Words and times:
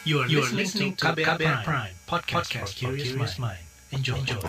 You 0.00 0.24
are, 0.24 0.28
you 0.32 0.40
are 0.40 0.48
listening 0.56 0.96
to 0.96 1.12
KBR, 1.12 1.36
KBR 1.36 1.60
Prime, 1.60 1.60
Prime 1.60 1.92
podcast, 2.08 2.48
podcast 2.48 2.72
for 2.72 2.96
curious 2.96 3.36
mind. 3.36 3.60
Enjoy. 3.92 4.16
Enjoy. 4.16 4.40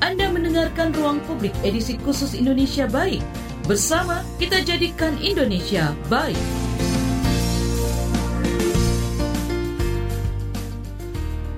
Anda 0.00 0.32
mendengarkan 0.32 0.96
Ruang 0.96 1.20
Publik 1.28 1.52
edisi 1.60 2.00
khusus 2.00 2.32
Indonesia 2.32 2.88
Baik. 2.88 3.20
Bersama 3.68 4.24
kita 4.40 4.64
jadikan 4.64 5.20
Indonesia 5.20 5.92
baik. 6.08 6.40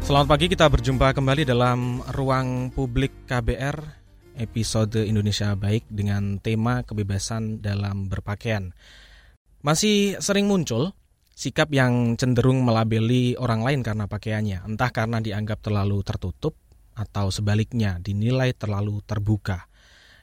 Selamat 0.02 0.26
pagi, 0.34 0.50
kita 0.50 0.66
berjumpa 0.66 1.14
kembali 1.14 1.46
dalam 1.46 2.02
Ruang 2.10 2.74
Publik 2.74 3.30
KBR 3.30 3.78
episode 4.34 4.98
Indonesia 4.98 5.54
Baik 5.54 5.86
dengan 5.86 6.42
tema 6.42 6.82
kebebasan 6.82 7.62
dalam 7.62 8.10
berpakaian. 8.10 8.74
Masih 9.58 10.14
sering 10.22 10.46
muncul 10.46 10.94
sikap 11.34 11.70
yang 11.74 12.14
cenderung 12.14 12.62
melabeli 12.62 13.34
orang 13.38 13.66
lain 13.66 13.80
karena 13.82 14.06
pakaiannya, 14.06 14.62
entah 14.66 14.90
karena 14.94 15.18
dianggap 15.18 15.62
terlalu 15.62 16.02
tertutup 16.06 16.54
atau 16.94 17.30
sebaliknya 17.30 17.98
dinilai 17.98 18.54
terlalu 18.54 19.02
terbuka. 19.02 19.70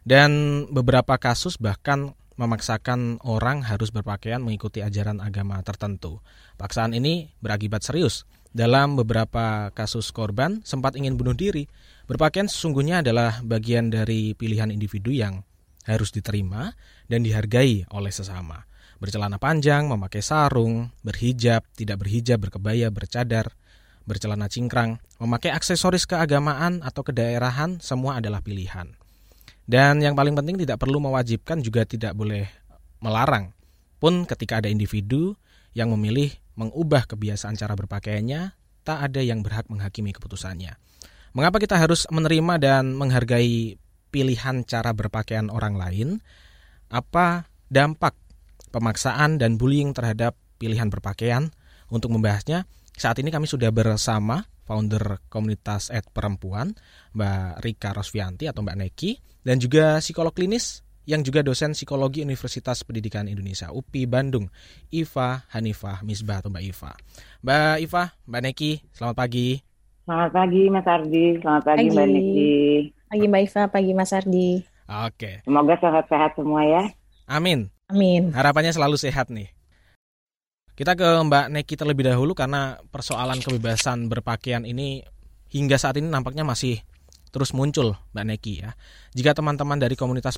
Dan 0.04 0.64
beberapa 0.72 1.20
kasus 1.20 1.60
bahkan 1.60 2.16
memaksakan 2.36 3.24
orang 3.24 3.64
harus 3.64 3.92
berpakaian 3.96 4.44
mengikuti 4.44 4.80
ajaran 4.84 5.24
agama 5.24 5.60
tertentu. 5.64 6.20
Paksaan 6.60 6.96
ini 6.96 7.32
berakibat 7.40 7.84
serius. 7.84 8.28
Dalam 8.56 8.96
beberapa 8.96 9.72
kasus 9.76 10.16
korban 10.16 10.64
sempat 10.64 10.96
ingin 10.96 11.20
bunuh 11.20 11.36
diri. 11.36 11.68
Berpakaian 12.08 12.48
sesungguhnya 12.48 13.04
adalah 13.04 13.44
bagian 13.44 13.92
dari 13.92 14.32
pilihan 14.32 14.72
individu 14.72 15.12
yang 15.12 15.44
harus 15.84 16.16
diterima 16.16 16.72
dan 17.12 17.24
dihargai 17.24 17.84
oleh 17.92 18.12
sesama 18.16 18.64
bercelana 19.06 19.38
panjang, 19.38 19.86
memakai 19.86 20.26
sarung, 20.26 20.90
berhijab, 21.06 21.62
tidak 21.78 22.02
berhijab, 22.02 22.42
berkebaya, 22.42 22.90
bercadar, 22.90 23.54
bercelana 24.10 24.50
cingkrang, 24.50 24.98
memakai 25.22 25.54
aksesoris 25.54 26.10
keagamaan 26.10 26.82
atau 26.82 27.06
kedaerahan, 27.06 27.78
semua 27.86 28.18
adalah 28.18 28.42
pilihan. 28.42 28.98
Dan 29.66 30.02
yang 30.02 30.18
paling 30.18 30.34
penting 30.34 30.58
tidak 30.62 30.82
perlu 30.82 30.98
mewajibkan 30.98 31.62
juga 31.62 31.86
tidak 31.86 32.18
boleh 32.18 32.50
melarang. 33.02 33.54
Pun 34.02 34.26
ketika 34.26 34.58
ada 34.58 34.70
individu 34.70 35.38
yang 35.78 35.94
memilih 35.94 36.34
mengubah 36.58 37.06
kebiasaan 37.06 37.58
cara 37.58 37.78
berpakaiannya, 37.78 38.54
tak 38.86 38.98
ada 39.02 39.22
yang 39.22 39.46
berhak 39.46 39.70
menghakimi 39.70 40.14
keputusannya. 40.14 40.78
Mengapa 41.34 41.62
kita 41.62 41.78
harus 41.78 42.10
menerima 42.10 42.58
dan 42.58 42.98
menghargai 42.98 43.76
pilihan 44.10 44.64
cara 44.64 44.94
berpakaian 44.96 45.52
orang 45.52 45.76
lain? 45.76 46.10
Apa 46.88 47.50
dampak 47.68 48.14
pemaksaan 48.76 49.40
dan 49.40 49.56
bullying 49.56 49.96
terhadap 49.96 50.36
pilihan 50.60 50.92
berpakaian. 50.92 51.56
Untuk 51.88 52.12
membahasnya, 52.12 52.68
saat 52.98 53.16
ini 53.24 53.32
kami 53.32 53.48
sudah 53.48 53.72
bersama 53.72 54.44
founder 54.66 55.22
komunitas 55.32 55.94
Ed 55.94 56.10
Perempuan, 56.12 56.76
Mbak 57.14 57.62
Rika 57.62 57.90
Rosvianti 57.96 58.50
atau 58.50 58.66
Mbak 58.66 58.78
Neki, 58.84 59.12
dan 59.46 59.62
juga 59.62 60.02
psikolog 60.02 60.34
klinis 60.34 60.82
yang 61.06 61.22
juga 61.22 61.46
dosen 61.46 61.78
psikologi 61.78 62.26
Universitas 62.26 62.82
Pendidikan 62.82 63.30
Indonesia 63.30 63.70
UPI 63.70 64.10
Bandung, 64.10 64.50
Iva 64.90 65.46
Hanifah 65.54 66.02
Misbah 66.02 66.42
atau 66.42 66.50
Mbak 66.50 66.66
Iva. 66.66 66.92
Mbak 67.46 67.76
Iva, 67.86 68.04
Mbak 68.26 68.42
Neki, 68.42 68.72
selamat 68.90 69.16
pagi. 69.16 69.50
Selamat 70.06 70.32
pagi 70.34 70.64
Mas 70.70 70.88
Ardi, 70.90 71.26
selamat 71.42 71.64
pagi, 71.66 71.78
pagi. 71.78 71.90
Mbak 71.94 72.08
Neki. 72.10 72.54
Pagi 73.06 73.26
Mbak 73.30 73.42
Iva, 73.46 73.64
pagi 73.70 73.92
Mas 73.94 74.12
Ardi. 74.18 74.50
Oke. 74.86 75.32
Semoga 75.46 75.74
sehat-sehat 75.78 76.32
semua 76.34 76.62
ya. 76.66 76.84
Amin. 77.30 77.75
Amin. 77.90 78.34
Harapannya 78.34 78.74
selalu 78.74 78.98
sehat 78.98 79.30
nih. 79.30 79.54
Kita 80.76 80.98
ke 80.98 81.06
Mbak 81.06 81.56
Neki 81.56 81.74
terlebih 81.80 82.04
dahulu 82.04 82.36
karena 82.36 82.76
persoalan 82.92 83.40
kebebasan 83.40 84.12
berpakaian 84.12 84.68
ini 84.68 85.06
hingga 85.54 85.80
saat 85.80 85.96
ini 85.96 86.12
nampaknya 86.12 86.44
masih 86.44 86.84
terus 87.32 87.56
muncul 87.56 87.96
Mbak 88.12 88.26
Neki 88.26 88.54
ya. 88.60 88.76
Jika 89.16 89.32
teman-teman 89.38 89.80
dari 89.80 89.96
komunitas 89.96 90.36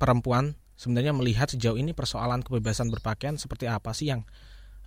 perempuan 0.00 0.56
sebenarnya 0.78 1.12
melihat 1.12 1.52
sejauh 1.52 1.76
ini 1.76 1.92
persoalan 1.92 2.40
kebebasan 2.40 2.88
berpakaian 2.88 3.36
seperti 3.36 3.68
apa 3.68 3.92
sih 3.92 4.14
yang 4.14 4.24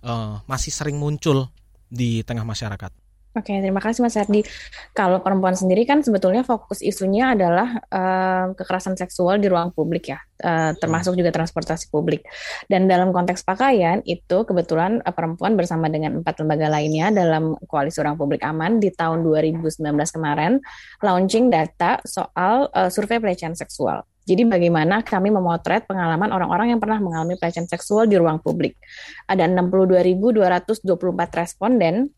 uh, 0.02 0.42
masih 0.50 0.74
sering 0.74 0.98
muncul 0.98 1.52
di 1.86 2.26
tengah 2.26 2.42
masyarakat? 2.42 3.07
Oke, 3.38 3.54
terima 3.62 3.78
kasih 3.78 4.02
Mas 4.02 4.18
Ardi. 4.18 4.42
Kalau 4.90 5.22
perempuan 5.22 5.54
sendiri 5.54 5.86
kan 5.86 6.02
sebetulnya 6.02 6.42
fokus 6.42 6.82
isunya 6.82 7.38
adalah 7.38 7.78
uh, 7.86 8.50
kekerasan 8.58 8.98
seksual 8.98 9.38
di 9.38 9.46
ruang 9.46 9.70
publik 9.70 10.10
ya, 10.10 10.18
uh, 10.42 10.74
termasuk 10.74 11.14
juga 11.14 11.30
transportasi 11.30 11.86
publik. 11.86 12.26
Dan 12.66 12.90
dalam 12.90 13.14
konteks 13.14 13.46
pakaian 13.46 14.02
itu 14.02 14.42
kebetulan 14.42 14.98
uh, 15.06 15.14
perempuan 15.14 15.54
bersama 15.54 15.86
dengan 15.86 16.18
empat 16.18 16.42
lembaga 16.42 16.66
lainnya 16.66 17.14
dalam 17.14 17.54
koalisi 17.70 18.02
ruang 18.02 18.18
publik 18.18 18.42
aman 18.42 18.82
di 18.82 18.90
tahun 18.90 19.22
2019 19.22 19.78
kemarin 19.86 20.58
launching 20.98 21.46
data 21.46 22.02
soal 22.02 22.66
uh, 22.74 22.90
survei 22.90 23.22
pelecehan 23.22 23.54
seksual. 23.54 24.02
Jadi 24.28 24.44
bagaimana 24.44 25.00
kami 25.00 25.32
memotret 25.32 25.88
pengalaman 25.88 26.28
orang-orang 26.28 26.76
yang 26.76 26.80
pernah 26.82 27.00
mengalami 27.00 27.40
pelecehan 27.40 27.64
seksual 27.64 28.04
di 28.04 28.20
ruang 28.20 28.42
publik. 28.44 28.76
Ada 29.24 29.48
62.224 29.48 30.84
responden 31.32 32.12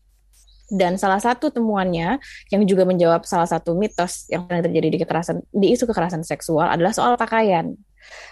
dan 0.71 0.95
salah 0.95 1.19
satu 1.19 1.51
temuannya 1.51 2.17
yang 2.47 2.63
juga 2.63 2.87
menjawab 2.87 3.27
salah 3.27 3.45
satu 3.45 3.75
mitos 3.75 4.31
yang 4.31 4.47
terjadi 4.47 4.87
di 4.87 4.97
kekerasan 5.03 5.43
di 5.51 5.75
isu 5.75 5.83
kekerasan 5.83 6.23
seksual 6.23 6.71
adalah 6.71 6.95
soal 6.95 7.19
pakaian. 7.19 7.75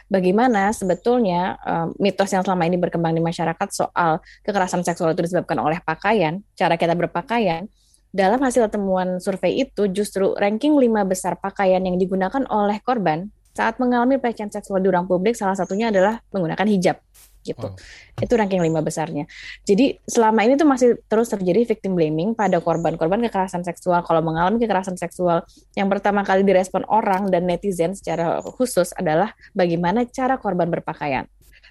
Bagaimana 0.09 0.73
sebetulnya 0.73 1.59
um, 1.61 1.93
mitos 2.01 2.31
yang 2.33 2.41
selama 2.41 2.65
ini 2.65 2.79
berkembang 2.79 3.13
di 3.13 3.21
masyarakat 3.21 3.69
soal 3.69 4.17
kekerasan 4.41 4.81
seksual 4.81 5.13
itu 5.13 5.29
disebabkan 5.29 5.61
oleh 5.61 5.77
pakaian, 5.83 6.41
cara 6.57 6.79
kita 6.79 6.97
berpakaian. 6.97 7.69
Dalam 8.09 8.41
hasil 8.41 8.65
temuan 8.73 9.21
survei 9.21 9.61
itu 9.61 9.85
justru 9.93 10.33
ranking 10.33 10.73
lima 10.81 11.05
besar 11.05 11.37
pakaian 11.37 11.77
yang 11.85 12.01
digunakan 12.01 12.41
oleh 12.49 12.81
korban 12.81 13.29
saat 13.53 13.77
mengalami 13.77 14.17
pelecehan 14.17 14.49
seksual 14.49 14.81
di 14.81 14.89
ruang 14.89 15.05
publik 15.05 15.37
salah 15.37 15.53
satunya 15.53 15.93
adalah 15.93 16.17
menggunakan 16.33 16.65
hijab 16.73 16.97
gitu. 17.43 17.71
Oh. 17.71 17.75
Itu 18.19 18.35
ranking 18.35 18.59
lima 18.59 18.83
besarnya. 18.83 19.25
Jadi 19.63 19.99
selama 20.05 20.43
ini 20.43 20.59
tuh 20.59 20.67
masih 20.67 20.89
terus 21.07 21.31
terjadi 21.31 21.65
victim 21.65 21.95
blaming 21.95 22.35
pada 22.35 22.59
korban-korban 22.59 23.23
kekerasan 23.27 23.63
seksual. 23.63 24.03
Kalau 24.03 24.21
mengalami 24.23 24.59
kekerasan 24.59 24.99
seksual, 24.99 25.47
yang 25.73 25.87
pertama 25.87 26.21
kali 26.27 26.43
direspon 26.43 26.83
orang 26.91 27.31
dan 27.31 27.47
netizen 27.47 27.95
secara 27.95 28.43
khusus 28.43 28.91
adalah 28.95 29.31
bagaimana 29.55 30.03
cara 30.09 30.35
korban 30.35 30.67
berpakaian. 30.67 31.25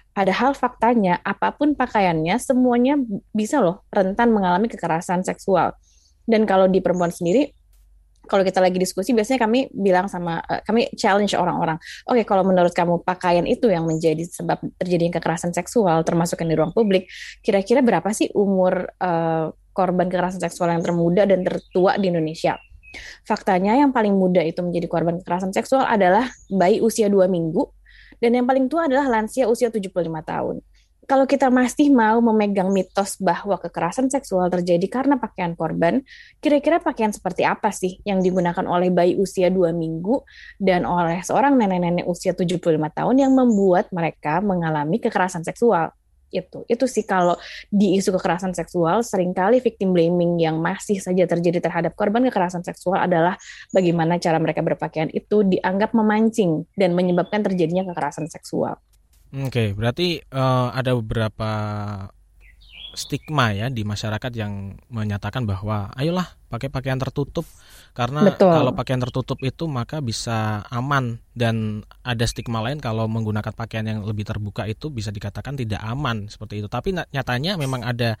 Padahal 0.09 0.57
faktanya 0.57 1.21
apa 1.21 1.53
pun 1.53 1.77
pakaiannya 1.77 2.35
semuanya 2.41 2.97
bisa 3.31 3.61
loh 3.61 3.85
rentan 3.93 4.33
mengalami 4.33 4.67
kekerasan 4.67 5.21
seksual. 5.21 5.77
Dan 6.29 6.45
kalau 6.45 6.69
di 6.69 6.81
perempuan 6.81 7.09
sendiri 7.13 7.49
kalau 8.29 8.45
kita 8.45 8.61
lagi 8.61 8.77
diskusi 8.77 9.11
biasanya 9.11 9.41
kami 9.41 9.67
bilang 9.73 10.05
sama 10.05 10.39
uh, 10.45 10.61
kami 10.63 10.87
challenge 10.93 11.33
orang-orang 11.33 11.81
oke 12.05 12.21
okay, 12.21 12.23
kalau 12.23 12.45
menurut 12.45 12.71
kamu 12.71 13.01
pakaian 13.01 13.43
itu 13.49 13.67
yang 13.67 13.89
menjadi 13.89 14.23
sebab 14.29 14.61
terjadinya 14.77 15.17
kekerasan 15.17 15.51
seksual 15.51 16.05
termasuk 16.05 16.39
di 16.45 16.53
ruang 16.53 16.71
publik 16.71 17.09
kira-kira 17.41 17.81
berapa 17.81 18.07
sih 18.13 18.29
umur 18.37 18.87
uh, 19.01 19.49
korban 19.73 20.11
kekerasan 20.11 20.43
seksual 20.43 20.75
yang 20.75 20.83
termuda 20.83 21.23
dan 21.23 21.39
tertua 21.45 21.95
di 21.95 22.11
Indonesia? 22.11 22.59
Faktanya 23.23 23.77
yang 23.77 23.93
paling 23.93 24.17
muda 24.17 24.41
itu 24.41 24.59
menjadi 24.65 24.89
korban 24.89 25.21
kekerasan 25.21 25.53
seksual 25.53 25.85
adalah 25.85 26.27
bayi 26.49 26.81
usia 26.81 27.05
dua 27.07 27.29
minggu 27.29 27.63
dan 28.19 28.35
yang 28.35 28.49
paling 28.49 28.67
tua 28.67 28.89
adalah 28.89 29.07
lansia 29.07 29.47
usia 29.47 29.71
75 29.71 29.93
tahun 30.25 30.59
kalau 31.09 31.25
kita 31.25 31.49
masih 31.49 31.89
mau 31.89 32.21
memegang 32.21 32.69
mitos 32.69 33.17
bahwa 33.17 33.57
kekerasan 33.57 34.13
seksual 34.13 34.45
terjadi 34.53 34.85
karena 34.85 35.17
pakaian 35.17 35.57
korban, 35.57 36.05
kira-kira 36.37 36.77
pakaian 36.77 37.09
seperti 37.09 37.49
apa 37.49 37.73
sih 37.73 37.97
yang 38.05 38.21
digunakan 38.21 38.61
oleh 38.69 38.93
bayi 38.93 39.17
usia 39.17 39.49
2 39.49 39.73
minggu 39.73 40.21
dan 40.61 40.85
oleh 40.85 41.25
seorang 41.25 41.57
nenek-nenek 41.57 42.05
usia 42.05 42.37
75 42.37 42.61
tahun 42.93 43.15
yang 43.17 43.33
membuat 43.33 43.89
mereka 43.89 44.37
mengalami 44.37 45.01
kekerasan 45.01 45.41
seksual? 45.41 45.89
Itu, 46.29 46.61
itu 46.69 46.85
sih 46.85 47.01
kalau 47.09 47.33
di 47.73 47.97
isu 47.97 48.13
kekerasan 48.13 48.53
seksual 48.53 49.01
sering 49.01 49.33
kali 49.33 49.65
victim 49.65 49.97
blaming 49.97 50.37
yang 50.37 50.61
masih 50.61 51.01
saja 51.01 51.25
terjadi 51.25 51.57
terhadap 51.57 51.97
korban 51.97 52.21
kekerasan 52.29 52.61
seksual 52.61 53.01
adalah 53.01 53.33
bagaimana 53.73 54.21
cara 54.21 54.37
mereka 54.37 54.61
berpakaian 54.61 55.09
itu 55.09 55.41
dianggap 55.41 55.89
memancing 55.97 56.69
dan 56.77 56.93
menyebabkan 56.93 57.41
terjadinya 57.41 57.81
kekerasan 57.89 58.29
seksual. 58.29 58.77
Oke, 59.29 59.77
berarti 59.77 60.25
uh, 60.33 60.73
ada 60.73 60.97
beberapa 60.97 61.51
stigma 62.97 63.53
ya 63.53 63.69
di 63.69 63.85
masyarakat 63.85 64.33
yang 64.33 64.73
menyatakan 64.89 65.45
bahwa 65.45 65.93
ayolah 65.93 66.25
pakai 66.49 66.73
pakaian 66.73 66.97
tertutup 66.97 67.45
karena 67.93 68.25
Betul. 68.25 68.49
kalau 68.49 68.71
pakaian 68.73 68.97
tertutup 68.97 69.37
itu 69.45 69.69
maka 69.69 70.01
bisa 70.01 70.65
aman 70.73 71.21
dan 71.37 71.85
ada 72.01 72.25
stigma 72.25 72.65
lain 72.65 72.81
kalau 72.81 73.05
menggunakan 73.05 73.53
pakaian 73.53 73.85
yang 73.85 74.01
lebih 74.01 74.25
terbuka 74.25 74.65
itu 74.65 74.89
bisa 74.89 75.13
dikatakan 75.13 75.53
tidak 75.55 75.79
aman 75.85 76.25
seperti 76.27 76.65
itu. 76.65 76.67
Tapi 76.67 76.97
nyatanya 76.97 77.55
memang 77.61 77.85
ada 77.85 78.17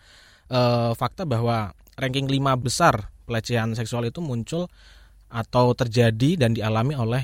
uh, 0.53 0.93
fakta 0.93 1.25
bahwa 1.25 1.73
ranking 1.97 2.29
lima 2.29 2.53
besar 2.53 3.09
pelecehan 3.25 3.73
seksual 3.73 4.05
itu 4.05 4.21
muncul 4.21 4.69
atau 5.29 5.73
terjadi 5.73 6.45
dan 6.45 6.53
dialami 6.53 6.93
oleh 6.93 7.23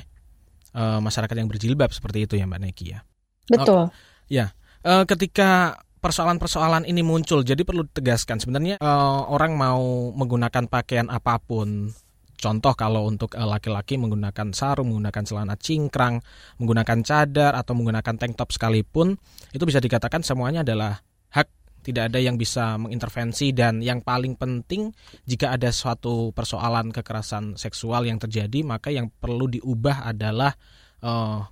uh, 0.73 1.01
masyarakat 1.01 1.33
yang 1.37 1.49
berjilbab 1.49 1.89
seperti 1.93 2.25
itu 2.25 2.33
ya 2.37 2.45
Mbak 2.49 2.61
Neki 2.61 2.85
ya. 2.89 3.01
Betul. 3.45 3.87
Oh, 3.87 3.93
ya, 4.31 4.53
e, 4.81 5.05
ketika 5.05 5.81
persoalan-persoalan 6.01 6.85
ini 6.85 7.01
muncul? 7.01 7.41
Jadi 7.41 7.65
perlu 7.65 7.81
ditegaskan 7.89 8.37
sebenarnya 8.37 8.77
uh, 8.77 9.25
orang 9.25 9.57
mau 9.57 10.13
menggunakan 10.13 10.69
pakaian 10.69 11.09
apa 11.09 11.41
pun 11.41 11.89
Contoh 12.35 12.75
kalau 12.75 13.07
untuk 13.07 13.33
eh, 13.33 13.41
laki-laki 13.41 13.97
menggunakan 13.97 14.51
sarung, 14.53 14.91
menggunakan 14.93 15.23
celana 15.25 15.55
cingkrang, 15.57 16.21
menggunakan 16.61 16.99
cadar 17.01 17.57
atau 17.57 17.73
menggunakan 17.73 18.15
tank 18.21 18.37
top 18.37 18.53
sekalipun, 18.53 19.17
itu 19.55 19.63
bisa 19.63 19.79
dikatakan 19.79 20.21
semuanya 20.21 20.61
adalah 20.61 20.99
hak 21.33 21.47
tidak 21.81 22.13
ada 22.13 22.19
yang 22.21 22.37
bisa 22.37 22.77
mengintervensi 22.77 23.49
dan 23.53 23.81
yang 23.81 24.01
paling 24.01 24.37
penting 24.37 24.93
jika 25.25 25.53
ada 25.53 25.69
suatu 25.69 26.33
persoalan 26.33 26.93
kekerasan 26.93 27.57
seksual 27.57 28.09
yang 28.09 28.17
terjadi 28.17 28.65
maka 28.65 28.89
yang 28.89 29.13
perlu 29.13 29.45
diubah 29.45 30.09
adalah 30.09 30.57
uh, 31.05 31.45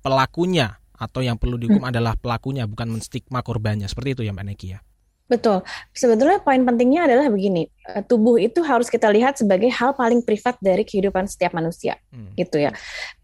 pelakunya 0.00 0.80
atau 0.96 1.20
yang 1.20 1.36
perlu 1.36 1.60
dihukum 1.60 1.84
hmm. 1.84 1.92
adalah 1.92 2.16
pelakunya 2.16 2.64
bukan 2.64 2.98
menstigma 2.98 3.40
korbannya 3.44 3.86
seperti 3.86 4.18
itu 4.18 4.22
ya 4.26 4.32
Mbak 4.32 4.46
Neki 4.52 4.68
ya. 4.76 4.80
Betul. 5.26 5.66
Sebetulnya 5.90 6.38
poin 6.38 6.62
pentingnya 6.62 7.10
adalah 7.10 7.26
begini, 7.26 7.66
eh, 7.66 8.02
tubuh 8.06 8.38
itu 8.38 8.62
harus 8.62 8.86
kita 8.86 9.10
lihat 9.10 9.34
sebagai 9.34 9.66
hal 9.74 9.90
paling 9.98 10.22
privat 10.22 10.54
dari 10.62 10.86
kehidupan 10.86 11.26
setiap 11.26 11.50
manusia, 11.50 11.98
hmm. 12.14 12.38
gitu 12.38 12.62
ya. 12.62 12.70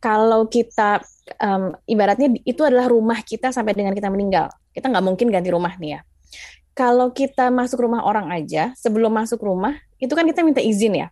Kalau 0.03 0.51
kita 0.51 0.99
um, 1.39 1.71
ibaratnya 1.87 2.35
itu 2.43 2.59
adalah 2.67 2.91
rumah 2.91 3.23
kita 3.23 3.55
sampai 3.55 3.79
dengan 3.79 3.95
kita 3.95 4.11
meninggal, 4.11 4.51
kita 4.75 4.91
nggak 4.91 5.05
mungkin 5.07 5.31
ganti 5.31 5.55
rumah 5.55 5.79
nih 5.79 5.99
ya. 5.99 6.01
Kalau 6.75 7.15
kita 7.15 7.55
masuk 7.55 7.87
rumah 7.87 8.03
orang 8.03 8.35
aja, 8.35 8.75
sebelum 8.75 9.15
masuk 9.15 9.39
rumah 9.39 9.79
itu 10.03 10.11
kan 10.11 10.27
kita 10.27 10.43
minta 10.43 10.59
izin 10.59 11.07
ya, 11.07 11.09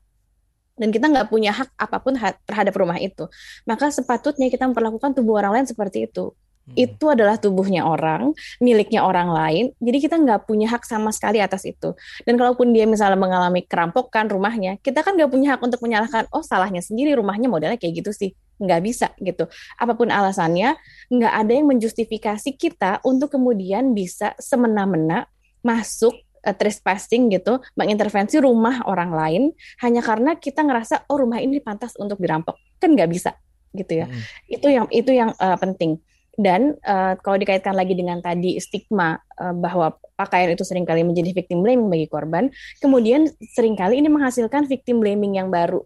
dan 0.74 0.90
kita 0.90 1.06
nggak 1.06 1.30
punya 1.30 1.54
hak 1.54 1.70
apa 1.78 2.02
pun 2.02 2.18
terhadap 2.18 2.74
rumah 2.74 2.98
itu. 2.98 3.30
Maka 3.62 3.94
sepatutnya 3.94 4.50
kita 4.50 4.66
memperlakukan 4.66 5.14
tubuh 5.14 5.38
orang 5.38 5.60
lain 5.60 5.66
seperti 5.70 6.10
itu. 6.10 6.34
Hmm. 6.70 6.78
itu 6.78 7.05
adalah 7.11 7.34
tubuhnya 7.34 7.82
orang, 7.82 8.31
miliknya 8.62 9.02
orang 9.02 9.34
lain. 9.34 9.64
Jadi 9.82 9.99
kita 9.99 10.17
nggak 10.22 10.46
punya 10.46 10.70
hak 10.70 10.87
sama 10.87 11.11
sekali 11.11 11.43
atas 11.43 11.67
itu. 11.67 11.99
Dan 12.22 12.38
kalaupun 12.38 12.70
dia 12.70 12.87
misalnya 12.87 13.19
mengalami 13.19 13.67
kerampokan 13.67 14.31
rumahnya, 14.31 14.78
kita 14.78 15.02
kan 15.02 15.19
nggak 15.19 15.31
punya 15.31 15.58
hak 15.58 15.61
untuk 15.67 15.82
menyalahkan, 15.82 16.31
oh 16.31 16.46
salahnya 16.46 16.78
sendiri 16.78 17.19
rumahnya 17.19 17.50
modelnya 17.50 17.75
kayak 17.75 18.06
gitu 18.06 18.14
sih. 18.14 18.31
Nggak 18.62 18.81
bisa 18.87 19.06
gitu. 19.19 19.50
Apa 19.75 19.99
pun 19.99 20.14
alasannya, 20.14 20.78
nggak 21.11 21.32
ada 21.34 21.52
yang 21.52 21.67
menjustifikasi 21.67 22.55
kita 22.55 23.02
untuk 23.02 23.34
kemudian 23.34 23.90
bisa 23.90 24.38
semena-mena 24.38 25.26
masuk 25.66 26.14
uh, 26.46 26.55
trespassing 26.55 27.34
gitu, 27.34 27.58
mengintervensi 27.75 28.38
rumah 28.38 28.87
orang 28.87 29.11
lain 29.11 29.43
hanya 29.82 30.06
karena 30.06 30.38
kita 30.38 30.62
ngerasa 30.62 31.11
oh 31.11 31.19
rumah 31.19 31.43
ini 31.43 31.58
pantas 31.58 31.99
untuk 31.99 32.23
dirampok. 32.23 32.55
Kan 32.78 32.94
nggak 32.94 33.11
bisa 33.11 33.34
gitu 33.75 34.02
ya. 34.02 34.06
Hmm. 34.06 34.23
Itu 34.46 34.66
yang 34.70 34.87
itu 34.90 35.11
yang 35.11 35.31
uh, 35.34 35.58
penting. 35.58 35.99
Dan 36.40 36.72
uh, 36.88 37.20
kalau 37.20 37.37
dikaitkan 37.37 37.76
lagi 37.76 37.92
dengan 37.92 38.25
tadi 38.25 38.56
stigma 38.56 39.20
uh, 39.37 39.52
bahwa 39.52 39.92
pakaian 40.16 40.48
itu 40.48 40.64
sering 40.64 40.88
kali 40.88 41.04
menjadi 41.04 41.37
victim 41.37 41.60
blaming 41.60 41.92
bagi 41.92 42.08
korban, 42.08 42.48
kemudian 42.81 43.28
sering 43.52 43.76
kali 43.76 44.00
ini 44.00 44.08
menghasilkan 44.08 44.64
victim 44.64 45.04
blaming 45.04 45.37
yang 45.37 45.52
baru. 45.52 45.84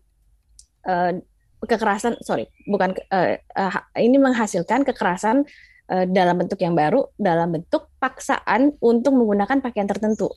Uh, 0.87 1.19
kekerasan, 1.67 2.21
sorry, 2.23 2.47
bukan 2.71 2.95
uh, 3.11 3.35
uh, 3.59 3.83
ini 3.99 4.15
menghasilkan 4.21 4.87
kekerasan 4.87 5.43
uh, 5.91 6.07
dalam 6.07 6.39
bentuk 6.39 6.63
yang 6.63 6.79
baru, 6.79 7.11
dalam 7.19 7.51
bentuk 7.51 7.91
paksaan 7.99 8.79
untuk 8.79 9.11
menggunakan 9.11 9.59
pakaian 9.59 9.91
tertentu. 9.91 10.31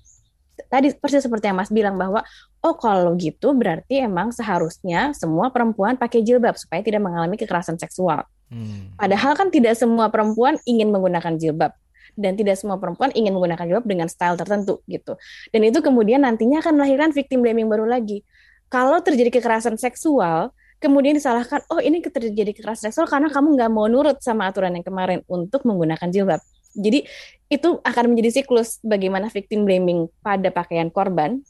Tadi 0.58 0.90
persis 0.98 1.22
seperti 1.22 1.54
yang 1.54 1.62
Mas 1.62 1.70
bilang 1.70 2.02
bahwa 2.02 2.26
oh 2.66 2.76
kalau 2.82 3.14
gitu 3.14 3.54
berarti 3.54 4.02
emang 4.02 4.34
seharusnya 4.34 5.14
semua 5.14 5.54
perempuan 5.54 5.94
pakai 5.94 6.26
jilbab 6.26 6.58
supaya 6.58 6.82
tidak 6.82 7.06
mengalami 7.06 7.38
kekerasan 7.38 7.78
seksual. 7.78 8.26
Hmm. 8.48 8.96
Padahal 8.96 9.36
kan 9.36 9.52
tidak 9.52 9.76
semua 9.76 10.08
perempuan 10.08 10.56
ingin 10.64 10.88
menggunakan 10.92 11.36
jilbab 11.36 11.76
dan 12.18 12.34
tidak 12.34 12.58
semua 12.58 12.82
perempuan 12.82 13.14
ingin 13.14 13.36
menggunakan 13.36 13.64
jilbab 13.68 13.86
dengan 13.86 14.08
style 14.10 14.36
tertentu 14.36 14.82
gitu. 14.90 15.16
Dan 15.54 15.68
itu 15.68 15.80
kemudian 15.84 16.26
nantinya 16.26 16.64
akan 16.64 16.82
melahirkan 16.82 17.12
victim 17.14 17.46
blaming 17.46 17.70
baru 17.70 17.86
lagi. 17.86 18.26
Kalau 18.68 19.00
terjadi 19.00 19.32
kekerasan 19.32 19.80
seksual, 19.80 20.52
kemudian 20.84 21.16
disalahkan, 21.16 21.64
oh 21.72 21.80
ini 21.80 22.04
terjadi 22.04 22.52
kekerasan 22.52 22.92
seksual 22.92 23.08
karena 23.08 23.32
kamu 23.32 23.56
nggak 23.56 23.72
mau 23.72 23.88
nurut 23.88 24.20
sama 24.20 24.50
aturan 24.50 24.76
yang 24.76 24.84
kemarin 24.84 25.22
untuk 25.30 25.64
menggunakan 25.64 26.10
jilbab. 26.10 26.42
Jadi 26.78 27.08
itu 27.48 27.70
akan 27.82 28.04
menjadi 28.12 28.42
siklus 28.42 28.78
bagaimana 28.84 29.32
victim 29.32 29.64
blaming 29.64 30.12
pada 30.22 30.52
pakaian 30.52 30.92
korban, 30.92 31.42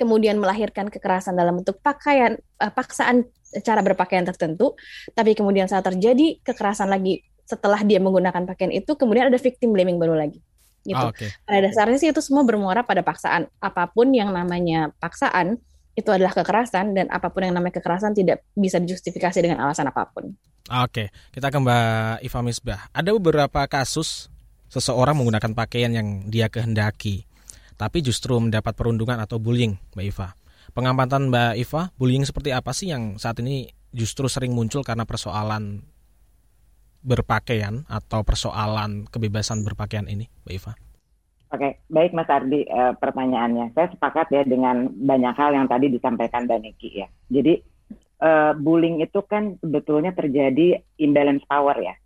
kemudian 0.00 0.40
melahirkan 0.40 0.88
kekerasan 0.88 1.36
dalam 1.36 1.60
bentuk 1.60 1.78
pakaian, 1.84 2.40
uh, 2.58 2.72
paksaan 2.72 3.28
cara 3.62 3.80
berpakaian 3.80 4.26
tertentu, 4.26 4.74
tapi 5.14 5.32
kemudian 5.38 5.70
saat 5.70 5.86
terjadi 5.86 6.40
kekerasan 6.42 6.90
lagi 6.90 7.22
setelah 7.46 7.78
dia 7.86 8.02
menggunakan 8.02 8.42
pakaian 8.42 8.74
itu, 8.74 8.98
kemudian 8.98 9.30
ada 9.30 9.38
victim 9.38 9.70
blaming 9.70 10.02
baru 10.02 10.18
lagi. 10.18 10.42
Gitu. 10.86 10.98
Oh, 10.98 11.10
okay. 11.10 11.30
Pada 11.42 11.66
dasarnya 11.66 11.98
sih 11.98 12.10
itu 12.10 12.22
semua 12.22 12.46
bermuara 12.46 12.86
pada 12.86 13.02
paksaan. 13.02 13.50
Apa 13.58 13.90
pun 13.90 14.10
yang 14.14 14.30
namanya 14.30 14.94
paksaan 15.02 15.58
itu 15.96 16.10
adalah 16.12 16.30
kekerasan 16.34 16.94
dan 16.94 17.06
apa 17.10 17.32
pun 17.32 17.42
yang 17.46 17.54
namanya 17.56 17.82
kekerasan 17.82 18.14
tidak 18.14 18.44
bisa 18.54 18.78
dijustifikasi 18.78 19.38
dengan 19.42 19.66
alasan 19.66 19.90
apa 19.90 20.06
pun. 20.10 20.30
Oke, 20.66 21.14
kita 21.30 21.50
ke 21.50 21.58
Mbak 21.58 22.26
Iva 22.26 22.40
Misbah. 22.42 22.80
Ada 22.90 23.10
beberapa 23.14 23.62
kasus 23.70 24.30
seseorang 24.66 25.14
menggunakan 25.14 25.54
pakaian 25.54 25.94
yang 25.94 26.26
dia 26.26 26.50
kehendaki, 26.50 27.22
tapi 27.78 28.02
justru 28.02 28.34
mendapat 28.38 28.74
perundungan 28.74 29.18
atau 29.18 29.38
bullying, 29.38 29.78
Mbak 29.94 30.06
Iva 30.06 30.28
pengamatan 30.76 31.32
Mbak 31.32 31.54
Iva, 31.56 31.82
bullying 31.96 32.28
seperti 32.28 32.52
apa 32.52 32.76
sih 32.76 32.92
yang 32.92 33.16
saat 33.16 33.40
ini 33.40 33.72
justru 33.96 34.28
sering 34.28 34.52
muncul 34.52 34.84
karena 34.84 35.08
persoalan 35.08 35.80
berpakaian 37.00 37.88
atau 37.88 38.20
persoalan 38.20 39.08
kebebasan 39.08 39.64
berpakaian 39.64 40.04
ini, 40.04 40.28
Mbak 40.44 40.52
Iva? 40.52 40.72
Oke, 41.56 41.80
baik 41.88 42.12
Mas 42.12 42.28
Ardi 42.28 42.68
e, 42.68 42.80
pertanyaannya. 43.00 43.72
Saya 43.72 43.88
sepakat 43.88 44.28
ya 44.34 44.42
dengan 44.44 44.92
banyak 44.92 45.32
hal 45.32 45.56
yang 45.56 45.64
tadi 45.64 45.88
disampaikan 45.88 46.44
Mbak 46.44 46.60
Niki 46.60 46.90
ya. 47.00 47.08
Jadi 47.32 47.56
e, 48.20 48.30
bullying 48.60 49.00
itu 49.00 49.24
kan 49.24 49.56
sebetulnya 49.62 50.12
terjadi 50.12 50.76
imbalance 51.00 51.46
power 51.48 51.78
ya. 51.80 51.96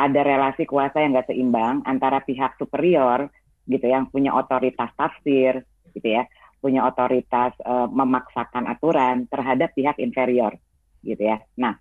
Ada 0.00 0.24
relasi 0.24 0.64
kuasa 0.64 1.02
yang 1.02 1.12
nggak 1.12 1.28
seimbang 1.28 1.84
antara 1.84 2.24
pihak 2.24 2.56
superior 2.56 3.28
gitu 3.68 3.84
yang 3.84 4.08
punya 4.08 4.32
otoritas 4.32 4.88
tafsir 4.96 5.66
gitu 5.92 6.08
ya 6.08 6.24
punya 6.64 6.88
otoritas 6.88 7.52
uh, 7.60 7.84
memaksakan 7.92 8.64
aturan 8.64 9.28
terhadap 9.28 9.76
pihak 9.76 10.00
inferior 10.00 10.56
gitu 11.04 11.20
ya. 11.20 11.36
Nah, 11.60 11.76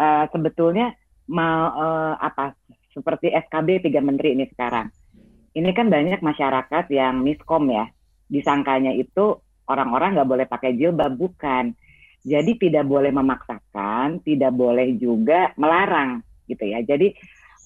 uh, 0.00 0.24
sebetulnya 0.32 0.96
mau 1.28 1.68
uh, 1.76 2.16
apa 2.16 2.56
seperti 2.96 3.28
SKB 3.28 3.84
tiga 3.84 4.00
menteri 4.00 4.32
ini 4.32 4.48
sekarang. 4.48 4.88
Ini 5.52 5.70
kan 5.76 5.92
banyak 5.92 6.24
masyarakat 6.24 6.88
yang 6.88 7.20
miskom 7.20 7.68
ya. 7.68 7.84
Disangkanya 8.32 8.96
itu 8.96 9.44
orang-orang 9.68 10.16
nggak 10.16 10.30
boleh 10.32 10.46
pakai 10.48 10.72
jilbab 10.72 11.12
bukan. 11.20 11.76
Jadi 12.24 12.56
tidak 12.56 12.88
boleh 12.88 13.12
memaksakan, 13.12 14.24
tidak 14.24 14.56
boleh 14.56 14.96
juga 14.96 15.52
melarang 15.60 16.24
gitu 16.48 16.64
ya. 16.64 16.80
Jadi 16.80 17.12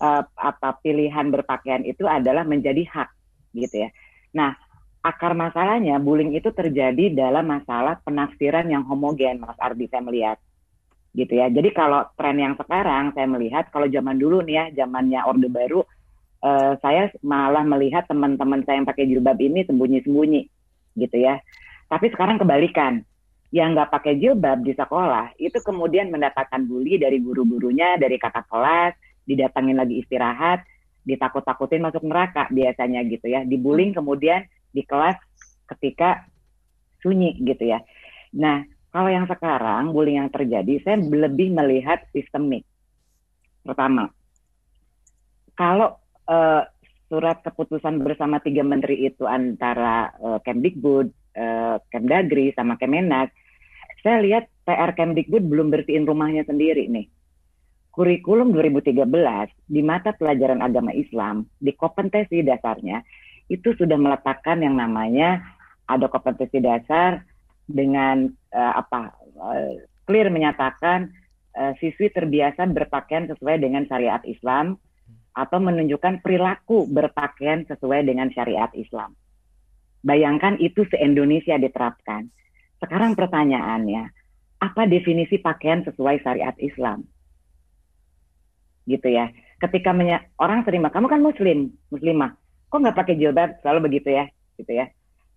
uh, 0.02 0.26
apa 0.34 0.82
pilihan 0.82 1.30
berpakaian 1.30 1.86
itu 1.86 2.02
adalah 2.10 2.42
menjadi 2.42 2.82
hak 2.82 3.08
gitu 3.54 3.86
ya. 3.86 3.90
Nah, 4.34 4.58
akar 5.02 5.32
masalahnya 5.32 5.96
bullying 6.02 6.34
itu 6.34 6.50
terjadi 6.50 7.14
dalam 7.14 7.46
masalah 7.46 7.98
penafsiran 8.02 8.66
yang 8.68 8.84
homogen, 8.84 9.40
Mas 9.42 9.58
Ardi 9.58 9.86
saya 9.86 10.02
melihat. 10.02 10.38
Gitu 11.16 11.34
ya. 11.34 11.48
Jadi 11.48 11.72
kalau 11.72 12.04
tren 12.14 12.36
yang 12.38 12.54
sekarang 12.54 13.16
saya 13.16 13.26
melihat 13.26 13.70
kalau 13.72 13.88
zaman 13.88 14.20
dulu 14.20 14.44
nih 14.44 14.54
ya, 14.54 14.64
zamannya 14.84 15.24
Orde 15.24 15.48
Baru 15.48 15.80
uh, 16.42 16.72
saya 16.78 17.10
malah 17.24 17.64
melihat 17.66 18.06
teman-teman 18.06 18.62
saya 18.62 18.82
yang 18.82 18.88
pakai 18.88 19.08
jilbab 19.08 19.38
ini 19.40 19.64
sembunyi-sembunyi 19.66 20.42
gitu 20.98 21.16
ya. 21.16 21.40
Tapi 21.88 22.12
sekarang 22.12 22.38
kebalikan. 22.38 23.02
Yang 23.48 23.80
nggak 23.80 23.90
pakai 23.96 24.12
jilbab 24.20 24.60
di 24.60 24.76
sekolah 24.76 25.32
itu 25.40 25.56
kemudian 25.64 26.12
mendapatkan 26.12 26.60
bully 26.68 27.00
dari 27.00 27.16
guru-gurunya, 27.16 27.96
dari 27.96 28.20
kakak 28.20 28.44
kelas, 28.44 28.92
didatangin 29.24 29.80
lagi 29.80 30.04
istirahat, 30.04 30.68
ditakut-takutin 31.08 31.80
masuk 31.80 32.04
neraka 32.04 32.44
biasanya 32.52 33.08
gitu 33.08 33.24
ya. 33.24 33.48
Dibullying 33.48 33.96
kemudian 33.96 34.44
di 34.72 34.82
kelas 34.84 35.16
ketika 35.74 36.26
sunyi 37.02 37.36
gitu 37.44 37.68
ya. 37.68 37.80
Nah, 38.34 38.64
kalau 38.88 39.12
yang 39.12 39.28
sekarang 39.28 39.92
bullying 39.92 40.20
yang 40.24 40.32
terjadi, 40.32 40.80
saya 40.82 40.96
lebih 40.98 41.52
melihat 41.52 42.08
sistemik. 42.10 42.64
Pertama, 43.62 44.08
kalau 45.52 46.00
uh, 46.24 46.64
surat 47.08 47.40
keputusan 47.44 48.00
bersama 48.00 48.40
tiga 48.40 48.64
menteri 48.64 49.08
itu 49.08 49.28
antara 49.28 50.12
uh, 50.20 50.38
Kemdikbud, 50.40 51.08
uh, 51.36 51.76
Kemdagri, 51.92 52.52
sama 52.56 52.80
Kemenak, 52.80 53.32
saya 54.00 54.24
lihat 54.24 54.48
PR 54.64 54.96
Kemdikbud 54.96 55.44
belum 55.48 55.68
bersihin 55.68 56.08
rumahnya 56.08 56.48
sendiri 56.48 56.88
nih. 56.88 57.08
Kurikulum 57.92 58.54
2013 58.54 58.94
di 59.66 59.82
mata 59.82 60.14
pelajaran 60.14 60.62
agama 60.62 60.94
Islam 60.94 61.50
di 61.58 61.74
kompetensi 61.74 62.46
dasarnya 62.46 63.02
itu 63.48 63.72
sudah 63.74 63.96
meletakkan 63.96 64.60
yang 64.60 64.76
namanya 64.76 65.40
ada 65.88 66.06
kompetensi 66.12 66.60
dasar 66.60 67.24
dengan 67.64 68.28
uh, 68.52 68.72
apa 68.76 69.16
uh, 69.40 69.72
clear 70.04 70.28
menyatakan 70.28 71.12
uh, 71.56 71.72
siswi 71.80 72.12
terbiasa 72.12 72.68
berpakaian 72.68 73.28
sesuai 73.28 73.60
dengan 73.60 73.88
syariat 73.88 74.20
Islam 74.28 74.76
atau 75.32 75.58
menunjukkan 75.60 76.20
perilaku 76.20 76.88
berpakaian 76.88 77.64
sesuai 77.68 78.04
dengan 78.04 78.28
syariat 78.34 78.68
Islam. 78.74 79.14
Bayangkan 80.02 80.58
itu 80.58 80.82
se-Indonesia 80.90 81.54
diterapkan. 81.58 82.26
Sekarang 82.78 83.14
pertanyaannya, 83.14 84.10
apa 84.58 84.82
definisi 84.86 85.38
pakaian 85.38 85.86
sesuai 85.86 86.22
syariat 86.22 86.54
Islam? 86.58 87.06
Gitu 88.86 89.08
ya. 89.10 89.30
Ketika 89.58 89.90
orang 90.38 90.62
terima, 90.62 90.90
kamu 90.90 91.06
kan 91.10 91.22
muslim, 91.22 91.74
muslimah, 91.90 92.34
kok 92.68 92.78
nggak 92.78 92.96
pakai 92.96 93.16
jilbab? 93.16 93.58
Selalu 93.64 93.90
begitu 93.90 94.12
ya, 94.12 94.28
gitu 94.60 94.72
ya. 94.72 94.86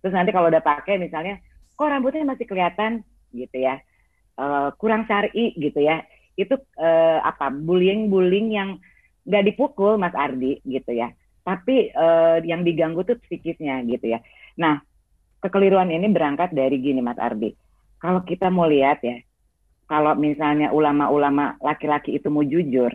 Terus 0.04 0.14
nanti 0.14 0.30
kalau 0.30 0.52
udah 0.52 0.62
pakai 0.62 1.00
misalnya, 1.00 1.40
kok 1.74 1.88
rambutnya 1.88 2.28
masih 2.28 2.46
kelihatan, 2.46 3.02
gitu 3.32 3.56
ya, 3.58 3.80
uh, 4.38 4.70
kurang 4.76 5.08
syari, 5.08 5.56
gitu 5.56 5.80
ya. 5.80 6.04
Itu 6.36 6.60
uh, 6.78 7.18
apa? 7.24 7.48
Bullying-bullying 7.52 8.48
yang 8.52 8.80
nggak 9.26 9.54
dipukul 9.54 9.98
Mas 9.98 10.14
Ardi 10.18 10.58
gitu 10.66 10.90
ya 10.94 11.14
tapi 11.42 11.90
uh, 11.94 12.38
yang 12.42 12.62
diganggu 12.62 13.02
tuh 13.06 13.18
psikisnya 13.22 13.82
gitu 13.86 14.14
ya 14.14 14.18
nah 14.58 14.82
kekeliruan 15.42 15.90
ini 15.90 16.10
berangkat 16.10 16.54
dari 16.54 16.78
gini 16.78 17.02
Mas 17.02 17.18
Ardi 17.18 17.54
kalau 18.02 18.22
kita 18.26 18.50
mau 18.50 18.66
lihat 18.66 19.02
ya 19.02 19.22
kalau 19.86 20.14
misalnya 20.18 20.70
ulama-ulama 20.74 21.58
laki-laki 21.62 22.18
itu 22.18 22.30
mau 22.30 22.42
jujur 22.42 22.90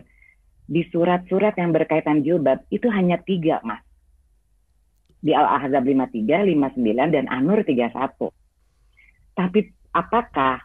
di 0.68 0.84
surat-surat 0.92 1.56
yang 1.56 1.72
berkaitan 1.72 2.20
jilbab 2.20 2.64
itu 2.68 2.88
hanya 2.92 3.20
tiga 3.24 3.60
Mas 3.64 3.80
di 5.18 5.34
Al-Ahzab 5.34 5.82
53, 5.82 6.46
59, 6.46 7.14
dan 7.14 7.24
An-Nur 7.26 7.66
31. 7.66 8.30
Tapi 9.34 9.60
apakah 9.94 10.62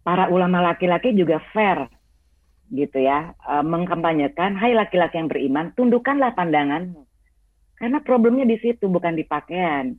para 0.00 0.24
ulama 0.32 0.62
laki-laki 0.72 1.12
juga 1.12 1.42
fair 1.52 1.90
gitu 2.72 2.98
ya, 2.98 3.30
uh, 3.46 3.62
mengkampanyekan, 3.62 4.58
hai 4.58 4.74
laki-laki 4.74 5.22
yang 5.22 5.30
beriman, 5.30 5.70
tundukkanlah 5.78 6.34
pandanganmu. 6.34 7.06
Karena 7.78 8.02
problemnya 8.02 8.42
di 8.48 8.58
situ, 8.58 8.90
bukan 8.90 9.14
di 9.14 9.22
pakaian. 9.22 9.94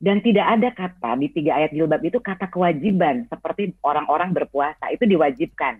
Dan 0.00 0.24
tidak 0.24 0.46
ada 0.48 0.68
kata 0.72 1.20
di 1.20 1.28
tiga 1.28 1.60
ayat 1.60 1.76
jilbab 1.76 2.00
itu 2.00 2.18
kata 2.18 2.48
kewajiban, 2.48 3.28
seperti 3.28 3.76
orang-orang 3.84 4.32
berpuasa, 4.32 4.88
itu 4.90 5.04
diwajibkan. 5.04 5.78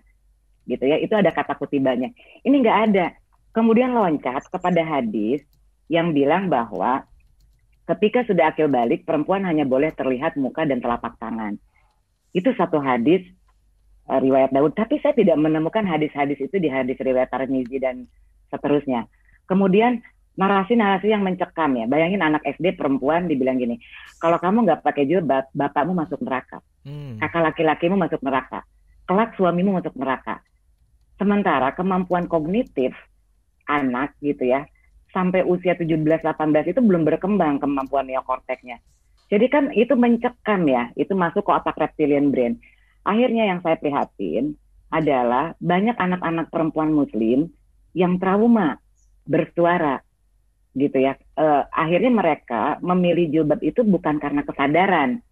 Gitu 0.69 0.83
ya, 0.85 1.01
itu 1.01 1.11
ada 1.17 1.33
kata 1.33 1.57
kutibannya. 1.57 2.13
Ini 2.45 2.55
nggak 2.61 2.79
ada. 2.93 3.05
Kemudian 3.51 3.91
loncat 3.91 4.47
kepada 4.47 4.79
hadis 4.85 5.43
yang 5.91 6.15
bilang 6.15 6.47
bahwa 6.47 7.03
ketika 7.91 8.23
sudah 8.23 8.55
akil 8.55 8.71
balik, 8.71 9.03
perempuan 9.03 9.43
hanya 9.43 9.67
boleh 9.67 9.91
terlihat 9.91 10.39
muka 10.39 10.63
dan 10.63 10.79
telapak 10.79 11.19
tangan. 11.19 11.59
Itu 12.31 12.55
satu 12.55 12.79
hadis 12.79 13.27
uh, 14.07 14.23
riwayat 14.23 14.55
Daud, 14.55 14.71
tapi 14.71 15.03
saya 15.03 15.11
tidak 15.11 15.35
menemukan 15.35 15.83
hadis-hadis 15.83 16.39
itu 16.39 16.55
di 16.63 16.71
hadis 16.71 16.95
riwayat 16.95 17.27
Tirmizi 17.27 17.83
dan 17.83 18.07
seterusnya. 18.47 19.11
Kemudian 19.51 19.99
narasi-narasi 20.39 21.11
yang 21.11 21.27
mencekam 21.27 21.75
ya. 21.75 21.85
Bayangin 21.91 22.23
anak 22.23 22.47
SD 22.47 22.79
perempuan 22.79 23.27
dibilang 23.27 23.59
gini, 23.59 23.75
kalau 24.23 24.39
kamu 24.39 24.63
nggak 24.63 24.81
pakai 24.87 25.03
jilbab, 25.03 25.51
bapakmu 25.51 25.91
masuk 25.91 26.23
neraka, 26.23 26.63
hmm. 26.87 27.19
kakak 27.19 27.51
laki-lakimu 27.51 27.99
masuk 27.99 28.23
neraka, 28.23 28.63
kelak 29.03 29.35
suamimu 29.35 29.75
masuk 29.75 29.91
neraka. 29.99 30.39
Sementara 31.19 31.75
kemampuan 31.75 32.31
kognitif 32.31 32.95
anak 33.67 34.15
gitu 34.23 34.47
ya, 34.47 34.63
sampai 35.11 35.43
usia 35.43 35.75
17-18 35.75 36.71
itu 36.71 36.79
belum 36.79 37.03
berkembang 37.07 37.59
kemampuan 37.59 38.07
neokorteknya. 38.07 38.79
Jadi 39.31 39.45
kan 39.47 39.71
itu 39.71 39.95
mencekam 39.95 40.67
ya, 40.67 40.91
itu 40.99 41.15
masuk 41.15 41.47
ke 41.47 41.51
otak 41.55 41.79
reptilian 41.79 42.35
brain. 42.35 42.59
Akhirnya 43.07 43.47
yang 43.47 43.63
saya 43.63 43.79
prihatin 43.79 44.59
adalah 44.91 45.55
banyak 45.63 45.95
anak-anak 45.95 46.51
perempuan 46.51 46.91
muslim 46.91 47.47
yang 47.95 48.19
trauma 48.19 48.75
bersuara 49.23 50.03
gitu 50.75 50.99
ya. 50.99 51.15
E, 51.35 51.45
akhirnya 51.71 52.11
mereka 52.11 52.75
memilih 52.83 53.31
jilbab 53.31 53.63
itu 53.63 53.87
bukan 53.87 54.19
karena 54.19 54.43
kesadaran. 54.43 55.23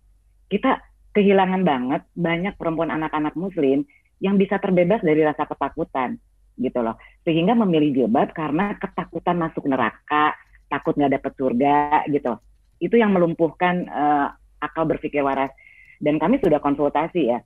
Kita 0.48 0.80
kehilangan 1.12 1.62
banget 1.68 2.02
banyak 2.16 2.56
perempuan 2.56 2.96
anak-anak 2.96 3.36
muslim 3.36 3.84
yang 4.24 4.40
bisa 4.40 4.60
terbebas 4.64 5.04
dari 5.04 5.24
rasa 5.24 5.44
ketakutan 5.44 6.20
gitu 6.60 6.84
loh. 6.84 7.00
Sehingga 7.24 7.56
memilih 7.56 8.06
jilbab 8.06 8.36
karena 8.36 8.76
ketakutan 8.78 9.40
masuk 9.40 9.66
neraka, 9.66 10.36
takut 10.68 10.94
nggak 10.94 11.18
dapet 11.18 11.32
surga 11.40 12.06
gitu. 12.12 12.36
Itu 12.84 12.96
yang 13.00 13.16
melumpuhkan 13.16 13.88
uh, 13.88 14.28
akal 14.60 14.86
berpikir 14.86 15.24
waras. 15.24 15.50
Dan 16.00 16.20
kami 16.20 16.40
sudah 16.40 16.64
konsultasi 16.64 17.32
ya 17.32 17.40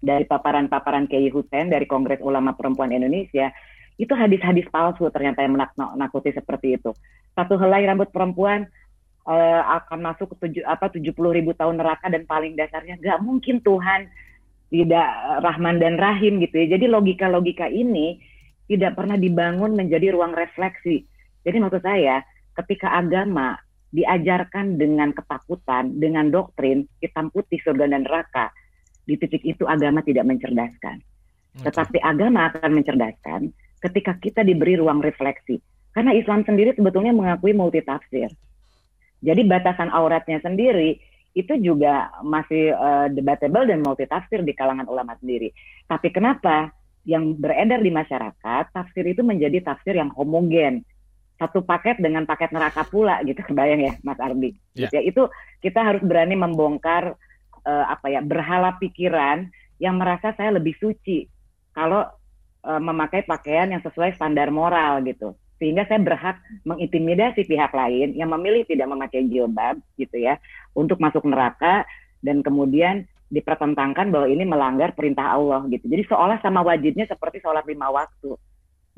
dari 0.00 0.24
paparan-paparan 0.24 1.06
Kiai 1.08 1.28
Hussein 1.28 1.68
dari 1.68 1.84
Kongres 1.84 2.24
Ulama 2.24 2.56
Perempuan 2.56 2.90
Indonesia 2.90 3.52
itu 4.00 4.10
hadis-hadis 4.16 4.64
palsu 4.72 5.06
ternyata 5.12 5.44
yang 5.44 5.54
menakuti 5.54 6.32
seperti 6.32 6.80
itu. 6.80 6.96
Satu 7.36 7.60
helai 7.60 7.84
rambut 7.84 8.08
perempuan 8.08 8.64
uh, 9.28 9.62
akan 9.84 10.00
masuk 10.00 10.32
ke 10.34 10.48
tujuh, 10.48 10.64
apa 10.64 10.88
tujuh 10.88 11.12
puluh 11.12 11.36
ribu 11.36 11.52
tahun 11.52 11.76
neraka 11.76 12.08
dan 12.08 12.24
paling 12.24 12.56
dasarnya 12.56 12.96
nggak 12.98 13.20
mungkin 13.20 13.60
Tuhan 13.60 14.08
tidak 14.72 15.08
Rahman 15.44 15.76
dan 15.84 16.00
Rahim 16.00 16.40
gitu 16.40 16.64
ya. 16.64 16.80
Jadi 16.80 16.88
logika-logika 16.88 17.68
ini 17.68 18.16
tidak 18.70 18.94
pernah 18.94 19.18
dibangun 19.18 19.74
menjadi 19.74 20.14
ruang 20.14 20.32
refleksi. 20.32 21.06
Jadi 21.42 21.56
maksud 21.58 21.82
saya 21.82 22.22
ketika 22.62 22.94
agama 22.94 23.58
diajarkan 23.92 24.80
dengan 24.80 25.12
ketakutan, 25.12 26.00
dengan 26.00 26.32
doktrin 26.32 26.88
hitam 27.04 27.28
putih 27.28 27.60
surga 27.60 27.92
dan 27.92 28.08
neraka, 28.08 28.48
di 29.04 29.18
titik 29.20 29.44
itu 29.44 29.68
agama 29.68 30.00
tidak 30.00 30.24
mencerdaskan. 30.24 31.02
Okay. 31.02 31.68
Tetapi 31.68 31.98
agama 32.00 32.48
akan 32.48 32.70
mencerdaskan 32.72 33.40
ketika 33.82 34.16
kita 34.16 34.40
diberi 34.46 34.80
ruang 34.80 35.04
refleksi. 35.04 35.60
Karena 35.92 36.16
Islam 36.16 36.46
sendiri 36.48 36.72
sebetulnya 36.72 37.12
mengakui 37.12 37.52
multi 37.52 37.84
tafsir. 37.84 38.32
Jadi 39.20 39.42
batasan 39.44 39.92
auratnya 39.92 40.40
sendiri 40.40 40.96
itu 41.32 41.52
juga 41.60 42.12
masih 42.24 42.72
uh, 42.72 43.06
debatable 43.12 43.68
dan 43.68 43.84
multi 43.84 44.08
tafsir 44.08 44.40
di 44.40 44.56
kalangan 44.56 44.88
ulama 44.88 45.12
sendiri. 45.20 45.52
Tapi 45.84 46.08
kenapa 46.08 46.72
yang 47.02 47.34
beredar 47.34 47.82
di 47.82 47.90
masyarakat 47.90 48.64
tafsir 48.70 49.04
itu 49.06 49.26
menjadi 49.26 49.62
tafsir 49.62 49.98
yang 49.98 50.10
homogen 50.14 50.86
satu 51.40 51.66
paket 51.66 51.98
dengan 51.98 52.22
paket 52.22 52.54
neraka 52.54 52.86
pula 52.86 53.18
gitu 53.26 53.42
kebayang 53.50 53.82
ya 53.82 53.92
Mas 54.06 54.18
Ardi. 54.22 54.54
Yeah. 54.78 54.86
Gitu 54.86 54.94
ya, 54.94 55.02
itu 55.02 55.22
kita 55.62 55.82
harus 55.82 56.02
berani 56.02 56.38
membongkar 56.38 57.18
uh, 57.66 57.84
apa 57.90 58.06
ya 58.10 58.20
berhala 58.22 58.78
pikiran 58.78 59.50
yang 59.82 59.98
merasa 59.98 60.30
saya 60.38 60.54
lebih 60.54 60.78
suci 60.78 61.26
kalau 61.74 62.06
uh, 62.62 62.80
memakai 62.82 63.26
pakaian 63.26 63.70
yang 63.74 63.82
sesuai 63.82 64.14
standar 64.14 64.54
moral 64.54 65.02
gitu 65.02 65.34
sehingga 65.58 65.86
saya 65.86 66.02
berhak 66.02 66.42
mengintimidasi 66.66 67.46
pihak 67.46 67.70
lain 67.70 68.18
yang 68.18 68.34
memilih 68.34 68.66
tidak 68.66 68.90
memakai 68.90 69.26
jilbab 69.30 69.78
gitu 69.94 70.18
ya 70.18 70.38
untuk 70.74 70.98
masuk 70.98 71.22
neraka 71.22 71.86
dan 72.18 72.42
kemudian 72.42 73.06
dipertentangkan 73.32 74.12
bahwa 74.12 74.28
ini 74.28 74.44
melanggar 74.44 74.92
perintah 74.92 75.32
Allah 75.32 75.64
gitu. 75.72 75.88
Jadi 75.88 76.04
seolah 76.04 76.38
sama 76.44 76.60
wajibnya 76.60 77.08
seperti 77.08 77.40
sholat 77.40 77.64
lima 77.64 77.88
waktu. 77.88 78.36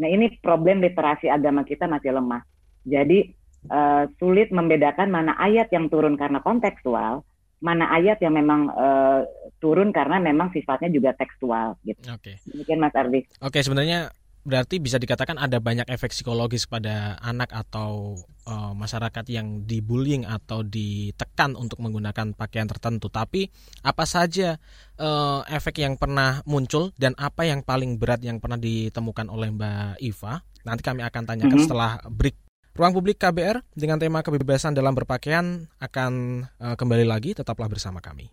Nah 0.03 0.09
ini 0.11 0.35
problem 0.43 0.83
literasi 0.83 1.31
agama 1.31 1.63
kita 1.63 1.87
masih 1.87 2.19
lemah. 2.19 2.43
Jadi 2.83 3.31
uh, 3.71 4.11
sulit 4.19 4.51
membedakan 4.51 5.15
mana 5.15 5.39
ayat 5.39 5.71
yang 5.71 5.87
turun 5.87 6.19
karena 6.19 6.43
kontekstual, 6.43 7.23
mana 7.63 7.95
ayat 7.95 8.19
yang 8.19 8.35
memang 8.35 8.75
uh, 8.75 9.23
turun 9.63 9.95
karena 9.95 10.19
memang 10.19 10.51
sifatnya 10.51 10.91
juga 10.91 11.15
tekstual 11.15 11.79
gitu. 11.87 12.03
Oke. 12.11 12.35
Okay. 12.35 12.59
Mungkin 12.59 12.77
Mas 12.83 12.95
Ardi. 12.99 13.23
Oke, 13.39 13.55
okay, 13.55 13.63
sebenarnya 13.63 14.11
berarti 14.45 14.77
bisa 14.79 15.01
dikatakan 15.01 15.41
ada 15.41 15.59
banyak 15.59 15.89
efek 15.89 16.13
psikologis 16.13 16.69
pada 16.69 17.17
anak 17.25 17.51
atau 17.51 18.21
uh, 18.45 18.73
masyarakat 18.77 19.25
yang 19.33 19.65
dibullying 19.65 20.29
atau 20.29 20.61
ditekan 20.61 21.57
untuk 21.57 21.81
menggunakan 21.81 22.37
pakaian 22.37 22.69
tertentu. 22.69 23.09
Tapi 23.09 23.49
apa 23.83 24.05
saja 24.05 24.61
uh, 25.01 25.41
efek 25.49 25.81
yang 25.81 25.97
pernah 25.97 26.45
muncul 26.45 26.93
dan 27.01 27.17
apa 27.17 27.49
yang 27.49 27.65
paling 27.65 27.97
berat 27.97 28.21
yang 28.21 28.39
pernah 28.39 28.61
ditemukan 28.61 29.33
oleh 29.33 29.49
Mbak 29.51 30.05
Iva? 30.05 30.45
Nanti 30.65 30.83
kami 30.85 31.01
akan 31.05 31.23
tanyakan 31.25 31.49
mm 31.49 31.57
-hmm. 31.57 31.67
setelah 31.67 31.93
break 32.09 32.37
Ruang 32.75 32.91
Publik 32.91 33.23
KBR 33.23 33.63
dengan 33.71 34.03
tema 34.03 34.19
kebebasan 34.27 34.75
dalam 34.75 34.99
berpakaian 34.99 35.71
akan 35.79 36.43
uh, 36.59 36.75
kembali 36.75 37.07
lagi. 37.07 37.31
Tetaplah 37.31 37.71
bersama 37.71 38.03
kami. 38.03 38.27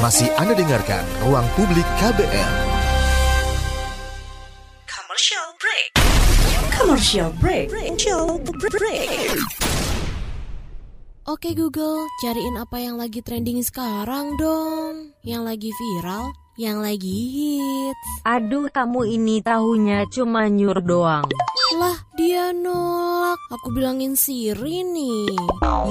Masih 0.00 0.32
Anda 0.40 0.56
dengarkan 0.56 1.04
Ruang 1.28 1.44
Publik 1.52 1.84
KBR. 2.00 2.50
Commercial 6.82 7.30
break. 7.38 7.70
Commercial 7.70 8.42
break. 8.42 9.38
Oke 11.30 11.54
Google, 11.54 12.10
cariin 12.18 12.58
apa 12.58 12.82
yang 12.82 12.98
lagi 12.98 13.22
trending 13.22 13.62
sekarang 13.62 14.34
dong. 14.34 15.14
Yang 15.22 15.42
lagi 15.46 15.70
viral 15.70 16.34
yang 16.58 16.82
lagi 16.82 17.14
hits. 17.30 18.26
Aduh, 18.26 18.66
kamu 18.66 19.14
ini 19.14 19.38
tahunya 19.38 20.10
cuma 20.10 20.50
nyur 20.50 20.82
doang. 20.82 21.22
Lah, 21.78 22.02
dia 22.16 22.52
nolak. 22.52 23.40
Aku 23.52 23.72
bilangin 23.72 24.16
Siri 24.16 24.84
nih. 24.84 25.32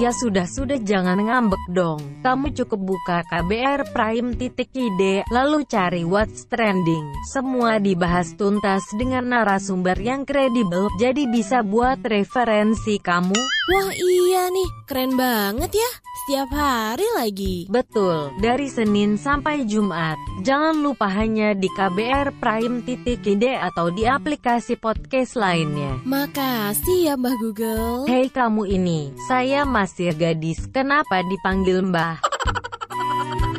Ya 0.01 0.13
sudah-sudah 0.13 0.81
jangan 0.81 1.17
ngambek 1.21 1.63
dong. 1.73 2.01
Kamu 2.21 2.53
cukup 2.53 2.79
buka 2.81 3.17
KBR 3.29 3.93
Prime 3.93 4.37
titik 4.37 4.73
ide, 4.73 5.25
lalu 5.29 5.65
cari 5.65 6.05
what's 6.05 6.45
trending. 6.49 7.05
Semua 7.33 7.81
dibahas 7.81 8.33
tuntas 8.37 8.85
dengan 8.97 9.29
narasumber 9.29 9.97
yang 9.97 10.25
kredibel, 10.25 10.89
jadi 11.01 11.25
bisa 11.29 11.65
buat 11.65 12.01
referensi 12.05 13.01
kamu. 13.01 13.37
Wah 13.71 13.91
iya 13.93 14.49
nih, 14.49 14.69
keren 14.89 15.13
banget 15.15 15.77
ya. 15.77 15.91
Setiap 16.21 16.49
hari 16.53 17.07
lagi. 17.17 17.55
Betul, 17.65 18.29
dari 18.37 18.69
Senin 18.69 19.17
sampai 19.17 19.65
Jumat. 19.65 20.21
Jangan 20.45 20.77
lupa 20.77 21.09
hanya 21.09 21.57
di 21.57 21.65
KBR 21.65 22.37
Prime 22.37 22.85
titik 22.85 23.25
ide 23.25 23.57
atau 23.57 23.89
di 23.89 24.05
aplikasi 24.05 24.77
podcast 24.77 25.33
lainnya. 25.33 25.97
Makasih 26.11 27.07
ya 27.07 27.15
Mbah 27.15 27.39
Google. 27.39 28.03
Hei 28.03 28.27
kamu 28.27 28.67
ini, 28.67 29.15
saya 29.31 29.63
masih 29.63 30.11
gadis, 30.11 30.67
kenapa 30.67 31.23
dipanggil 31.23 31.79
Mbah? 31.87 32.19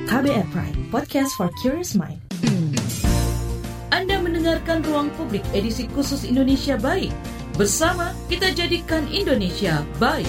KBR 0.05 0.45
Prime, 0.53 0.77
podcast 0.93 1.33
for 1.33 1.49
curious 1.65 1.97
mind. 1.97 2.21
Anda 3.89 4.21
mendengarkan 4.21 4.85
Ruang 4.85 5.09
Publik 5.17 5.41
edisi 5.57 5.89
khusus 5.97 6.29
Indonesia 6.29 6.77
Baik. 6.77 7.09
Bersama 7.57 8.13
kita 8.29 8.53
jadikan 8.53 9.09
Indonesia 9.09 9.81
baik. 9.97 10.29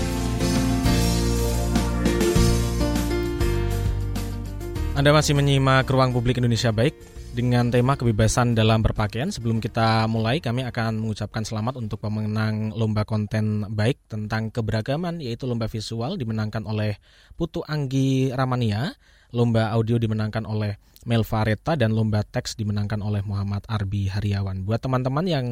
Anda 4.96 5.12
masih 5.12 5.36
menyimak 5.36 5.92
Ruang 5.92 6.16
Publik 6.16 6.40
Indonesia 6.40 6.72
Baik 6.72 6.96
dengan 7.34 7.74
tema 7.74 7.98
kebebasan 7.98 8.54
dalam 8.54 8.86
berpakaian. 8.86 9.34
Sebelum 9.34 9.58
kita 9.58 10.06
mulai, 10.06 10.38
kami 10.38 10.62
akan 10.70 11.02
mengucapkan 11.02 11.42
selamat 11.42 11.82
untuk 11.82 11.98
pemenang 11.98 12.70
lomba 12.78 13.10
konten 13.10 13.66
baik 13.74 13.98
tentang 14.06 14.54
keberagaman, 14.54 15.18
yaitu 15.18 15.50
lomba 15.50 15.66
visual 15.66 16.14
dimenangkan 16.16 16.62
oleh 16.70 17.02
Putu 17.34 17.66
Anggi 17.66 18.30
Ramania, 18.30 18.94
lomba 19.34 19.74
audio 19.74 19.98
dimenangkan 19.98 20.46
oleh 20.46 20.78
Melva 21.10 21.42
Reta, 21.42 21.74
dan 21.74 21.98
lomba 21.98 22.22
teks 22.22 22.54
dimenangkan 22.54 23.02
oleh 23.02 23.26
Muhammad 23.26 23.66
Arbi 23.66 24.14
Hariawan. 24.14 24.62
Buat 24.70 24.86
teman-teman 24.86 25.26
yang 25.26 25.46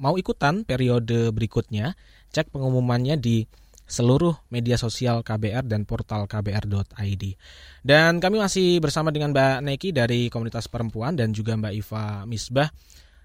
mau 0.00 0.16
ikutan 0.16 0.64
periode 0.64 1.28
berikutnya, 1.36 1.92
cek 2.32 2.48
pengumumannya 2.56 3.20
di 3.20 3.44
seluruh 3.88 4.36
media 4.52 4.76
sosial 4.76 5.24
KBR 5.24 5.64
dan 5.64 5.88
portal 5.88 6.28
kbr.id. 6.28 7.24
Dan 7.80 8.20
kami 8.20 8.36
masih 8.36 8.78
bersama 8.84 9.08
dengan 9.08 9.32
Mbak 9.32 9.64
Neki 9.64 9.88
dari 9.96 10.28
komunitas 10.28 10.68
perempuan 10.68 11.16
dan 11.16 11.32
juga 11.32 11.56
Mbak 11.56 11.74
Iva 11.74 12.04
Misbah, 12.28 12.68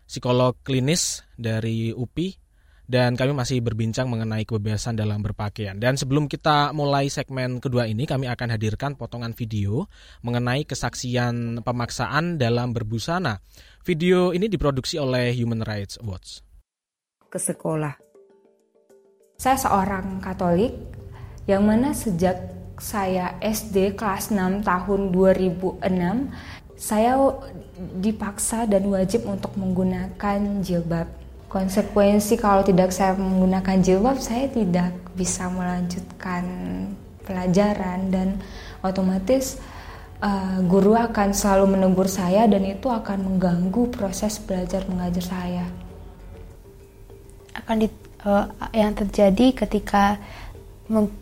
psikolog 0.07 0.55
klinis 0.63 1.27
dari 1.35 1.91
UPI. 1.91 2.39
Dan 2.83 3.15
kami 3.15 3.31
masih 3.31 3.63
berbincang 3.63 4.11
mengenai 4.11 4.43
kebebasan 4.43 4.99
dalam 4.99 5.23
berpakaian. 5.23 5.79
Dan 5.79 5.95
sebelum 5.95 6.27
kita 6.27 6.75
mulai 6.75 7.07
segmen 7.07 7.63
kedua 7.63 7.87
ini, 7.87 8.03
kami 8.03 8.27
akan 8.27 8.59
hadirkan 8.59 8.99
potongan 8.99 9.31
video 9.31 9.87
mengenai 10.19 10.67
kesaksian 10.67 11.63
pemaksaan 11.63 12.35
dalam 12.35 12.75
berbusana. 12.75 13.39
Video 13.87 14.35
ini 14.35 14.51
diproduksi 14.51 14.99
oleh 14.99 15.31
Human 15.31 15.63
Rights 15.63 15.95
Watch. 16.03 16.43
Ke 17.31 17.39
sekolah 17.39 18.12
saya 19.37 19.57
seorang 19.57 20.21
Katolik 20.23 20.73
yang 21.49 21.67
mana 21.67 21.91
sejak 21.91 22.53
saya 22.79 23.37
SD 23.39 23.93
kelas 23.93 24.33
6 24.33 24.63
tahun 24.63 25.01
2006 25.11 25.83
saya 26.73 27.15
dipaksa 28.01 28.67
dan 28.67 28.83
wajib 28.91 29.23
untuk 29.29 29.55
menggunakan 29.55 30.59
jilbab. 30.59 31.07
Konsekuensi 31.47 32.35
kalau 32.35 32.65
tidak 32.65 32.89
saya 32.89 33.13
menggunakan 33.13 33.77
jilbab 33.79 34.17
saya 34.17 34.49
tidak 34.49 34.91
bisa 35.13 35.47
melanjutkan 35.53 36.43
pelajaran 37.23 38.09
dan 38.09 38.27
otomatis 38.81 39.61
uh, 40.19 40.59
guru 40.65 40.97
akan 40.97 41.31
selalu 41.31 41.77
menegur 41.77 42.09
saya 42.09 42.49
dan 42.49 42.65
itu 42.65 42.89
akan 42.89 43.21
mengganggu 43.21 43.87
proses 43.93 44.41
belajar 44.41 44.83
mengajar 44.89 45.23
saya. 45.23 45.65
Akan 47.53 47.85
di 47.85 47.87
uh, 48.23 48.47
yang 48.71 48.95
terjadi 48.95 49.53
ketika 49.65 50.17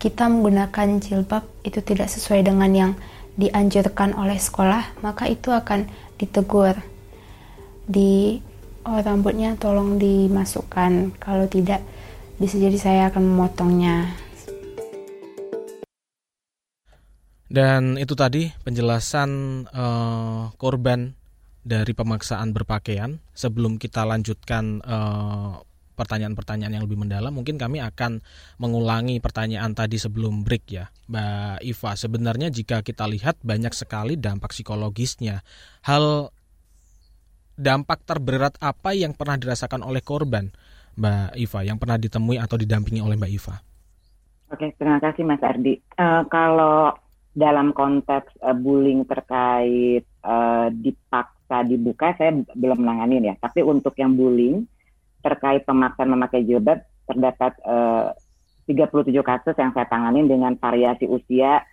kita 0.02 0.26
menggunakan 0.26 0.98
jilbab 0.98 1.46
itu 1.62 1.80
tidak 1.86 2.10
sesuai 2.10 2.42
dengan 2.42 2.72
yang 2.74 2.92
dianjurkan 3.38 4.18
oleh 4.18 4.36
sekolah, 4.36 5.00
maka 5.06 5.30
itu 5.30 5.54
akan 5.54 5.88
ditegur. 6.18 6.76
Di 7.88 8.42
oh, 8.86 9.00
rambutnya 9.00 9.56
tolong 9.56 10.02
dimasukkan, 10.02 11.16
kalau 11.22 11.46
tidak 11.48 11.82
bisa 12.42 12.58
jadi 12.58 12.78
saya 12.78 13.02
akan 13.14 13.24
memotongnya. 13.24 14.10
Dan 17.52 18.00
itu 18.00 18.16
tadi 18.16 18.48
penjelasan 18.64 19.30
uh, 19.76 20.56
korban 20.56 21.20
dari 21.62 21.92
pemaksaan 21.92 22.56
berpakaian. 22.56 23.20
Sebelum 23.36 23.76
kita 23.76 24.08
lanjutkan 24.08 24.80
uh, 24.80 25.60
pertanyaan-pertanyaan 26.02 26.74
yang 26.74 26.84
lebih 26.90 26.98
mendalam, 26.98 27.30
mungkin 27.30 27.62
kami 27.62 27.78
akan 27.78 28.26
mengulangi 28.58 29.22
pertanyaan 29.22 29.78
tadi 29.78 30.02
sebelum 30.02 30.42
break 30.42 30.66
ya, 30.74 30.90
Mbak 31.06 31.62
Iva. 31.62 31.92
Sebenarnya 31.94 32.50
jika 32.50 32.82
kita 32.82 33.06
lihat 33.06 33.38
banyak 33.46 33.78
sekali 33.78 34.18
dampak 34.18 34.50
psikologisnya. 34.50 35.46
Hal 35.86 36.34
dampak 37.62 38.02
terberat 38.10 38.58
apa 38.58 38.98
yang 38.98 39.14
pernah 39.14 39.38
dirasakan 39.38 39.86
oleh 39.86 40.02
korban, 40.02 40.50
Mbak 40.98 41.38
Iva, 41.38 41.60
yang 41.62 41.78
pernah 41.78 42.02
ditemui 42.02 42.42
atau 42.42 42.58
didampingi 42.58 43.06
oleh 43.06 43.14
Mbak 43.14 43.32
Iva? 43.38 43.56
Oke, 44.52 44.76
terima 44.76 45.00
kasih 45.00 45.24
Mas 45.24 45.40
Ardi. 45.40 45.80
Uh, 45.96 46.28
kalau 46.28 46.92
dalam 47.32 47.72
konteks 47.72 48.36
uh, 48.44 48.52
bullying 48.52 49.08
terkait 49.08 50.04
uh, 50.28 50.68
dipaksa 50.68 51.64
dibuka, 51.64 52.12
saya 52.20 52.36
belum 52.60 52.84
menanganin 52.84 53.32
ya. 53.32 53.36
Tapi 53.40 53.64
untuk 53.64 53.96
yang 53.96 54.12
bullying, 54.20 54.68
terkait 55.22 55.64
pemaksaan 55.66 56.12
memakai 56.12 56.44
jilbab 56.44 56.82
terdapat 57.08 57.54
eh, 57.66 58.08
37 58.70 59.10
kasus 59.26 59.56
yang 59.58 59.72
saya 59.74 59.88
tangani 59.90 60.26
dengan 60.26 60.54
variasi 60.56 61.10
usia 61.10 61.66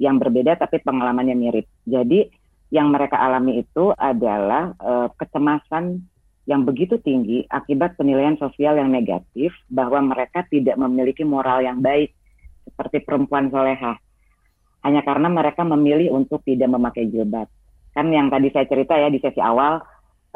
yang 0.00 0.18
berbeda 0.18 0.58
tapi 0.58 0.80
pengalamannya 0.82 1.36
mirip. 1.36 1.66
Jadi 1.86 2.26
yang 2.72 2.88
mereka 2.88 3.20
alami 3.20 3.60
itu 3.60 3.92
adalah 3.96 4.72
eh, 4.76 5.08
kecemasan 5.16 6.04
yang 6.42 6.66
begitu 6.66 6.98
tinggi 6.98 7.46
akibat 7.46 7.94
penilaian 7.94 8.34
sosial 8.34 8.74
yang 8.74 8.90
negatif 8.90 9.54
bahwa 9.70 10.02
mereka 10.02 10.42
tidak 10.50 10.74
memiliki 10.74 11.22
moral 11.22 11.62
yang 11.62 11.78
baik 11.78 12.10
seperti 12.66 13.06
perempuan 13.06 13.46
soleha 13.46 13.94
hanya 14.82 15.00
karena 15.06 15.30
mereka 15.30 15.62
memilih 15.62 16.10
untuk 16.10 16.42
tidak 16.42 16.66
memakai 16.66 17.06
jilbab. 17.06 17.46
Kan 17.94 18.10
yang 18.10 18.26
tadi 18.32 18.50
saya 18.50 18.66
cerita 18.66 18.98
ya 18.98 19.06
di 19.12 19.22
sesi 19.22 19.38
awal 19.38 19.78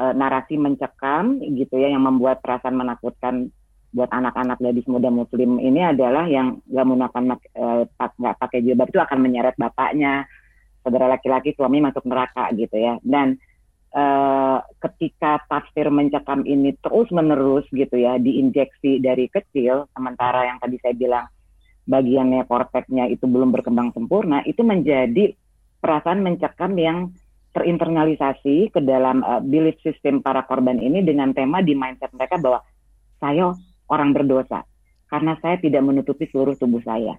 uh, 0.01 0.13
narasi 0.13 0.57
mencekam 0.61 1.41
gitu 1.43 1.77
ya 1.77 1.93
yang 1.93 2.05
membuat 2.05 2.41
perasaan 2.45 2.77
menakutkan 2.77 3.53
buat 3.97 4.13
anak-anak 4.13 4.61
gadis 4.61 4.85
muda 4.91 5.09
muslim 5.09 5.57
ini 5.57 5.81
adalah 5.81 6.29
yang 6.29 6.61
nggak 6.69 6.85
menggunakan 6.85 7.23
nggak 7.33 8.35
uh, 8.37 8.39
pakai 8.41 8.61
jilbab 8.61 8.93
itu 8.93 9.01
akan 9.01 9.19
menyeret 9.25 9.57
bapaknya 9.57 10.29
saudara 10.87 11.11
laki-laki 11.19 11.51
suami 11.59 11.83
masuk 11.83 12.07
neraka 12.07 12.53
gitu 12.55 12.79
ya. 12.79 12.95
Dan 13.03 13.41
uh, 13.97 14.63
ketika 14.79 15.43
tafsir 15.51 15.91
mencekam 15.91 16.47
ini 16.47 16.79
terus 16.79 17.11
menerus 17.11 17.67
gitu 17.75 17.99
ya 17.99 18.21
diinjeksi 18.23 19.03
dari 19.03 19.27
kecil 19.27 19.91
sementara 19.97 20.47
yang 20.47 20.63
tadi 20.63 20.79
saya 20.79 20.95
bilang 20.95 21.27
bagiannya 21.91 22.47
korteknya 22.47 23.11
itu 23.11 23.27
belum 23.27 23.51
berkembang 23.51 23.91
sempurna 23.95 24.47
itu 24.47 24.63
menjadi 24.63 25.35
perasaan 25.83 26.23
mencekam 26.23 26.75
yang 26.79 26.99
terinternalisasi 27.57 28.77
ke 28.77 28.81
dalam 28.85 29.25
uh, 29.25 29.41
belief 29.41 29.81
system 29.81 30.21
para 30.21 30.45
korban 30.45 30.77
ini 30.77 31.01
dengan 31.01 31.33
tema 31.33 31.65
di 31.65 31.73
mindset 31.73 32.13
mereka 32.13 32.37
bahwa 32.37 32.61
saya 33.17 33.57
orang 33.89 34.13
berdosa 34.13 34.61
karena 35.09 35.39
saya 35.41 35.57
tidak 35.57 35.81
menutupi 35.81 36.29
seluruh 36.29 36.59
tubuh 36.61 36.85
saya. 36.85 37.17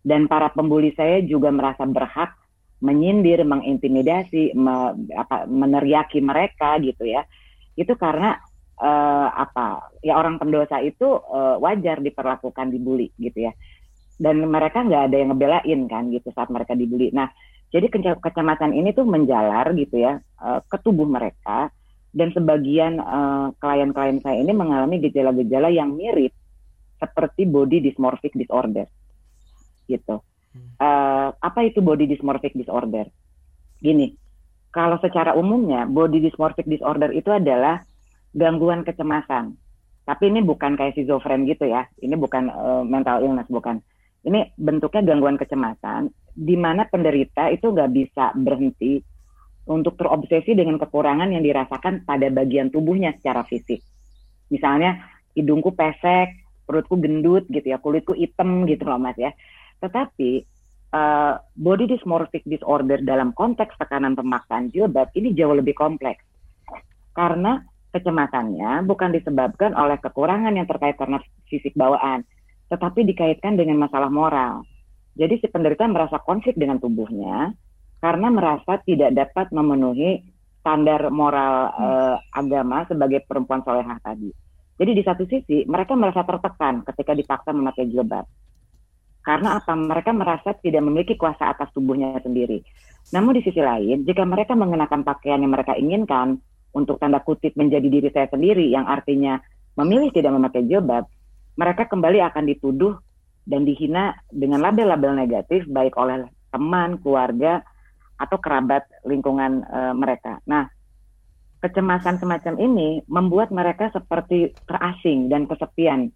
Dan 0.00 0.28
para 0.28 0.52
pembuli 0.52 0.92
saya 0.96 1.24
juga 1.24 1.52
merasa 1.52 1.84
berhak 1.84 2.36
menyindir, 2.80 3.44
mengintimidasi, 3.44 4.56
me, 4.56 4.96
apa, 5.12 5.44
meneriaki 5.44 6.24
mereka 6.24 6.80
gitu 6.80 7.04
ya. 7.04 7.28
Itu 7.76 7.94
karena 8.00 8.40
uh, 8.80 9.28
apa? 9.28 9.92
Ya 10.00 10.16
orang 10.16 10.40
pendosa 10.40 10.80
itu 10.80 11.04
uh, 11.04 11.60
wajar 11.60 12.00
diperlakukan 12.00 12.72
dibully 12.72 13.12
gitu 13.20 13.48
ya. 13.48 13.52
Dan 14.20 14.44
mereka 14.48 14.84
nggak 14.84 15.12
ada 15.12 15.16
yang 15.16 15.32
ngebelain 15.32 15.80
kan 15.88 16.08
gitu 16.12 16.32
saat 16.32 16.48
mereka 16.48 16.72
dibully. 16.72 17.12
Nah, 17.12 17.28
jadi 17.70 17.86
kecemasan 18.18 18.74
ini 18.74 18.90
tuh 18.90 19.06
menjalar 19.06 19.70
gitu 19.78 20.02
ya 20.02 20.18
uh, 20.42 20.58
ke 20.66 20.76
tubuh 20.82 21.06
mereka 21.06 21.70
dan 22.10 22.34
sebagian 22.34 22.98
uh, 22.98 23.54
klien-klien 23.62 24.18
saya 24.18 24.42
ini 24.42 24.50
mengalami 24.50 24.98
gejala-gejala 24.98 25.70
yang 25.70 25.94
mirip 25.94 26.34
seperti 26.98 27.46
body 27.46 27.78
dysmorphic 27.80 28.34
disorder 28.34 28.90
gitu. 29.86 30.22
Uh, 30.82 31.30
apa 31.38 31.66
itu 31.66 31.78
body 31.78 32.10
dysmorphic 32.10 32.58
disorder? 32.58 33.06
Gini, 33.78 34.14
kalau 34.74 34.98
secara 34.98 35.34
umumnya 35.38 35.86
body 35.86 36.22
dysmorphic 36.22 36.66
disorder 36.66 37.10
itu 37.14 37.30
adalah 37.30 37.82
gangguan 38.34 38.86
kecemasan. 38.86 39.54
Tapi 40.06 40.26
ini 40.26 40.42
bukan 40.42 40.74
kayak 40.74 40.98
schizofren 40.98 41.46
gitu 41.46 41.70
ya. 41.70 41.86
Ini 42.02 42.18
bukan 42.18 42.50
uh, 42.50 42.82
mental 42.82 43.22
illness, 43.22 43.46
bukan. 43.46 43.78
Ini 44.20 44.52
bentuknya 44.56 45.00
gangguan 45.00 45.40
kecemasan, 45.40 46.12
di 46.36 46.56
mana 46.56 46.84
penderita 46.84 47.48
itu 47.48 47.72
nggak 47.72 47.90
bisa 47.90 48.36
berhenti 48.36 49.00
untuk 49.70 49.96
terobsesi 49.96 50.52
dengan 50.52 50.76
kekurangan 50.76 51.30
yang 51.30 51.40
dirasakan 51.40 52.04
pada 52.04 52.28
bagian 52.28 52.68
tubuhnya 52.68 53.16
secara 53.16 53.46
fisik. 53.46 53.80
Misalnya 54.50 54.98
hidungku 55.32 55.72
pesek, 55.72 56.36
perutku 56.66 56.98
gendut 56.98 57.46
gitu 57.48 57.64
ya, 57.64 57.78
kulitku 57.78 58.12
hitam 58.12 58.66
gitu 58.66 58.84
loh 58.84 58.98
mas 58.98 59.16
ya. 59.16 59.30
Tetapi 59.80 60.44
uh, 60.92 61.34
body 61.54 61.96
dysmorphic 61.96 62.44
disorder 62.44 63.00
dalam 63.00 63.32
konteks 63.32 63.78
tekanan 63.78 64.18
pemaksaan 64.18 64.74
jilbab 64.74 65.08
ini 65.16 65.32
jauh 65.32 65.54
lebih 65.54 65.72
kompleks. 65.74 66.22
Karena 67.14 67.62
kecemasannya 67.90 68.86
bukan 68.86 69.10
disebabkan 69.10 69.74
oleh 69.74 69.98
kekurangan 69.98 70.54
yang 70.54 70.66
terkait 70.66 70.94
karena 70.94 71.18
fisik 71.50 71.74
bawaan, 71.74 72.22
tetapi 72.70 73.02
dikaitkan 73.02 73.58
dengan 73.58 73.82
masalah 73.82 74.08
moral. 74.08 74.62
Jadi 75.18 75.42
si 75.42 75.46
penderita 75.50 75.84
merasa 75.90 76.22
konflik 76.22 76.54
dengan 76.54 76.78
tubuhnya 76.78 77.50
karena 78.00 78.28
merasa 78.32 78.78
tidak 78.86 79.12
dapat 79.12 79.50
memenuhi 79.50 80.22
standar 80.62 81.10
moral 81.10 81.54
eh, 81.74 82.16
agama 82.32 82.86
sebagai 82.86 83.26
perempuan 83.26 83.60
solehah 83.66 83.98
tadi. 84.00 84.30
Jadi 84.80 84.90
di 84.96 85.02
satu 85.04 85.28
sisi 85.28 85.68
mereka 85.68 85.92
merasa 85.92 86.24
tertekan 86.24 86.86
ketika 86.88 87.12
dipaksa 87.12 87.50
memakai 87.52 87.90
jilbab. 87.90 88.24
Karena 89.20 89.60
apa? 89.60 89.76
Mereka 89.76 90.16
merasa 90.16 90.56
tidak 90.56 90.80
memiliki 90.80 91.20
kuasa 91.20 91.52
atas 91.52 91.68
tubuhnya 91.76 92.16
sendiri. 92.24 92.64
Namun 93.12 93.36
di 93.36 93.44
sisi 93.44 93.60
lain, 93.60 94.08
jika 94.08 94.24
mereka 94.24 94.56
mengenakan 94.56 95.04
pakaian 95.04 95.44
yang 95.44 95.52
mereka 95.52 95.76
inginkan 95.76 96.40
untuk 96.72 96.96
tanda 96.96 97.20
kutip 97.20 97.52
menjadi 97.60 97.84
diri 97.84 98.08
saya 98.08 98.32
sendiri 98.32 98.72
yang 98.72 98.88
artinya 98.88 99.36
memilih 99.76 100.08
tidak 100.16 100.32
memakai 100.32 100.64
jilbab, 100.64 101.04
mereka 101.60 101.84
kembali 101.84 102.24
akan 102.24 102.48
dituduh 102.48 102.96
dan 103.44 103.68
dihina 103.68 104.16
dengan 104.32 104.64
label-label 104.64 105.12
negatif 105.12 105.68
baik 105.68 105.92
oleh 106.00 106.24
teman, 106.48 106.96
keluarga, 107.04 107.60
atau 108.16 108.40
kerabat 108.40 108.88
lingkungan 109.04 109.64
e, 109.64 109.80
mereka. 109.92 110.40
Nah, 110.48 110.68
kecemasan 111.60 112.16
semacam 112.16 112.56
ini 112.56 113.04
membuat 113.04 113.52
mereka 113.52 113.92
seperti 113.92 114.56
terasing 114.64 115.28
dan 115.28 115.44
kesepian 115.44 116.08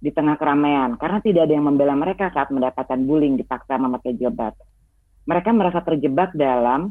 di 0.00 0.10
tengah 0.10 0.34
keramaian 0.40 0.96
karena 0.98 1.22
tidak 1.22 1.46
ada 1.46 1.54
yang 1.54 1.66
membela 1.70 1.94
mereka 1.94 2.32
saat 2.34 2.50
mendapatkan 2.50 2.98
bullying 3.06 3.38
dipaksa 3.38 3.78
memakai 3.78 4.16
jilbab. 4.18 4.56
Mereka 5.28 5.52
merasa 5.54 5.84
terjebak 5.84 6.32
dalam 6.34 6.90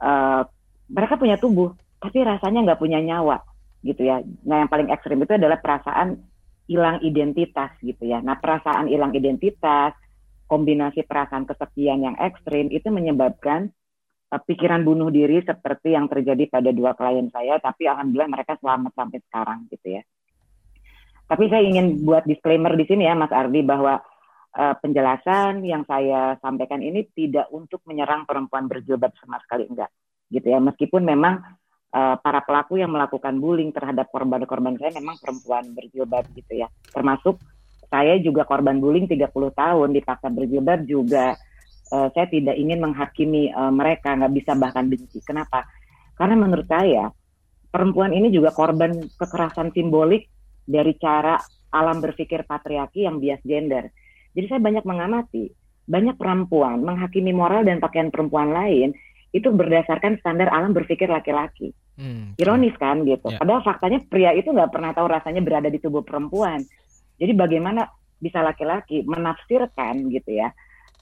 uh, 0.00 0.42
mereka 0.88 1.20
punya 1.20 1.36
tubuh 1.36 1.76
tapi 2.00 2.24
rasanya 2.24 2.64
nggak 2.64 2.80
punya 2.80 2.98
nyawa 3.04 3.44
gitu 3.84 4.00
ya. 4.08 4.24
Nah 4.48 4.64
yang 4.64 4.70
paling 4.72 4.88
ekstrim 4.88 5.20
itu 5.20 5.36
adalah 5.36 5.60
perasaan 5.60 6.16
hilang 6.68 7.00
identitas 7.00 7.72
gitu 7.80 8.04
ya. 8.04 8.20
Nah 8.20 8.36
perasaan 8.36 8.92
hilang 8.92 9.16
identitas 9.16 9.96
kombinasi 10.48 11.04
perasaan 11.04 11.44
kesepian 11.44 12.00
yang 12.04 12.16
ekstrim 12.16 12.72
itu 12.72 12.88
menyebabkan 12.88 13.68
uh, 14.32 14.40
pikiran 14.40 14.84
bunuh 14.84 15.12
diri 15.12 15.44
seperti 15.44 15.92
yang 15.92 16.08
terjadi 16.08 16.48
pada 16.48 16.72
dua 16.72 16.96
klien 16.96 17.28
saya, 17.32 17.60
tapi 17.60 17.84
alhamdulillah 17.88 18.32
mereka 18.32 18.56
selamat 18.60 18.92
sampai 18.96 19.18
sekarang 19.28 19.58
gitu 19.68 20.00
ya. 20.00 20.02
Tapi 21.28 21.44
saya 21.52 21.60
ingin 21.60 22.08
buat 22.08 22.24
disclaimer 22.24 22.72
di 22.72 22.88
sini 22.88 23.04
ya 23.04 23.12
Mas 23.12 23.28
Ardi 23.28 23.60
bahwa 23.60 24.00
uh, 24.56 24.74
penjelasan 24.80 25.60
yang 25.60 25.84
saya 25.84 26.40
sampaikan 26.40 26.80
ini 26.80 27.04
tidak 27.12 27.52
untuk 27.52 27.84
menyerang 27.84 28.24
perempuan 28.24 28.64
berjilbab 28.64 29.12
sama 29.20 29.36
sekali 29.44 29.68
enggak 29.68 29.92
gitu 30.32 30.48
ya. 30.48 30.56
Meskipun 30.60 31.04
memang 31.04 31.44
uh, 31.92 32.16
para 32.20 32.40
pelaku 32.44 32.80
yang 32.80 32.92
melakukan 32.92 33.36
bullying 33.38 33.72
terhadap 33.72 34.08
korban-korban 34.12 34.76
saya 34.76 34.92
memang 34.96 35.16
perempuan 35.20 35.64
berjilbab 35.72 36.24
gitu 36.36 36.64
ya. 36.64 36.68
Termasuk 36.92 37.40
saya 37.88 38.20
juga 38.20 38.44
korban 38.44 38.80
bullying 38.80 39.08
30 39.08 39.28
tahun 39.32 39.88
dipaksa 39.96 40.28
berjilbab 40.28 40.84
juga 40.84 41.36
uh, 41.92 42.08
saya 42.12 42.26
tidak 42.28 42.56
ingin 42.56 42.84
menghakimi 42.84 43.52
uh, 43.52 43.72
mereka, 43.72 44.12
nggak 44.16 44.32
bisa 44.36 44.52
bahkan 44.56 44.88
benci. 44.88 45.20
Kenapa? 45.24 45.64
Karena 46.16 46.36
menurut 46.36 46.68
saya 46.68 47.08
perempuan 47.68 48.12
ini 48.12 48.28
juga 48.28 48.52
korban 48.52 48.92
kekerasan 49.16 49.72
simbolik 49.72 50.28
dari 50.68 50.96
cara 51.00 51.40
alam 51.72 52.00
berpikir 52.00 52.44
patriarki 52.44 53.04
yang 53.04 53.20
bias 53.20 53.40
gender. 53.44 53.88
Jadi 54.32 54.46
saya 54.48 54.60
banyak 54.60 54.84
mengamati 54.84 55.48
banyak 55.88 56.20
perempuan 56.20 56.84
menghakimi 56.84 57.32
moral 57.32 57.64
dan 57.64 57.80
pakaian 57.80 58.12
perempuan 58.12 58.52
lain 58.52 58.92
itu 59.32 59.52
berdasarkan 59.52 60.16
standar 60.20 60.48
alam 60.48 60.72
berpikir 60.72 61.08
laki-laki. 61.08 61.76
Hmm, 61.98 62.38
Ironis 62.38 62.74
kan 62.80 63.04
gitu. 63.04 63.28
Yeah. 63.28 63.40
Padahal 63.42 63.62
faktanya 63.66 63.98
pria 64.06 64.32
itu 64.32 64.48
nggak 64.48 64.72
pernah 64.72 64.94
tahu 64.94 65.06
rasanya 65.10 65.42
berada 65.44 65.68
di 65.68 65.82
tubuh 65.82 66.06
perempuan. 66.06 66.64
Jadi 67.18 67.32
bagaimana 67.34 67.84
bisa 68.18 68.42
laki-laki 68.42 69.06
menafsirkan 69.06 70.10
gitu 70.10 70.42
ya 70.42 70.50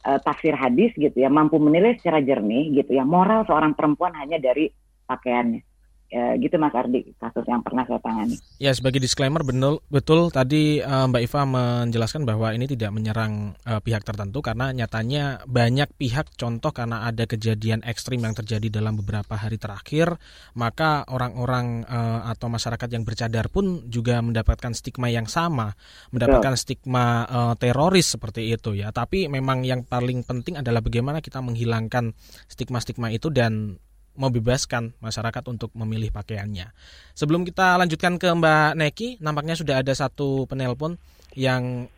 uh, 0.04 0.18
tafsir 0.20 0.52
hadis 0.52 0.92
gitu 0.94 1.16
ya 1.16 1.32
mampu 1.32 1.56
menilai 1.56 1.96
secara 1.96 2.20
jernih 2.20 2.76
gitu 2.76 2.92
ya 2.92 3.02
moral 3.08 3.48
seorang 3.48 3.72
perempuan 3.72 4.12
hanya 4.20 4.36
dari 4.36 4.68
pakaiannya 5.08 5.75
ya, 6.10 6.38
gitu 6.38 6.56
Mas 6.56 6.74
Ardi 6.74 7.02
kasus 7.18 7.44
yang 7.46 7.62
pernah 7.62 7.82
saya 7.86 8.00
tangani. 8.02 8.36
Ya 8.62 8.72
sebagai 8.72 9.02
disclaimer 9.02 9.42
betul 9.42 9.82
betul 9.90 10.30
tadi 10.30 10.80
uh, 10.80 11.06
Mbak 11.10 11.22
Iva 11.26 11.42
menjelaskan 11.44 12.22
bahwa 12.24 12.52
ini 12.54 12.66
tidak 12.70 12.90
menyerang 12.94 13.54
uh, 13.66 13.80
pihak 13.82 14.02
tertentu 14.06 14.42
karena 14.42 14.70
nyatanya 14.70 15.42
banyak 15.44 15.90
pihak 15.98 16.34
contoh 16.38 16.70
karena 16.70 17.06
ada 17.06 17.26
kejadian 17.26 17.82
ekstrim 17.82 18.22
yang 18.22 18.34
terjadi 18.34 18.80
dalam 18.80 18.98
beberapa 18.98 19.34
hari 19.36 19.58
terakhir 19.58 20.16
maka 20.54 21.04
orang-orang 21.10 21.84
uh, 21.86 22.30
atau 22.30 22.48
masyarakat 22.50 22.88
yang 22.90 23.04
bercadar 23.04 23.50
pun 23.50 23.86
juga 23.90 24.22
mendapatkan 24.22 24.72
stigma 24.72 25.10
yang 25.10 25.26
sama 25.26 25.74
mendapatkan 26.10 26.54
betul. 26.54 26.62
stigma 26.62 27.26
uh, 27.26 27.54
teroris 27.58 28.14
seperti 28.16 28.52
itu 28.54 28.78
ya 28.78 28.90
tapi 28.90 29.26
memang 29.26 29.62
yang 29.66 29.82
paling 29.84 30.22
penting 30.22 30.58
adalah 30.58 30.80
bagaimana 30.82 31.18
kita 31.20 31.42
menghilangkan 31.42 32.14
stigma-stigma 32.46 33.10
itu 33.12 33.28
dan 33.28 33.76
membebaskan 34.16 34.96
masyarakat 34.98 35.44
untuk 35.48 35.70
memilih 35.76 36.10
pakaiannya. 36.10 36.72
Sebelum 37.12 37.44
kita 37.44 37.76
lanjutkan 37.76 38.16
ke 38.16 38.28
Mbak 38.32 38.70
Neki, 38.76 39.08
nampaknya 39.20 39.54
sudah 39.56 39.80
ada 39.84 39.92
satu 39.92 40.48
penelpon 40.48 40.96
yang 41.36 41.88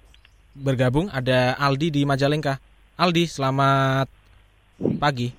bergabung. 0.59 1.07
Ada 1.09 1.55
Aldi 1.57 1.95
di 1.95 2.03
Majalengka. 2.03 2.59
Aldi, 2.99 3.31
selamat 3.31 4.11
pagi. 4.99 5.31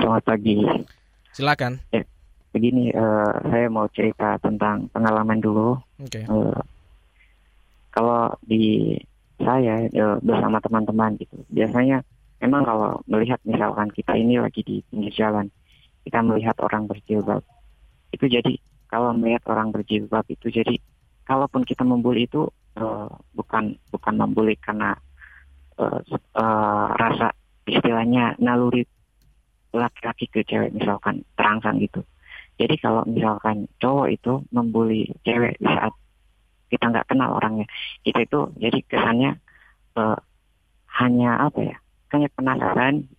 Selamat 0.00 0.22
pagi. 0.24 0.56
Silakan. 1.36 1.72
Ya, 1.92 2.02
begini, 2.54 2.94
uh, 2.94 3.34
saya 3.50 3.66
mau 3.68 3.86
cerita 3.92 4.40
tentang 4.40 4.88
pengalaman 4.90 5.38
dulu. 5.42 5.76
Oke. 6.00 6.22
Okay. 6.22 6.24
Uh, 6.30 6.54
eh, 6.54 6.60
kalau 7.92 8.34
di 8.46 8.96
saya 9.38 9.86
uh, 9.90 10.18
bersama 10.22 10.62
teman-teman 10.62 11.18
gitu, 11.18 11.42
biasanya 11.50 12.06
memang 12.38 12.62
kalau 12.62 13.02
melihat 13.10 13.40
misalkan 13.42 13.90
kita 13.90 14.14
ini 14.14 14.38
lagi 14.38 14.62
di 14.62 14.80
pinggir 14.92 15.12
jalan, 15.14 15.50
kita 16.04 16.20
melihat 16.20 16.56
orang 16.60 16.86
berjilbab. 16.86 17.42
Itu 18.12 18.28
jadi 18.28 18.60
kalau 18.86 19.10
melihat 19.16 19.42
orang 19.50 19.74
berjilbab 19.74 20.22
itu 20.30 20.52
jadi 20.52 20.78
kalaupun 21.24 21.64
kita 21.64 21.82
membuli 21.82 22.28
itu 22.28 22.46
uh, 22.78 23.10
bukan 23.34 23.74
bukan 23.90 24.14
membuli 24.14 24.54
karena 24.60 24.94
uh, 25.80 25.98
uh, 26.36 26.86
rasa 26.94 27.32
istilahnya 27.64 28.36
naluri 28.38 28.84
laki-laki 29.74 30.30
ke 30.30 30.46
cewek 30.46 30.70
misalkan 30.70 31.26
terangsang 31.34 31.82
gitu. 31.82 32.06
Jadi 32.54 32.78
kalau 32.78 33.02
misalkan 33.02 33.66
cowok 33.82 34.08
itu 34.14 34.32
membuli 34.54 35.10
cewek 35.26 35.58
di 35.58 35.66
saat 35.66 35.90
kita 36.70 36.90
nggak 36.90 37.10
kenal 37.10 37.34
orangnya 37.34 37.66
kita 38.06 38.22
itu 38.22 38.50
jadi 38.58 38.78
kesannya 38.86 39.30
uh, 39.98 40.18
hanya 41.02 41.50
apa 41.50 41.60
ya 41.74 41.76
hanya 42.14 42.28
penasaran. 42.30 43.10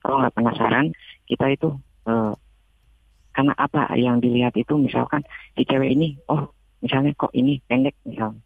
Kalau 0.00 0.24
nggak 0.24 0.32
penasaran 0.32 0.96
kita 1.28 1.52
itu 1.52 1.76
uh, 2.06 2.32
karena 3.30 3.52
apa 3.56 3.94
yang 3.96 4.20
dilihat 4.20 4.54
itu 4.58 4.76
misalkan 4.76 5.24
si 5.56 5.64
cewek 5.64 5.92
ini 5.92 6.18
oh 6.28 6.50
misalnya 6.80 7.12
kok 7.16 7.32
ini 7.32 7.60
pendek 7.64 7.96
misalnya 8.04 8.42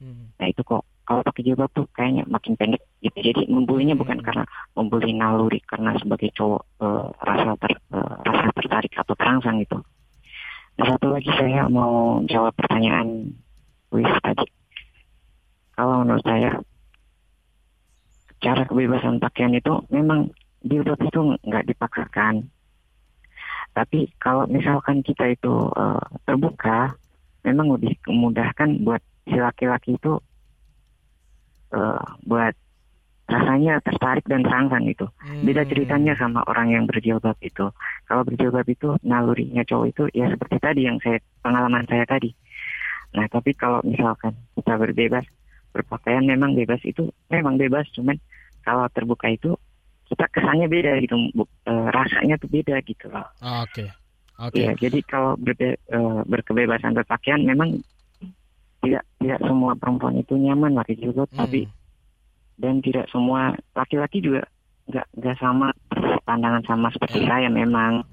hmm. 0.00 0.36
nah 0.40 0.46
itu 0.48 0.60
kok 0.64 0.84
kalau 1.04 1.20
pakai 1.20 1.44
jilbab 1.44 1.68
tuh 1.76 1.84
kayaknya 1.92 2.24
makin 2.24 2.56
pendek. 2.56 2.80
Gitu. 3.04 3.12
Jadi 3.20 3.52
membulinya 3.52 3.92
bukan 3.92 4.24
hmm. 4.24 4.24
karena 4.24 4.44
membuli 4.72 5.12
naluri 5.12 5.60
karena 5.68 5.92
sebagai 6.00 6.32
cowok 6.32 6.64
uh, 6.80 7.12
rasa 7.20 7.52
ter, 7.60 7.76
uh, 7.92 8.24
rasa 8.24 8.48
tertarik 8.56 8.92
atau 8.96 9.12
terangsang 9.12 9.60
gitu 9.60 9.84
nah 10.74 10.90
satu 10.90 11.14
lagi 11.14 11.30
saya 11.38 11.70
mau 11.70 12.18
jawab 12.26 12.50
pertanyaan 12.58 13.30
Wis 13.94 14.10
tadi. 14.26 14.42
Kalau 15.78 16.02
menurut 16.02 16.24
saya 16.26 16.58
cara 18.42 18.66
kebebasan 18.66 19.22
pakaian 19.22 19.54
itu 19.54 19.70
memang 19.94 20.34
jilbab 20.66 20.98
itu 20.98 21.38
nggak 21.46 21.70
dipaksakan 21.70 22.50
tapi 23.74 24.06
kalau 24.22 24.46
misalkan 24.46 25.02
kita 25.02 25.34
itu 25.34 25.50
uh, 25.74 25.98
terbuka, 26.22 26.94
memang 27.42 27.74
lebih 27.74 27.98
memudahkan 28.06 28.86
buat 28.86 29.02
si 29.26 29.34
laki-laki 29.34 29.98
itu 29.98 30.22
uh, 31.74 32.06
buat 32.22 32.54
rasanya 33.24 33.82
tertarik 33.82 34.22
dan 34.30 34.46
terangsang 34.46 34.86
gitu. 34.86 35.10
Beda 35.42 35.66
ceritanya 35.66 36.14
sama 36.14 36.46
orang 36.46 36.70
yang 36.70 36.84
berjilbab 36.86 37.34
itu. 37.42 37.66
Kalau 38.06 38.22
berjilbab 38.22 38.68
itu 38.68 38.94
nalurinya 39.02 39.66
cowok 39.66 39.86
itu 39.90 40.02
ya 40.14 40.30
seperti 40.30 40.56
tadi 40.62 40.80
yang 40.86 41.02
saya 41.02 41.18
pengalaman 41.42 41.88
saya 41.90 42.06
tadi. 42.06 42.30
Nah 43.16 43.26
tapi 43.26 43.56
kalau 43.58 43.82
misalkan 43.82 44.38
kita 44.54 44.76
berbebas 44.76 45.24
berpakaian 45.74 46.22
memang 46.22 46.54
bebas 46.54 46.78
itu 46.86 47.10
memang 47.32 47.58
bebas 47.58 47.90
cuman 47.90 48.14
kalau 48.62 48.86
terbuka 48.94 49.26
itu 49.32 49.58
kita 50.14 50.24
kesannya 50.30 50.66
beda 50.66 51.02
gitu 51.02 51.14
eh, 51.66 51.86
rasanya 51.90 52.38
tuh 52.38 52.48
beda 52.48 52.78
gitu 52.82 53.10
loh. 53.10 53.26
Ah, 53.38 53.62
Oke. 53.62 53.90
Oke. 54.36 54.58
Iya, 54.58 54.74
jadi 54.74 54.98
kalau 55.04 55.34
berbe- 55.36 55.78
eh, 55.80 56.20
berkebebasan 56.24 56.94
berpakaian 56.94 57.42
memang 57.42 57.78
tidak 58.80 59.02
tidak 59.16 59.40
semua 59.40 59.72
perempuan 59.74 60.14
itu 60.16 60.34
nyaman 60.34 60.74
pakai 60.74 60.94
jilbab, 60.94 61.26
Hmm. 61.30 61.40
tapi 61.40 61.60
dan 62.54 62.78
tidak 62.78 63.06
semua 63.08 63.50
laki-laki 63.72 64.20
juga 64.20 64.46
nggak 64.84 65.06
nggak 65.16 65.36
sama 65.38 65.72
pandangan 66.22 66.62
sama 66.62 66.88
seperti 66.90 67.24
saya 67.24 67.48
memang. 67.48 68.04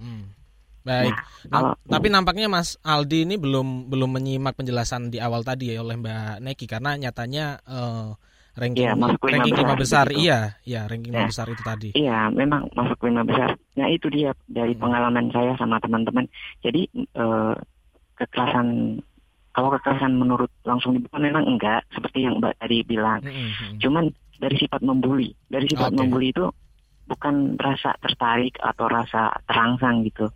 Baik. 0.82 1.14
Nah, 1.14 1.22
Nah, 1.46 1.52
kalau- 1.52 1.78
tapi 1.86 2.08
nampaknya 2.10 2.48
Mas 2.48 2.74
Aldi 2.82 3.26
ini 3.26 3.36
belum 3.38 3.86
belum 3.86 4.18
menyimak 4.18 4.58
penjelasan 4.58 5.10
di 5.10 5.22
awal 5.22 5.42
tadi 5.42 5.70
ya 5.70 5.82
oleh 5.82 5.94
Mbak 5.94 6.42
Neki 6.42 6.66
karena 6.66 6.98
nyatanya 6.98 7.62
eh, 7.62 8.08
ranking 8.52 8.84
Iya, 8.84 8.94
masuk 8.94 9.20
lima 9.22 9.34
ranking 9.38 9.56
lima 9.56 9.74
besar 9.74 9.80
besar 9.80 10.06
gitu. 10.12 10.22
iya, 10.22 10.40
iya 10.64 10.82
ranking 10.86 11.12
lima 11.12 11.24
Ya. 11.24 11.30
besar 11.32 11.46
itu 11.48 11.64
tadi. 11.64 11.90
Iya, 11.94 12.20
memang 12.30 12.62
masuk 12.72 13.00
lima 13.04 13.24
besar. 13.24 13.50
Nah 13.76 13.88
itu 13.88 14.08
dia 14.08 14.32
dari 14.46 14.74
Hmm. 14.76 14.82
pengalaman 14.82 15.26
saya 15.32 15.54
sama 15.56 15.80
teman-teman. 15.80 16.26
Jadi 16.60 16.82
eh, 16.94 17.54
kekerasan 18.16 19.00
kalau 19.52 19.70
kekerasan 19.76 20.16
menurut 20.16 20.52
langsung 20.64 20.96
dibuka 20.96 21.20
memang 21.20 21.44
enggak 21.46 21.84
seperti 21.92 22.24
yang 22.24 22.40
Mbak 22.40 22.56
tadi 22.58 22.78
bilang. 22.84 23.20
Cuman 23.78 24.08
dari 24.38 24.56
sifat 24.58 24.82
membuli, 24.82 25.32
dari 25.46 25.68
sifat 25.68 25.92
Oke. 25.92 26.00
membuli 26.00 26.32
itu 26.32 26.48
bukan 27.06 27.60
rasa 27.60 27.94
tertarik 28.00 28.56
atau 28.58 28.88
rasa 28.88 29.36
terangsang 29.44 30.08
gitu, 30.08 30.32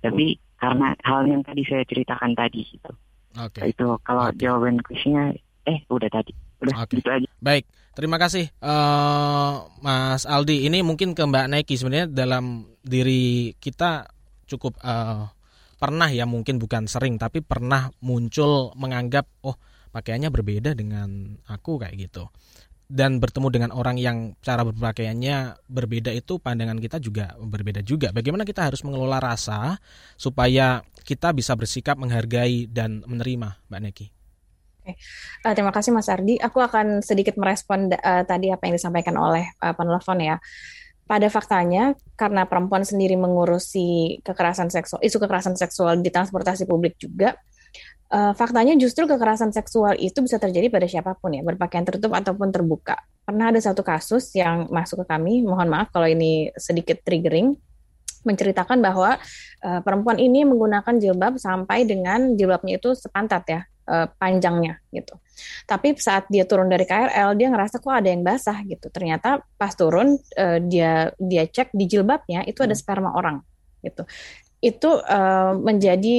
tapi 0.00 0.40
karena 0.56 0.96
hal 1.04 1.28
yang 1.28 1.44
tadi 1.44 1.60
saya 1.68 1.84
ceritakan 1.84 2.32
tadi 2.32 2.64
gitu. 2.64 2.88
Oke. 3.36 3.68
Itu 3.68 4.00
kalau 4.00 4.32
jawaban 4.32 4.80
kuisnya, 4.80 5.36
eh 5.66 5.82
udah 5.90 6.08
tadi, 6.08 6.32
udah 6.62 6.86
gitu 6.86 7.10
aja. 7.10 7.28
Baik, 7.42 7.66
terima 7.98 8.16
kasih 8.16 8.48
eh, 8.48 9.54
Mas 9.82 10.22
Aldi. 10.24 10.64
Ini 10.70 10.86
mungkin 10.86 11.12
ke 11.12 11.22
Mbak 11.26 11.46
Neki 11.50 11.74
sebenarnya 11.74 12.06
dalam 12.06 12.70
diri 12.86 13.52
kita 13.58 14.06
cukup 14.46 14.78
eh, 14.80 15.26
pernah 15.76 16.08
ya 16.08 16.24
mungkin 16.24 16.56
bukan 16.56 16.88
sering 16.88 17.20
tapi 17.20 17.44
pernah 17.44 17.92
muncul 18.00 18.72
menganggap 18.78 19.28
oh 19.44 19.58
pakaiannya 19.92 20.30
berbeda 20.32 20.72
dengan 20.72 21.36
aku 21.50 21.82
kayak 21.82 22.08
gitu. 22.08 22.30
Dan 22.86 23.18
bertemu 23.18 23.50
dengan 23.50 23.70
orang 23.74 23.98
yang 23.98 24.38
cara 24.38 24.62
berpakaiannya 24.62 25.66
berbeda 25.66 26.14
itu 26.14 26.38
pandangan 26.38 26.78
kita 26.78 27.02
juga 27.02 27.34
berbeda 27.34 27.82
juga. 27.82 28.14
Bagaimana 28.14 28.46
kita 28.46 28.62
harus 28.62 28.86
mengelola 28.86 29.18
rasa 29.18 29.74
supaya 30.14 30.86
kita 31.02 31.34
bisa 31.34 31.58
bersikap 31.58 31.98
menghargai 31.98 32.70
dan 32.70 33.02
menerima, 33.02 33.58
Mbak 33.66 33.80
Neki? 33.90 34.15
Eh, 34.94 35.54
terima 35.54 35.74
kasih 35.74 35.90
Mas 35.90 36.06
Ardi. 36.06 36.38
Aku 36.38 36.62
akan 36.62 37.02
sedikit 37.02 37.34
merespon 37.34 37.90
eh, 37.90 38.22
tadi 38.22 38.54
apa 38.54 38.70
yang 38.70 38.78
disampaikan 38.78 39.18
oleh 39.18 39.44
eh, 39.46 39.74
penelpon 39.74 40.20
ya. 40.22 40.36
Pada 41.06 41.30
faktanya, 41.30 41.94
karena 42.18 42.50
perempuan 42.50 42.82
sendiri 42.82 43.14
mengurusi 43.14 44.18
kekerasan 44.26 44.74
seksual, 44.74 44.98
isu 45.06 45.22
kekerasan 45.22 45.54
seksual 45.54 46.02
di 46.02 46.10
transportasi 46.10 46.66
publik 46.66 46.98
juga, 46.98 47.38
eh, 48.10 48.32
faktanya 48.34 48.74
justru 48.74 49.06
kekerasan 49.06 49.54
seksual 49.54 49.94
itu 50.02 50.18
bisa 50.18 50.42
terjadi 50.42 50.66
pada 50.66 50.86
siapa 50.90 51.14
pun 51.14 51.30
ya, 51.34 51.46
berpakaian 51.46 51.86
tertutup 51.86 52.10
ataupun 52.10 52.50
terbuka. 52.50 52.98
Pernah 53.22 53.54
ada 53.54 53.60
satu 53.62 53.86
kasus 53.86 54.34
yang 54.34 54.66
masuk 54.70 55.06
ke 55.06 55.14
kami, 55.14 55.46
mohon 55.46 55.70
maaf 55.70 55.94
kalau 55.94 56.10
ini 56.10 56.50
sedikit 56.58 56.98
triggering, 57.06 57.54
menceritakan 58.26 58.82
bahwa 58.82 59.16
eh, 59.62 59.80
perempuan 59.80 60.18
ini 60.18 60.42
menggunakan 60.42 60.98
jilbab 60.98 61.38
sampai 61.38 61.86
dengan 61.86 62.34
jilbabnya 62.34 62.82
itu 62.82 62.92
sepantat 62.92 63.42
ya, 63.46 63.60
eh, 63.64 64.06
panjangnya 64.18 64.82
gitu. 64.90 65.14
Tapi 65.68 65.94
saat 65.96 66.26
dia 66.32 66.48
turun 66.48 66.66
dari 66.66 66.82
KRL, 66.88 67.38
dia 67.38 67.48
ngerasa 67.52 67.78
kok 67.78 67.92
ada 67.92 68.08
yang 68.10 68.26
basah 68.26 68.58
gitu. 68.66 68.90
Ternyata 68.90 69.44
pas 69.54 69.72
turun 69.78 70.18
eh, 70.34 70.58
dia 70.66 71.14
dia 71.16 71.46
cek 71.46 71.70
di 71.70 71.86
jilbabnya 71.86 72.42
itu 72.44 72.66
ada 72.66 72.74
sperma 72.74 73.14
orang 73.14 73.38
gitu. 73.86 74.02
Itu 74.58 75.00
eh, 75.00 75.52
menjadi 75.54 76.16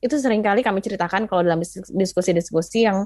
itu 0.00 0.16
sering 0.16 0.40
kali 0.40 0.64
kami 0.64 0.80
ceritakan 0.80 1.28
kalau 1.28 1.44
dalam 1.44 1.60
dis- 1.60 1.92
diskusi-diskusi 1.92 2.88
yang 2.88 3.04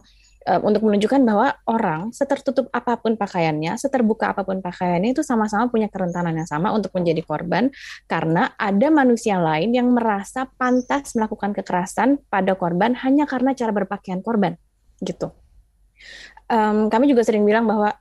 eh, 0.49 0.61
untuk 0.65 0.89
menunjukkan 0.89 1.21
bahwa 1.29 1.53
orang 1.69 2.11
setertutup 2.17 2.73
apa 2.73 2.97
pun 2.97 3.21
pakaiannya, 3.21 3.77
seterbuka 3.77 4.33
apa 4.33 4.49
pun 4.49 4.65
pakaiannya 4.65 5.13
itu 5.13 5.21
sama-sama 5.21 5.69
punya 5.69 5.93
kerentanan 5.93 6.33
yang 6.33 6.49
sama 6.49 6.73
untuk 6.73 6.97
menjadi 6.97 7.21
korban 7.21 7.69
karena 8.09 8.57
ada 8.57 8.89
manusia 8.89 9.37
lain 9.37 9.77
yang 9.77 9.93
merasa 9.93 10.49
pantas 10.57 11.13
melakukan 11.13 11.53
kekerasan 11.53 12.25
pada 12.33 12.57
korban 12.57 12.97
hanya 13.05 13.29
karena 13.29 13.53
cara 13.53 13.71
berpakaian 13.77 14.25
korban 14.25 14.57
gitu. 15.05 15.31
Em, 16.49 16.89
kami 16.89 17.05
juga 17.13 17.23
sering 17.23 17.45
bilang 17.45 17.69
bahwa 17.69 17.93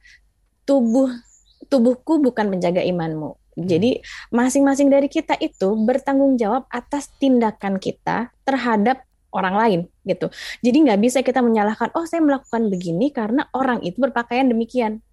tubuh 0.64 1.12
tubuhku 1.68 2.24
bukan 2.24 2.48
menjaga 2.48 2.80
imanmu. 2.82 3.36
Jadi 3.58 4.06
masing-masing 4.30 4.94
dari 4.94 5.10
kita 5.10 5.34
itu 5.42 5.74
bertanggung 5.82 6.38
jawab 6.38 6.70
atas 6.70 7.10
tindakan 7.18 7.82
kita 7.82 8.30
terhadap 8.46 9.02
orang 9.32 9.56
lain 9.56 9.80
gitu. 10.08 10.32
Jadi 10.64 10.78
nggak 10.88 11.00
bisa 11.04 11.20
kita 11.24 11.44
menyalahkan, 11.44 11.92
oh 11.96 12.08
saya 12.08 12.24
melakukan 12.24 12.72
begini 12.72 13.12
karena 13.12 13.48
orang 13.52 13.84
itu 13.84 14.00
berpakaian 14.00 14.48
demikian. 14.48 15.04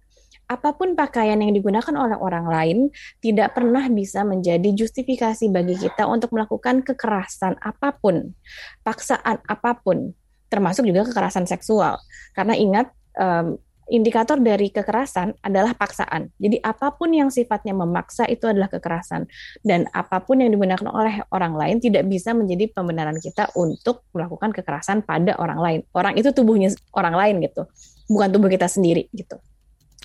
Apa 0.45 0.77
pun 0.77 0.93
pakaian 0.93 1.41
yang 1.41 1.57
digunakan 1.57 1.89
oleh 1.97 2.13
orang 2.21 2.45
lain 2.45 2.77
tidak 3.17 3.57
pernah 3.57 3.89
bisa 3.89 4.21
menjadi 4.21 4.77
justifikasi 4.77 5.49
bagi 5.49 5.73
kita 5.73 6.05
untuk 6.05 6.37
melakukan 6.37 6.85
kekerasan 6.85 7.57
apa 7.65 7.97
pun, 7.97 8.37
paksaan 8.85 9.41
apa 9.41 9.73
pun, 9.81 10.13
termasuk 10.53 10.85
juga 10.85 11.01
kekerasan 11.09 11.49
seksual. 11.49 11.97
Karena 12.37 12.53
ingat, 12.53 12.93
em, 13.17 13.57
indikator 13.85 14.41
dari 14.41 14.73
kekerasan 14.73 15.37
adalah 15.45 15.77
paksaan. 15.77 16.33
Jadi 16.41 16.57
apa 16.61 16.93
pun 16.93 17.13
yang 17.13 17.29
sifatnya 17.29 17.77
memaksa 17.77 18.25
itu 18.25 18.49
adalah 18.49 18.69
kekerasan. 18.69 19.29
Dan 19.61 19.85
apa 19.93 20.21
pun 20.25 20.41
yang 20.41 20.49
digunakan 20.49 20.89
oleh 20.89 21.21
orang 21.29 21.53
lain 21.53 21.77
tidak 21.77 22.09
bisa 22.09 22.33
menjadi 22.33 22.69
pembenaran 22.73 23.17
kita 23.21 23.53
untuk 23.53 24.05
melakukan 24.17 24.49
kekerasan 24.53 25.05
pada 25.05 25.37
orang 25.37 25.59
lain. 25.61 25.79
Orang 25.93 26.17
itu 26.17 26.33
tubuhnya 26.33 26.73
orang 26.97 27.13
lain 27.13 27.35
gitu, 27.45 27.69
bukan 28.09 28.29
tubuh 28.33 28.49
kita 28.49 28.65
sendiri 28.65 29.05
gitu. 29.13 29.37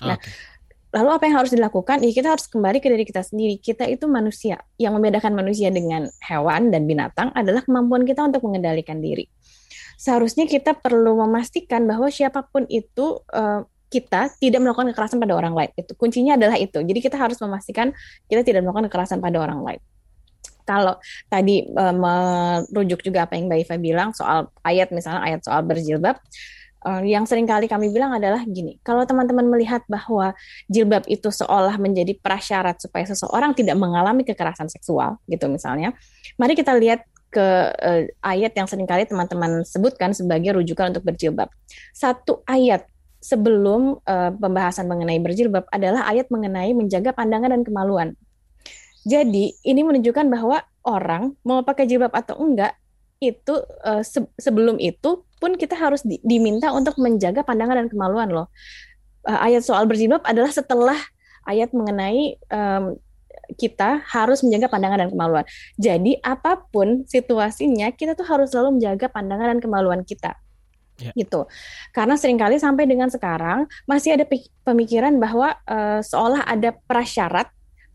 Nah, 0.01 0.17
lalu 0.93 1.09
apa 1.13 1.23
yang 1.25 1.35
harus 1.41 1.51
dilakukan? 1.53 2.05
Ya 2.05 2.11
kita 2.13 2.33
harus 2.33 2.45
kembali 2.49 2.77
ke 2.81 2.87
diri 2.89 3.05
kita 3.05 3.25
sendiri. 3.25 3.57
Kita 3.57 3.89
itu 3.89 4.05
manusia. 4.05 4.61
Yang 4.77 4.93
membedakan 5.01 5.33
manusia 5.33 5.73
dengan 5.73 6.05
hewan 6.21 6.69
dan 6.69 6.85
binatang 6.85 7.33
adalah 7.33 7.65
kemampuan 7.65 8.05
kita 8.05 8.25
untuk 8.25 8.45
mengendalikan 8.45 9.01
diri. 9.01 9.25
Seharusnya 10.01 10.49
kita 10.49 10.73
perlu 10.73 11.13
memastikan 11.21 11.85
bahwa 11.85 12.09
siapa 12.09 12.41
pun 12.49 12.65
itu 12.65 13.21
eh, 13.29 13.61
kita 13.91 14.31
tidak 14.39 14.59
melakukan 14.63 14.95
kekerasan 14.95 15.19
pada 15.19 15.35
orang 15.35 15.51
lain. 15.51 15.71
Itu 15.75 15.93
kuncinya 15.99 16.39
adalah 16.39 16.55
itu. 16.55 16.79
Jadi 16.79 16.99
kita 17.03 17.19
harus 17.19 17.35
memastikan 17.43 17.91
kita 18.31 18.41
tidak 18.47 18.63
melakukan 18.63 18.87
kekerasan 18.87 19.19
pada 19.19 19.37
orang 19.43 19.59
lain. 19.61 19.81
Kalau 20.63 20.95
tadi 21.27 21.67
eh, 21.67 21.95
merujuk 21.95 23.03
juga 23.03 23.27
apa 23.27 23.35
yang 23.35 23.51
Mbak 23.51 23.59
Iva 23.67 23.75
bilang 23.75 24.09
soal 24.15 24.47
ayat 24.63 24.95
misalnya 24.95 25.21
ayat 25.27 25.43
soal 25.43 25.59
berjilbab, 25.67 26.15
eh, 26.87 27.01
yang 27.11 27.27
sering 27.27 27.43
kali 27.43 27.67
kami 27.67 27.91
bilang 27.91 28.15
adalah 28.15 28.45
gini, 28.47 28.79
kalau 28.79 29.03
teman-teman 29.03 29.51
melihat 29.51 29.83
bahwa 29.91 30.31
jilbab 30.71 31.03
itu 31.11 31.27
seolah 31.27 31.75
menjadi 31.75 32.15
prasyarat 32.15 32.79
supaya 32.79 33.03
seseorang 33.03 33.51
tidak 33.51 33.75
mengalami 33.75 34.23
kekerasan 34.23 34.71
seksual, 34.71 35.19
gitu 35.27 35.51
misalnya, 35.51 35.91
mari 36.39 36.55
kita 36.55 36.71
lihat 36.77 37.03
ke 37.31 37.47
eh, 37.81 38.03
ayat 38.21 38.53
yang 38.53 38.67
sering 38.69 38.85
kali 38.85 39.07
teman-teman 39.09 39.63
sebutkan 39.65 40.13
sebagai 40.13 40.61
rujukan 40.61 40.93
untuk 40.93 41.03
berjilbab. 41.03 41.49
Satu 41.95 42.45
ayat 42.45 42.85
sebelum 43.21 44.01
eh, 44.03 44.33
pembahasan 44.33 44.89
mengenai 44.89 45.21
berjilbab 45.21 45.69
adalah 45.69 46.09
ayat 46.09 46.27
mengenai 46.33 46.73
menjaga 46.73 47.13
pandangan 47.13 47.53
dan 47.53 47.61
kemaluan. 47.61 48.17
Jadi 49.05 49.53
ini 49.61 49.81
menunjukkan 49.85 50.25
bahwa 50.29 50.61
orang 50.81 51.37
mau 51.45 51.61
pakai 51.61 51.85
jilbab 51.85 52.11
atau 52.11 52.41
enggak 52.41 52.73
itu 53.21 53.61
eh, 53.85 54.01
se- 54.01 54.33
sebelum 54.41 54.81
itu 54.81 55.21
pun 55.37 55.53
kita 55.53 55.77
harus 55.77 56.01
di- 56.01 56.21
diminta 56.25 56.73
untuk 56.73 56.97
menjaga 56.97 57.45
pandangan 57.45 57.85
dan 57.85 57.87
kemaluan 57.87 58.33
loh. 58.33 58.49
Eh, 59.29 59.39
ayat 59.53 59.61
soal 59.61 59.85
berjilbab 59.85 60.25
adalah 60.25 60.49
setelah 60.49 60.97
ayat 61.45 61.69
mengenai 61.73 62.41
em, 62.49 62.97
kita 63.57 64.01
harus 64.05 64.41
menjaga 64.41 64.69
pandangan 64.69 65.05
dan 65.05 65.09
kemaluan. 65.13 65.45
Jadi 65.77 66.17
apa 66.25 66.65
pun 66.73 67.05
situasinya 67.05 67.93
kita 67.93 68.17
tuh 68.17 68.25
harus 68.25 68.49
selalu 68.49 68.81
menjaga 68.81 69.09
pandangan 69.09 69.57
dan 69.57 69.59
kemaluan 69.61 70.01
kita 70.05 70.37
gitu. 71.17 71.49
Karena 71.89 72.15
sering 72.15 72.37
kali 72.37 72.61
sampai 72.61 72.85
dengan 72.85 73.09
sekarang 73.09 73.65
masih 73.89 74.19
ada 74.19 74.25
pemikiran 74.61 75.17
bahwa 75.17 75.57
eh, 75.65 75.99
seolah 76.05 76.45
ada 76.45 76.75
prasyarat 76.85 77.49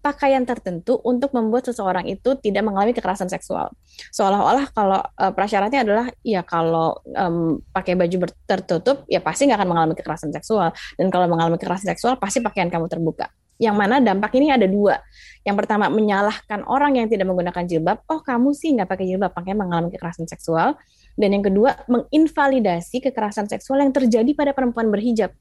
pakaian 0.07 0.47
tertentu 0.47 1.03
untuk 1.03 1.35
membuat 1.35 1.66
seseorang 1.66 2.07
itu 2.07 2.38
tidak 2.38 2.62
mengalami 2.62 2.95
kekerasan 2.95 3.27
seksual. 3.27 3.75
Seolah-olah 4.14 4.71
kalau 4.71 5.03
eh, 5.03 5.33
prasyaratnya 5.35 5.83
adalah 5.83 6.07
ya 6.23 6.47
kalau 6.47 7.03
em, 7.11 7.59
pakai 7.75 7.99
baju 7.99 8.31
tertutup 8.47 9.03
ya 9.11 9.19
pasti 9.19 9.51
nggak 9.51 9.59
akan 9.59 9.69
mengalami 9.75 9.95
kekerasan 9.99 10.31
seksual 10.31 10.71
dan 10.95 11.07
kalau 11.11 11.27
mengalami 11.27 11.59
kekerasan 11.59 11.90
seksual 11.90 12.14
pasti 12.23 12.38
pakaian 12.38 12.71
kamu 12.71 12.87
terbuka. 12.87 13.27
Yang 13.57 13.77
mana 13.81 14.05
dampak 14.05 14.37
ini 14.37 14.53
ada 14.53 14.69
dua. 14.69 15.01
Yang 15.42 15.64
pertama 15.64 15.88
menyalahkan 15.88 16.62
orang 16.69 17.01
yang 17.01 17.09
tidak 17.09 17.27
menggunakan 17.27 17.64
jilbab. 17.64 18.05
Oh 18.07 18.21
kamu 18.21 18.53
sih 18.53 18.77
nggak 18.77 18.87
pakai 18.87 19.11
jilbab, 19.11 19.33
makanya 19.33 19.57
mengalami 19.64 19.88
kekerasan 19.90 20.29
seksual. 20.29 20.77
Dan 21.16 21.33
yang 21.33 21.44
kedua 21.48 21.74
menginvalidasi 21.88 23.00
kekerasan 23.00 23.48
seksual 23.48 23.81
yang 23.81 23.90
terjadi 23.90 24.31
pada 24.37 24.52
perempuan 24.52 24.92
berhijab. 24.92 25.33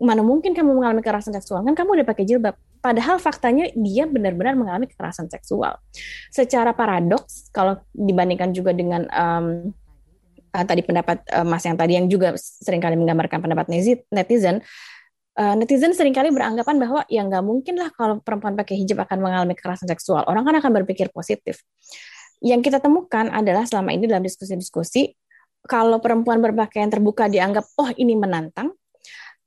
Mana 0.00 0.24
mungkin 0.24 0.56
kamu 0.56 0.72
mengalami 0.72 1.04
kekerasan 1.04 1.36
seksual? 1.36 1.60
Kan 1.60 1.76
kamu 1.76 2.00
udah 2.00 2.06
pakai 2.08 2.24
jilbab. 2.24 2.56
Padahal 2.80 3.20
faktanya 3.20 3.68
dia 3.76 4.08
benar-benar 4.08 4.56
mengalami 4.56 4.88
kekerasan 4.88 5.28
seksual. 5.28 5.76
Secara 6.32 6.72
paradoks, 6.72 7.52
kalau 7.52 7.76
dibandingkan 7.92 8.56
juga 8.56 8.72
dengan 8.72 9.04
um, 9.12 9.76
uh, 10.56 10.64
tadi 10.64 10.80
pendapat 10.80 11.20
uh, 11.36 11.44
Mas 11.44 11.68
yang 11.68 11.76
tadi 11.76 12.00
yang 12.00 12.08
juga 12.08 12.32
sering 12.40 12.80
kali 12.80 12.96
menggambarkan 12.96 13.44
pendapat 13.44 13.68
netizen, 14.08 14.64
uh, 15.36 15.54
netizen 15.60 15.92
sering 15.92 16.16
kali 16.16 16.32
beranggapan 16.32 16.80
bahwa 16.80 17.04
ya 17.06 17.20
nggak 17.20 17.44
mungkin 17.44 17.76
lah 17.78 17.92
kalau 17.94 18.24
perempuan 18.24 18.56
pakai 18.56 18.80
hijab 18.80 19.04
akan 19.04 19.18
mengalami 19.20 19.52
kekerasan 19.52 19.86
seksual. 19.92 20.24
Orang 20.26 20.48
kan 20.48 20.56
akan 20.58 20.70
berpikir 20.82 21.12
positif. 21.12 21.60
Yang 22.40 22.72
kita 22.72 22.78
temukan 22.80 23.28
adalah 23.28 23.68
selama 23.68 23.92
ini 23.92 24.08
dalam 24.08 24.24
diskusi-diskusi, 24.24 25.12
kalau 25.68 26.00
perempuan 26.00 26.40
berpakaian 26.40 26.88
terbuka 26.88 27.28
dianggap, 27.28 27.68
oh 27.76 27.92
ini 27.94 28.16
menantang. 28.16 28.72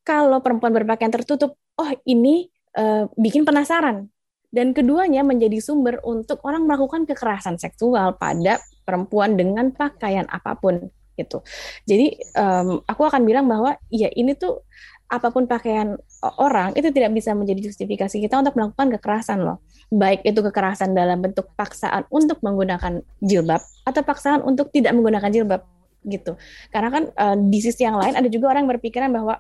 Kalau 0.06 0.40
perempuan 0.46 0.72
berpakaian 0.76 1.10
tertutup, 1.10 1.58
oh 1.58 1.92
ini 2.06 2.54
uh, 2.78 3.10
bikin 3.18 3.44
penasaran. 3.44 4.10
Dan 4.54 4.78
keduanya 4.78 5.26
menjadi 5.26 5.58
sumber 5.58 5.98
untuk 6.06 6.38
orang 6.46 6.70
melakukan 6.70 7.10
kekerasan 7.10 7.58
seksual 7.58 8.14
pada 8.22 8.62
perempuan 8.86 9.34
dengan 9.34 9.74
pakaian 9.74 10.30
apa 10.30 10.54
pun 10.54 10.94
gitu. 11.18 11.42
Jadi 11.90 12.18
um, 12.38 12.82
aku 12.86 13.02
akan 13.06 13.26
bilang 13.26 13.46
bahwa 13.50 13.78
ya 13.90 14.10
ini 14.14 14.34
tuh 14.38 14.66
apa 15.14 15.30
pun 15.30 15.46
pakaian 15.46 15.94
orang 16.42 16.74
itu 16.74 16.90
tidak 16.90 17.14
bisa 17.14 17.38
menjadi 17.38 17.70
justifikasi 17.70 18.18
kita 18.18 18.42
untuk 18.42 18.58
melakukan 18.58 18.98
kekerasan 18.98 19.46
loh. 19.46 19.62
Baik 19.94 20.26
itu 20.26 20.42
kekerasan 20.42 20.98
dalam 20.98 21.22
bentuk 21.22 21.54
paksaan 21.54 22.10
untuk 22.10 22.42
menggunakan 22.42 23.06
jilbab 23.22 23.62
atau 23.86 24.02
paksaan 24.02 24.42
untuk 24.42 24.74
tidak 24.74 24.98
menggunakan 24.98 25.30
jilbab 25.30 25.62
gitu. 26.02 26.34
Karena 26.74 26.90
kan 26.90 27.04
uh, 27.14 27.38
di 27.38 27.60
sisi 27.62 27.86
yang 27.86 28.02
lain 28.02 28.18
ada 28.18 28.26
juga 28.26 28.50
orang 28.50 28.66
yang 28.66 28.72
berpikiran 28.74 29.14
bahwa 29.14 29.38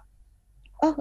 oh 0.86 0.94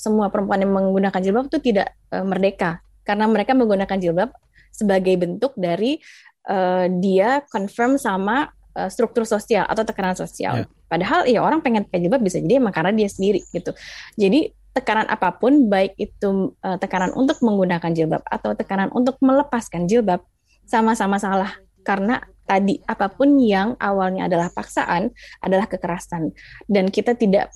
semua 0.00 0.32
perempuan 0.32 0.64
yang 0.64 0.72
menggunakan 0.72 1.20
jilbab 1.20 1.52
itu 1.52 1.60
tidak 1.60 1.92
uh, 2.08 2.24
merdeka 2.24 2.80
karena 3.04 3.28
mereka 3.28 3.52
menggunakan 3.52 4.00
jilbab 4.00 4.32
sebagai 4.72 5.14
bentuk 5.20 5.52
dari 5.60 6.00
uh, 6.48 6.88
dia 6.88 7.44
confirm 7.52 8.00
sama 8.00 8.48
uh, 8.76 8.90
struktur 8.90 9.24
sosial 9.24 9.64
atau 9.66 9.82
tekanan 9.82 10.14
sosial. 10.14 10.66
Yeah. 10.66 10.68
Padahal 10.90 11.20
ya 11.26 11.40
orang 11.42 11.64
pengen 11.64 11.86
pakai 11.88 12.06
jilbab 12.06 12.22
bisa 12.22 12.38
jadi 12.38 12.60
emang 12.62 12.74
karena 12.74 12.92
dia 12.94 13.08
sendiri 13.10 13.42
gitu. 13.50 13.74
Jadi 14.14 14.52
tekanan 14.74 15.06
apa 15.06 15.38
pun 15.38 15.70
baik 15.70 15.94
itu 15.96 16.54
uh, 16.60 16.78
tekanan 16.82 17.14
untuk 17.14 17.38
menggunakan 17.40 17.94
jilbab 17.94 18.22
atau 18.26 18.58
tekanan 18.58 18.90
untuk 18.90 19.16
melepaskan 19.22 19.86
jilbab 19.86 20.26
sama-sama 20.66 21.16
salah 21.22 21.54
karena 21.86 22.18
tadi 22.44 22.80
apa 22.84 23.12
pun 23.12 23.38
yang 23.38 23.78
awalnya 23.78 24.26
adalah 24.26 24.50
paksaan 24.50 25.14
adalah 25.40 25.70
kekerasan 25.70 26.32
dan 26.66 26.90
kita 26.90 27.14
tidak 27.14 27.54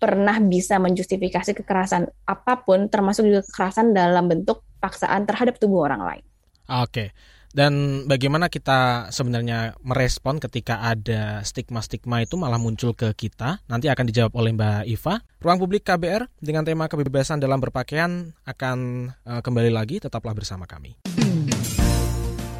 pernah 0.00 0.36
bisa 0.40 0.80
menjustifikasi 0.80 1.52
kekerasan 1.52 2.08
apa 2.28 2.60
pun 2.64 2.88
termasuk 2.88 3.28
juga 3.28 3.42
kekerasan 3.44 3.92
dalam 3.92 4.26
bentuk 4.26 4.64
paksaan 4.78 5.24
terhadap 5.24 5.56
tubuh 5.56 5.88
orang 5.88 6.02
lain. 6.04 6.24
Oke. 6.68 7.12
Dan 7.54 8.02
bagaimana 8.10 8.50
kita 8.50 9.14
sebenarnya 9.14 9.78
merespon 9.86 10.42
ketika 10.42 10.82
ada 10.82 11.38
stigma-stigma 11.46 12.26
itu 12.26 12.34
malah 12.34 12.58
muncul 12.58 12.98
ke 12.98 13.14
kita? 13.14 13.62
Nanti 13.70 13.86
akan 13.86 14.10
dijawab 14.10 14.34
oleh 14.34 14.50
Mbak 14.58 14.82
Iva. 14.90 15.22
Ruang 15.38 15.62
Publik 15.62 15.86
KBR 15.86 16.26
dengan 16.42 16.66
tema 16.66 16.90
kebebasan 16.90 17.38
dalam 17.38 17.62
berpakaian 17.62 18.34
akan 18.42 18.78
uh, 19.22 19.38
kembali 19.38 19.70
lagi. 19.70 20.02
Tetaplah 20.02 20.34
bersama 20.34 20.66
kami. 20.66 20.98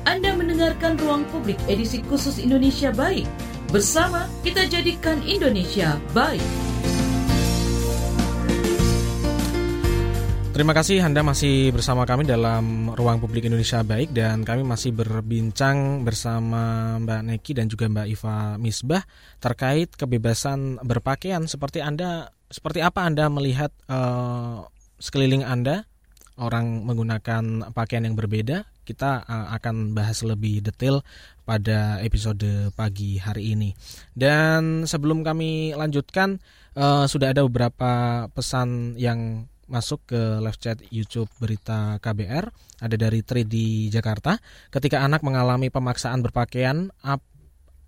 Anda 0.07 0.31
mendengarkan 0.39 0.95
Ruang 1.03 1.27
Publik 1.27 1.59
edisi 1.67 1.99
khusus 2.07 2.39
Indonesia 2.39 2.95
Baik. 2.95 3.27
Bersama 3.75 4.31
kita 4.47 4.71
jadikan 4.71 5.19
Indonesia 5.27 5.99
baik. 6.15 6.74
Terima 10.55 10.71
kasih 10.71 11.03
Anda 11.03 11.27
masih 11.27 11.75
bersama 11.75 12.07
kami 12.07 12.31
dalam 12.31 12.87
Ruang 12.95 13.19
Publik 13.19 13.43
Indonesia 13.51 13.83
Baik 13.83 14.15
dan 14.15 14.47
kami 14.47 14.63
masih 14.63 14.95
berbincang 14.95 16.07
bersama 16.07 16.95
Mbak 17.03 17.21
Neki 17.27 17.53
dan 17.59 17.67
juga 17.67 17.91
Mbak 17.91 18.07
Iva 18.15 18.55
Misbah 18.63 19.03
terkait 19.43 19.91
kebebasan 19.99 20.79
berpakaian. 20.79 21.43
Seperti 21.51 21.83
Anda, 21.83 22.31
seperti 22.47 22.87
apa 22.87 23.03
Anda 23.03 23.27
melihat 23.35 23.75
uh, 23.91 24.63
sekeliling 25.03 25.43
Anda 25.43 25.91
orang 26.39 26.87
menggunakan 26.87 27.75
pakaian 27.75 28.07
yang 28.07 28.15
berbeda? 28.15 28.63
Kita 28.87 29.27
uh, 29.27 29.51
akan 29.59 29.91
bahas 29.91 30.23
lebih 30.23 30.63
detail 30.63 31.03
pada 31.43 31.99
episode 31.99 32.71
pagi 32.79 33.19
hari 33.19 33.59
ini. 33.59 33.75
Dan 34.15 34.87
sebelum 34.87 35.27
kami 35.27 35.75
lanjutkan, 35.75 36.39
uh, 36.79 37.11
sudah 37.11 37.35
ada 37.35 37.43
beberapa 37.43 38.23
pesan 38.31 38.95
yang 39.03 39.51
masuk 39.67 40.05
ke 40.09 40.21
live 40.41 40.59
chat 40.61 40.79
YouTube 40.93 41.29
berita 41.41 41.97
KBR 42.01 42.51
ada 42.81 42.97
dari 42.99 43.25
Tri 43.25 43.49
di 43.49 43.89
Jakarta. 43.89 44.37
Ketika 44.69 45.01
anak 45.01 45.25
mengalami 45.25 45.73
pemaksaan 45.73 46.21
berpakaian 46.21 46.93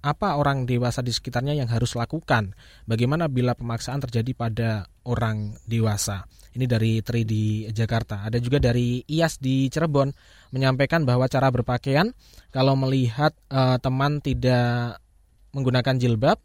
apa 0.07 0.39
orang 0.39 0.71
dewasa 0.71 1.03
di 1.03 1.11
sekitarnya 1.11 1.59
yang 1.59 1.67
harus 1.67 1.99
lakukan? 1.99 2.55
Bagaimana 2.87 3.27
bila 3.27 3.59
pemaksaan 3.59 3.99
terjadi 4.07 4.33
pada 4.33 4.71
orang 5.05 5.59
dewasa? 5.67 6.25
Ini 6.57 6.65
dari 6.65 7.05
Tri 7.05 7.29
di 7.29 7.69
Jakarta. 7.69 8.25
Ada 8.25 8.41
juga 8.41 8.57
dari 8.57 9.05
Ias 9.05 9.37
di 9.43 9.69
Cirebon 9.69 10.09
menyampaikan 10.57 11.05
bahwa 11.05 11.29
cara 11.29 11.53
berpakaian 11.53 12.15
kalau 12.49 12.79
melihat 12.79 13.37
uh, 13.53 13.77
teman 13.77 14.25
tidak 14.25 14.97
menggunakan 15.53 15.97
jilbab 16.01 16.41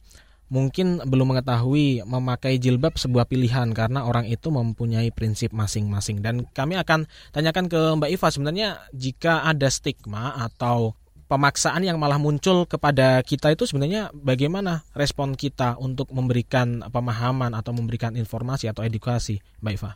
mungkin 0.51 0.99
belum 1.07 1.31
mengetahui 1.31 2.03
memakai 2.03 2.59
jilbab 2.59 2.99
sebuah 2.99 3.23
pilihan 3.31 3.71
karena 3.71 4.03
orang 4.03 4.27
itu 4.27 4.51
mempunyai 4.51 5.07
prinsip 5.15 5.55
masing-masing. 5.55 6.19
Dan 6.19 6.43
kami 6.51 6.75
akan 6.75 7.07
tanyakan 7.31 7.71
ke 7.71 7.79
Mbak 7.95 8.11
Iva 8.11 8.27
sebenarnya 8.27 8.69
jika 8.91 9.47
ada 9.47 9.71
stigma 9.71 10.35
atau 10.35 10.99
pemaksaan 11.31 11.87
yang 11.87 11.95
malah 11.95 12.19
muncul 12.19 12.67
kepada 12.67 13.23
kita 13.23 13.55
itu 13.55 13.63
sebenarnya 13.63 14.11
bagaimana 14.11 14.83
respon 14.91 15.39
kita 15.39 15.79
untuk 15.79 16.11
memberikan 16.11 16.83
pemahaman 16.91 17.55
atau 17.55 17.71
memberikan 17.71 18.19
informasi 18.19 18.67
atau 18.67 18.83
edukasi, 18.83 19.39
Mbak 19.63 19.73
Iva? 19.79 19.91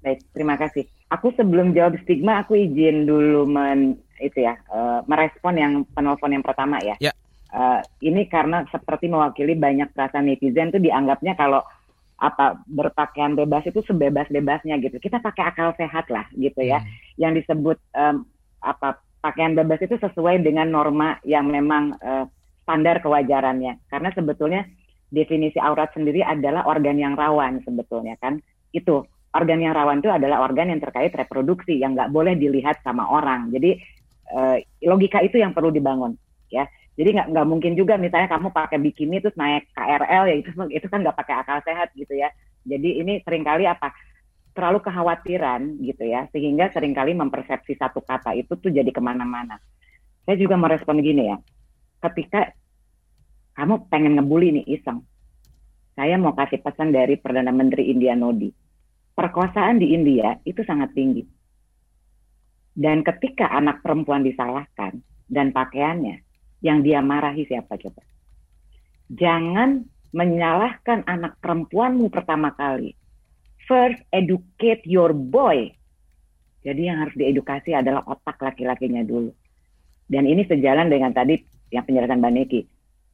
Baik, 0.00 0.24
terima 0.32 0.56
kasih. 0.56 0.88
Aku 1.12 1.28
sebelum 1.36 1.76
jawab 1.76 2.00
stigma, 2.00 2.40
aku 2.40 2.56
izin 2.56 3.04
dulu 3.04 3.44
men 3.44 4.00
itu 4.16 4.40
ya, 4.40 4.56
uh, 4.72 5.04
merespon 5.04 5.60
yang 5.60 5.72
penelpon 5.92 6.32
yang 6.32 6.44
pertama 6.44 6.80
ya. 6.80 6.96
Ya 6.96 7.12
uh, 7.54 7.80
ini 8.02 8.26
karena 8.30 8.64
seperti 8.70 9.10
mewakili 9.10 9.54
banyak 9.58 9.90
perasaan 9.94 10.26
netizen 10.26 10.70
tuh 10.74 10.82
dianggapnya 10.82 11.34
kalau 11.34 11.62
apa 12.20 12.60
berpakaian 12.68 13.32
bebas 13.32 13.64
itu 13.64 13.80
sebebas-bebasnya 13.88 14.76
gitu. 14.84 15.00
Kita 15.00 15.24
pakai 15.24 15.50
akal 15.50 15.72
sehat 15.80 16.12
lah 16.12 16.28
gitu 16.36 16.60
ya. 16.60 16.84
Hmm. 16.84 16.88
Yang 17.16 17.32
disebut 17.44 17.78
um, 17.96 18.28
apa 18.60 19.00
pakaian 19.24 19.56
bebas 19.56 19.80
itu 19.80 19.96
sesuai 19.96 20.44
dengan 20.44 20.68
norma 20.68 21.16
yang 21.24 21.48
memang 21.48 21.96
uh, 22.04 22.28
standar 22.62 23.00
kewajarannya. 23.00 23.80
Karena 23.88 24.12
sebetulnya 24.12 24.68
definisi 25.08 25.56
aurat 25.56 25.90
sendiri 25.96 26.20
adalah 26.20 26.68
organ 26.68 27.00
yang 27.00 27.16
rawan 27.16 27.64
sebetulnya 27.64 28.20
kan. 28.20 28.36
Itu 28.70 29.08
organ 29.32 29.64
yang 29.64 29.72
rawan 29.72 30.04
itu 30.04 30.12
adalah 30.12 30.44
organ 30.44 30.68
yang 30.68 30.80
terkait 30.84 31.16
reproduksi 31.16 31.80
yang 31.80 31.96
nggak 31.96 32.12
boleh 32.12 32.36
dilihat 32.36 32.84
sama 32.84 33.08
orang. 33.08 33.48
Jadi 33.48 33.80
uh, 34.36 34.60
logika 34.84 35.24
itu 35.24 35.40
yang 35.40 35.56
perlu 35.56 35.72
dibangun 35.72 36.20
ya. 36.52 36.68
Jadi 37.00 37.16
nggak 37.16 37.28
nggak 37.32 37.46
mungkin 37.48 37.72
juga 37.80 37.96
misalnya 37.96 38.28
kamu 38.28 38.52
pakai 38.52 38.76
bikini 38.76 39.24
terus 39.24 39.32
naik 39.40 39.72
KRL 39.72 40.24
ya 40.28 40.36
itu 40.36 40.52
itu 40.68 40.84
kan 40.92 41.00
nggak 41.00 41.16
pakai 41.16 41.34
akal 41.40 41.58
sehat 41.64 41.88
gitu 41.96 42.12
ya. 42.12 42.28
Jadi 42.68 43.00
ini 43.00 43.24
sering 43.24 43.40
kali 43.40 43.64
apa 43.64 43.88
terlalu 44.52 44.84
kekhawatiran 44.84 45.80
gitu 45.80 46.04
ya 46.04 46.28
sehingga 46.28 46.68
sering 46.76 46.92
kali 46.92 47.16
mempersepsi 47.16 47.72
satu 47.80 48.04
kata 48.04 48.36
itu 48.36 48.52
tuh 48.52 48.68
jadi 48.68 48.92
ke 48.92 49.00
mana-mana. 49.00 49.56
Saya 50.28 50.36
juga 50.36 50.60
merespon 50.60 51.00
gini 51.00 51.32
ya, 51.32 51.40
ketika 52.04 52.52
kamu 53.56 53.88
pengen 53.88 54.20
ngebully 54.20 54.60
nih 54.60 54.76
iseng, 54.76 55.00
saya 55.96 56.20
mau 56.20 56.36
kasih 56.36 56.60
pesan 56.60 56.92
dari 56.92 57.16
Perdana 57.16 57.48
Menteri 57.48 57.88
India 57.88 58.12
Nodi. 58.12 58.52
Perkosaan 59.16 59.80
di 59.80 59.96
India 59.96 60.36
itu 60.44 60.60
sangat 60.68 60.92
tinggi. 60.92 61.24
Dan 62.76 63.00
ketika 63.04 63.48
anak 63.48 63.80
perempuan 63.80 64.20
disalahkan 64.20 65.00
dan 65.26 65.52
pakaiannya, 65.52 66.29
yang 66.60 66.84
dia 66.84 67.00
marahi 67.00 67.48
siapa 67.48 67.76
coba? 67.80 68.04
Jangan 69.10 69.84
menyalahkan 70.14 71.06
anak 71.06 71.38
perempuanmu 71.40 72.10
pertama 72.12 72.54
kali. 72.54 72.94
First, 73.66 74.02
educate 74.10 74.82
your 74.86 75.14
boy. 75.14 75.70
Jadi 76.60 76.90
yang 76.90 77.00
harus 77.00 77.16
diedukasi 77.16 77.72
adalah 77.72 78.04
otak 78.04 78.36
laki-lakinya 78.42 79.00
dulu. 79.06 79.32
Dan 80.10 80.26
ini 80.26 80.42
sejalan 80.44 80.90
dengan 80.90 81.14
tadi 81.14 81.38
yang 81.70 81.86
penjelasan 81.86 82.18
Mbak 82.18 82.32
Neki, 82.34 82.60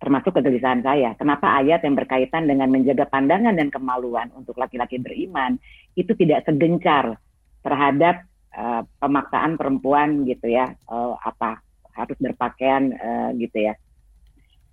termasuk 0.00 0.32
kegelisahan 0.40 0.80
saya. 0.80 1.12
Kenapa 1.20 1.52
ayat 1.60 1.84
yang 1.84 1.92
berkaitan 1.92 2.48
dengan 2.48 2.72
menjaga 2.72 3.04
pandangan 3.04 3.52
dan 3.52 3.68
kemaluan 3.68 4.32
untuk 4.32 4.56
laki-laki 4.56 4.96
beriman 4.96 5.60
itu 5.92 6.16
tidak 6.16 6.48
segencar 6.48 7.20
terhadap 7.60 8.24
uh, 8.56 8.82
pemaksaan 8.98 9.60
perempuan 9.60 10.24
gitu 10.24 10.48
ya 10.48 10.72
uh, 10.88 11.18
apa 11.20 11.65
harus 11.96 12.16
berpakaian 12.20 12.92
uh, 12.94 13.28
gitu 13.40 13.72
ya. 13.72 13.74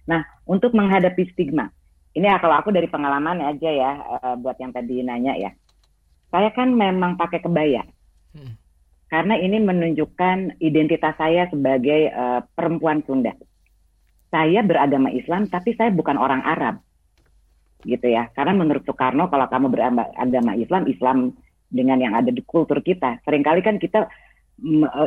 Nah 0.05 0.27
untuk 0.43 0.75
menghadapi 0.75 1.31
stigma 1.31 1.71
ini 2.13 2.29
ya 2.29 2.37
kalau 2.37 2.61
aku 2.61 2.69
dari 2.69 2.85
pengalaman 2.85 3.41
aja 3.41 3.69
ya 3.73 3.91
uh, 4.21 4.35
buat 4.37 4.57
yang 4.61 4.69
tadi 4.69 5.01
nanya 5.01 5.33
ya. 5.33 5.51
Saya 6.29 6.53
kan 6.53 6.73
memang 6.73 7.17
pakai 7.17 7.41
kebaya. 7.41 7.85
Hmm. 8.33 8.53
Karena 9.09 9.37
ini 9.37 9.61
menunjukkan 9.61 10.57
identitas 10.61 11.13
saya 11.17 11.45
sebagai 11.49 12.09
uh, 12.13 12.41
perempuan 12.53 13.05
Sunda. 13.05 13.33
Saya 14.33 14.65
beragama 14.65 15.13
Islam 15.13 15.45
tapi 15.49 15.77
saya 15.77 15.89
bukan 15.93 16.17
orang 16.17 16.41
Arab. 16.41 16.81
Gitu 17.85 18.09
ya. 18.13 18.29
Karena 18.33 18.57
menurut 18.57 18.85
Soekarno 18.85 19.29
kalau 19.29 19.45
kamu 19.49 19.69
beragama 19.69 20.53
Islam, 20.57 20.89
Islam 20.89 21.17
dengan 21.69 21.97
yang 21.97 22.13
ada 22.13 22.29
di 22.29 22.41
kultur 22.45 22.81
kita. 22.81 23.21
Seringkali 23.25 23.61
kan 23.65 23.77
kita 23.81 24.05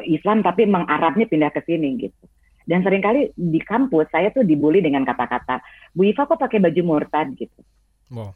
Islam 0.04 0.44
tapi 0.44 0.68
mengarabnya 0.68 1.24
pindah 1.24 1.50
ke 1.50 1.64
sini 1.64 1.96
gitu. 1.96 2.24
Dan 2.66 2.82
sering 2.82 2.98
kali 2.98 3.30
di 3.38 3.62
kampus 3.62 4.10
saya 4.10 4.34
tuh 4.34 4.42
dibully 4.42 4.82
dengan 4.82 5.06
kata-kata, 5.06 5.62
Bu 5.94 6.10
Iva 6.10 6.26
kok 6.26 6.42
pakai 6.42 6.58
baju 6.58 6.82
murtad 6.82 7.30
gitu. 7.38 7.62
Wow. 8.10 8.34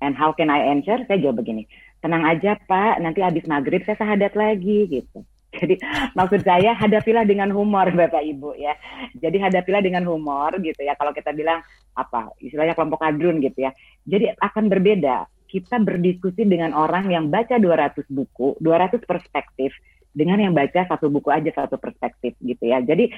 And 0.00 0.16
how 0.16 0.32
can 0.32 0.48
I 0.48 0.72
answer? 0.72 0.98
Saya 1.06 1.20
jawab 1.20 1.44
begini, 1.44 1.68
tenang 2.02 2.26
aja 2.26 2.58
Pak, 2.58 2.98
nanti 3.04 3.22
habis 3.22 3.46
maghrib 3.46 3.84
saya 3.84 4.00
sahadat 4.00 4.34
lagi 4.34 4.90
gitu. 4.90 5.22
Jadi 5.60 5.76
maksud 6.16 6.40
saya 6.48 6.72
hadapilah 6.72 7.28
dengan 7.28 7.52
humor 7.52 7.92
Bapak 8.00 8.24
Ibu 8.24 8.56
ya. 8.56 8.72
Jadi 9.12 9.36
hadapilah 9.38 9.84
dengan 9.84 10.08
humor 10.08 10.56
gitu 10.64 10.80
ya. 10.80 10.96
Kalau 10.96 11.12
kita 11.12 11.36
bilang 11.36 11.60
apa 11.92 12.32
istilahnya 12.40 12.72
kelompok 12.72 13.04
kadrun 13.04 13.38
gitu 13.44 13.68
ya. 13.68 13.76
Jadi 14.08 14.32
akan 14.40 14.72
berbeda. 14.72 15.28
Kita 15.52 15.76
berdiskusi 15.84 16.48
dengan 16.48 16.72
orang 16.72 17.12
yang 17.12 17.28
baca 17.28 17.60
200 17.60 18.08
buku, 18.08 18.56
200 18.64 19.04
perspektif 19.04 19.76
dengan 20.12 20.38
yang 20.40 20.52
baca 20.52 20.84
satu 20.86 21.08
buku 21.08 21.32
aja 21.32 21.50
satu 21.52 21.80
perspektif 21.80 22.36
gitu 22.44 22.64
ya. 22.68 22.84
Jadi 22.84 23.08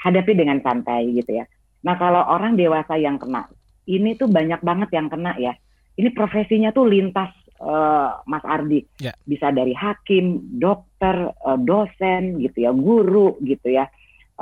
hadapi 0.00 0.32
dengan 0.34 0.62
santai 0.62 1.10
gitu 1.14 1.42
ya. 1.42 1.44
Nah 1.84 1.98
kalau 1.98 2.22
orang 2.24 2.56
dewasa 2.56 2.96
yang 2.96 3.20
kena, 3.20 3.50
ini 3.84 4.16
tuh 4.16 4.30
banyak 4.30 4.62
banget 4.64 4.90
yang 4.94 5.12
kena 5.12 5.36
ya. 5.36 5.52
Ini 5.94 6.10
profesinya 6.10 6.74
tuh 6.74 6.90
lintas 6.90 7.30
uh, 7.62 8.18
Mas 8.26 8.42
Ardi, 8.42 8.82
yeah. 8.98 9.14
bisa 9.22 9.54
dari 9.54 9.70
hakim, 9.76 10.58
dokter, 10.58 11.30
uh, 11.44 11.58
dosen 11.60 12.42
gitu 12.42 12.66
ya, 12.66 12.72
guru 12.74 13.38
gitu 13.46 13.70
ya, 13.70 13.86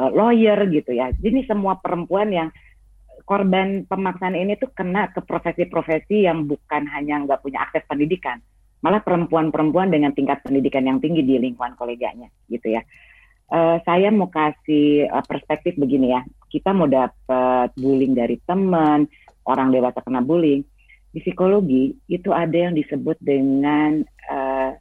uh, 0.01 0.09
lawyer 0.09 0.65
gitu 0.73 0.97
ya. 0.97 1.13
Jadi 1.13 1.45
semua 1.45 1.77
perempuan 1.77 2.33
yang 2.33 2.49
korban 3.29 3.85
pemaksaan 3.87 4.35
ini 4.35 4.59
tuh 4.59 4.73
kena 4.75 5.13
ke 5.13 5.23
profesi-profesi 5.23 6.27
yang 6.27 6.49
bukan 6.49 6.89
hanya 6.91 7.23
nggak 7.23 7.45
punya 7.45 7.63
akses 7.69 7.85
pendidikan, 7.87 8.41
malah 8.83 9.01
perempuan-perempuan 9.01 9.95
dengan 9.95 10.11
tingkat 10.11 10.43
pendidikan 10.43 10.83
yang 10.85 10.99
tinggi 10.99 11.23
di 11.23 11.39
lingkungan 11.39 11.79
koleganya 11.79 12.29
gitu 12.51 12.75
ya. 12.75 12.83
Uh, 13.53 13.79
saya 13.87 14.11
mau 14.11 14.33
kasih 14.33 15.07
uh, 15.13 15.23
perspektif 15.23 15.79
begini 15.79 16.13
ya, 16.13 16.25
kita 16.51 16.73
mau 16.75 16.89
dapat 16.91 17.71
bullying 17.79 18.17
dari 18.17 18.41
teman, 18.43 19.07
orang 19.47 19.71
dewasa 19.71 20.03
kena 20.03 20.21
bullying. 20.25 20.67
Di 21.13 21.21
psikologi 21.21 21.93
itu 22.09 22.33
ada 22.33 22.57
yang 22.57 22.73
disebut 22.73 23.21
dengan 23.21 24.01
uh, 24.33 24.73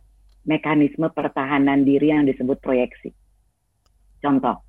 mekanisme 0.47 1.11
pertahanan 1.11 1.83
diri 1.83 2.15
yang 2.15 2.23
disebut 2.23 2.63
proyeksi. 2.63 3.11
Contoh, 4.23 4.63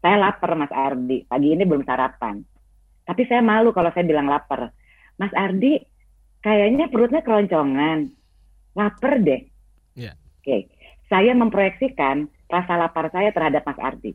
saya 0.00 0.16
lapar 0.16 0.56
Mas 0.56 0.72
Ardi, 0.72 1.28
pagi 1.28 1.52
ini 1.52 1.68
belum 1.68 1.84
sarapan. 1.84 2.40
Tapi 3.04 3.22
saya 3.28 3.44
malu 3.44 3.76
kalau 3.76 3.92
saya 3.92 4.08
bilang 4.08 4.32
lapar. 4.32 4.72
Mas 5.20 5.30
Ardi, 5.36 5.76
kayaknya 6.40 6.88
perutnya 6.88 7.20
keroncongan 7.20 8.23
lapar 8.74 9.22
deh. 9.22 9.42
Yeah. 9.94 10.18
Oke, 10.42 10.44
okay. 10.44 10.62
saya 11.08 11.32
memproyeksikan 11.32 12.28
rasa 12.50 12.76
lapar 12.76 13.08
saya 13.14 13.32
terhadap 13.32 13.64
Mas 13.64 13.80
Ardi. 13.80 14.12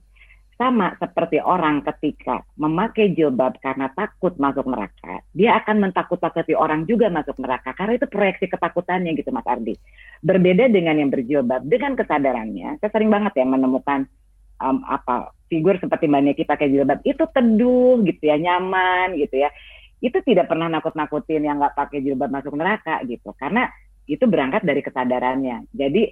Sama 0.59 0.91
seperti 0.99 1.39
orang 1.39 1.79
ketika 1.87 2.43
memakai 2.59 3.15
jilbab 3.15 3.55
karena 3.63 3.87
takut 3.95 4.35
masuk 4.35 4.67
neraka, 4.67 5.23
dia 5.31 5.55
akan 5.63 5.87
mentakut-takuti 5.87 6.51
orang 6.51 6.83
juga 6.83 7.07
masuk 7.07 7.39
neraka 7.39 7.71
karena 7.79 7.95
itu 7.95 8.11
proyeksi 8.11 8.51
ketakutannya 8.51 9.15
gitu 9.15 9.31
Mas 9.31 9.47
Ardi. 9.47 9.79
Berbeda 10.19 10.67
dengan 10.67 10.99
yang 10.99 11.15
berjilbab, 11.15 11.63
dengan 11.63 11.95
kesadarannya, 11.95 12.75
saya 12.83 12.91
sering 12.91 13.07
banget 13.07 13.39
ya 13.39 13.47
menemukan 13.47 14.03
um, 14.59 14.83
apa 14.83 15.31
figur 15.47 15.79
seperti 15.79 16.11
Mbak 16.11 16.21
Neki 16.27 16.43
pakai 16.43 16.67
jilbab 16.67 16.99
itu 17.07 17.23
teduh 17.31 18.03
gitu 18.03 18.23
ya, 18.27 18.35
nyaman 18.35 19.15
gitu 19.15 19.39
ya. 19.39 19.49
Itu 20.03 20.19
tidak 20.27 20.51
pernah 20.51 20.67
nakut-nakutin 20.67 21.39
yang 21.39 21.63
nggak 21.63 21.75
pakai 21.75 22.03
jilbab 22.03 22.35
masuk 22.35 22.59
neraka 22.59 22.99
gitu. 23.07 23.31
Karena 23.39 23.71
itu 24.09 24.25
berangkat 24.25 24.65
dari 24.65 24.81
kesadarannya. 24.81 25.69
Jadi 25.69 26.09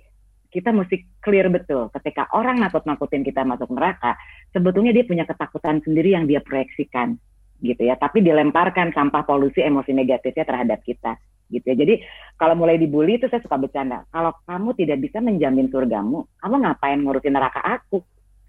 kita 0.53 0.71
mesti 0.71 1.19
clear 1.19 1.49
betul 1.49 1.89
ketika 1.91 2.29
orang 2.31 2.61
nakut-nakutin 2.61 3.25
kita 3.25 3.43
masuk 3.43 3.67
neraka, 3.73 4.15
sebetulnya 4.53 4.93
dia 4.93 5.03
punya 5.03 5.25
ketakutan 5.25 5.81
sendiri 5.81 6.13
yang 6.15 6.29
dia 6.29 6.39
proyeksikan 6.39 7.17
gitu 7.65 7.89
ya, 7.89 7.97
tapi 7.97 8.21
dilemparkan 8.21 8.93
sampah 8.93 9.25
polusi 9.25 9.65
emosi 9.65 9.91
negatifnya 9.91 10.45
terhadap 10.45 10.79
kita 10.85 11.17
gitu 11.49 11.65
ya. 11.73 11.75
Jadi 11.75 11.93
kalau 12.37 12.53
mulai 12.53 12.77
dibully 12.77 13.17
itu 13.17 13.27
saya 13.27 13.41
suka 13.41 13.57
bercanda. 13.57 14.05
Kalau 14.13 14.35
kamu 14.45 14.77
tidak 14.77 15.01
bisa 15.01 15.17
menjamin 15.23 15.67
surgamu, 15.71 16.27
kamu 16.43 16.55
ngapain 16.63 16.99
ngurusin 17.01 17.33
neraka 17.33 17.59
aku? 17.63 18.03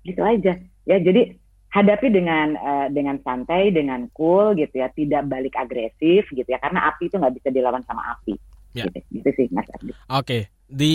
Gitu 0.05 0.20
aja. 0.22 0.61
Ya, 0.86 0.96
jadi 1.01 1.34
hadapi 1.72 2.09
dengan 2.11 2.57
uh, 2.59 2.86
dengan 2.90 3.20
santai, 3.22 3.70
dengan 3.70 4.09
cool 4.12 4.57
gitu 4.59 4.82
ya, 4.82 4.88
tidak 4.92 5.24
balik 5.30 5.55
agresif 5.57 6.26
gitu 6.32 6.49
ya, 6.49 6.59
karena 6.61 6.90
api 6.90 7.09
itu 7.09 7.16
nggak 7.16 7.34
bisa 7.38 7.49
dilawan 7.49 7.84
sama 7.86 8.18
api. 8.18 8.34
Ya. 8.79 8.87
Gitu, 8.87 9.01
gitu 9.18 9.31
sih 9.35 9.47
Mas 9.51 9.66
Ardi. 9.74 9.93
Oke, 10.09 10.39
di 10.68 10.95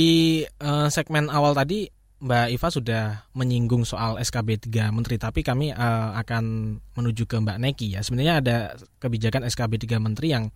uh, 0.63 0.87
segmen 0.87 1.27
awal 1.27 1.57
tadi 1.57 1.91
Mbak 2.23 2.47
Iva 2.55 2.69
sudah 2.71 3.03
menyinggung 3.35 3.83
soal 3.83 4.15
SKB 4.15 4.71
3 4.71 4.95
Menteri, 4.95 5.19
tapi 5.19 5.43
kami 5.43 5.75
uh, 5.75 6.15
akan 6.15 6.75
menuju 6.95 7.27
ke 7.27 7.35
Mbak 7.35 7.59
Neki 7.59 7.99
ya. 7.99 7.99
Sebenarnya 7.99 8.39
ada 8.39 8.57
kebijakan 9.03 9.43
SKB 9.43 9.83
3 9.83 9.99
Menteri 9.99 10.31
yang 10.31 10.47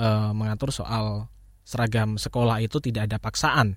uh, 0.00 0.32
mengatur 0.32 0.72
soal 0.72 1.28
seragam 1.68 2.16
sekolah 2.16 2.64
itu 2.64 2.80
tidak 2.80 3.12
ada 3.12 3.20
paksaan. 3.20 3.76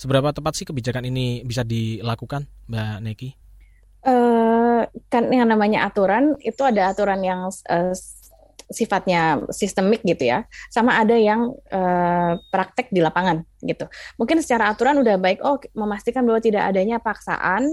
Seberapa 0.00 0.32
tepat 0.32 0.56
sih 0.56 0.64
kebijakan 0.64 1.04
ini 1.04 1.44
bisa 1.44 1.68
dilakukan, 1.68 2.48
Mbak 2.72 2.96
Neki? 3.04 3.28
Uh, 4.00 4.88
kan 5.12 5.28
yang 5.28 5.52
namanya 5.52 5.84
aturan 5.84 6.32
itu 6.40 6.64
ada 6.64 6.88
aturan 6.88 7.20
yang 7.20 7.52
uh, 7.68 7.92
sifatnya 8.70 9.42
sistemik 9.50 10.00
gitu 10.06 10.30
ya, 10.30 10.46
sama 10.70 10.96
ada 10.96 11.18
yang 11.18 11.50
uh, 11.74 12.38
praktek 12.54 12.88
di 12.94 13.02
lapangan 13.02 13.42
gitu. 13.60 13.90
Mungkin 14.16 14.40
secara 14.40 14.70
aturan 14.70 15.02
udah 15.02 15.18
baik, 15.18 15.42
oh 15.42 15.58
memastikan 15.76 16.24
bahwa 16.24 16.40
tidak 16.40 16.64
adanya 16.70 17.02
paksaan, 17.02 17.66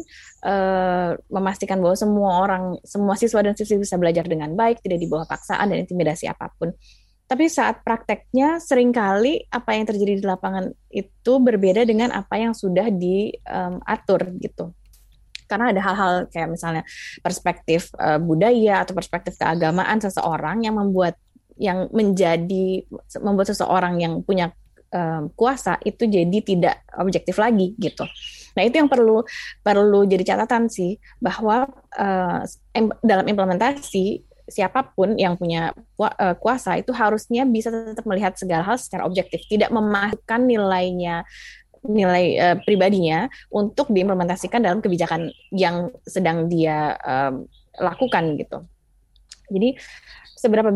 uh, 0.43 1.15
memastikan 1.29 1.79
bahwa 1.79 1.95
semua 1.95 2.31
orang, 2.43 2.63
semua 2.83 3.15
siswa 3.15 3.39
dan 3.45 3.53
siswi 3.53 3.79
bisa 3.79 3.95
belajar 3.95 4.25
dengan 4.25 4.51
baik, 4.57 4.81
tidak 4.81 4.99
di 4.99 5.07
bawah 5.07 5.29
paksaan 5.29 5.69
dan 5.71 5.85
intimidasi 5.85 6.27
apa 6.27 6.49
pun. 6.57 6.73
Tapi 7.27 7.51
saat 7.51 7.83
prakteknya 7.83 8.63
sering 8.63 8.95
kali 8.95 9.43
apa 9.51 9.75
yang 9.75 9.83
terjadi 9.83 10.23
di 10.23 10.25
lapangan 10.25 10.71
itu 10.87 11.33
berbeda 11.43 11.83
dengan 11.83 12.15
apa 12.15 12.39
yang 12.39 12.55
sudah 12.55 12.87
diatur 12.87 14.21
um, 14.31 14.39
gitu 14.39 14.71
karena 15.47 15.71
ada 15.71 15.81
hal-hal 15.81 16.13
kayak 16.29 16.53
misalnya 16.53 16.83
perspektif 17.23 17.89
uh, 17.97 18.19
budaya 18.19 18.83
atau 18.83 18.93
perspektif 18.93 19.39
keagamaan 19.39 19.97
seseorang 20.03 20.67
yang 20.67 20.75
membuat 20.75 21.15
yang 21.57 21.89
menjadi 21.89 22.85
membuat 23.23 23.49
seseorang 23.49 23.97
yang 23.97 24.21
punya 24.21 24.53
um, 24.93 25.33
kuasa 25.33 25.81
itu 25.81 26.05
jadi 26.05 26.37
tidak 26.45 26.85
objektif 27.01 27.39
lagi 27.41 27.73
gitu. 27.81 28.05
Nah 28.53 28.61
itu 28.61 28.77
yang 28.77 28.89
perlu 28.89 29.25
perlu 29.65 30.05
jadi 30.05 30.35
catatan 30.35 30.69
sih 30.69 31.01
bahwa 31.17 31.65
uh, 31.97 32.41
dalam 33.01 33.25
implementasi 33.25 34.27
siapa 34.47 34.95
pun 34.95 35.19
yang 35.19 35.35
punya 35.35 35.75
kuasa 36.39 36.79
itu 36.79 36.95
harusnya 36.95 37.43
bisa 37.43 37.67
tetap 37.67 38.07
melihat 38.07 38.31
segala 38.39 38.63
hal 38.63 38.79
secara 38.79 39.03
objektif, 39.03 39.43
tidak 39.51 39.67
memasukkan 39.75 40.39
nilainya 40.47 41.27
nilai 41.85 42.25
uh, 42.39 42.57
pribadinya 42.63 43.29
untuk 43.53 43.93
diimplementasikan 43.93 44.63
dalam 44.63 44.79
kebijakan 44.81 45.29
yang 45.53 45.93
sedang 46.07 46.49
dia 46.49 46.97
um, 47.03 47.45
lakukan 47.77 48.37
gitu. 48.39 48.65
Jadi 49.47 49.77
seberapa 50.37 50.69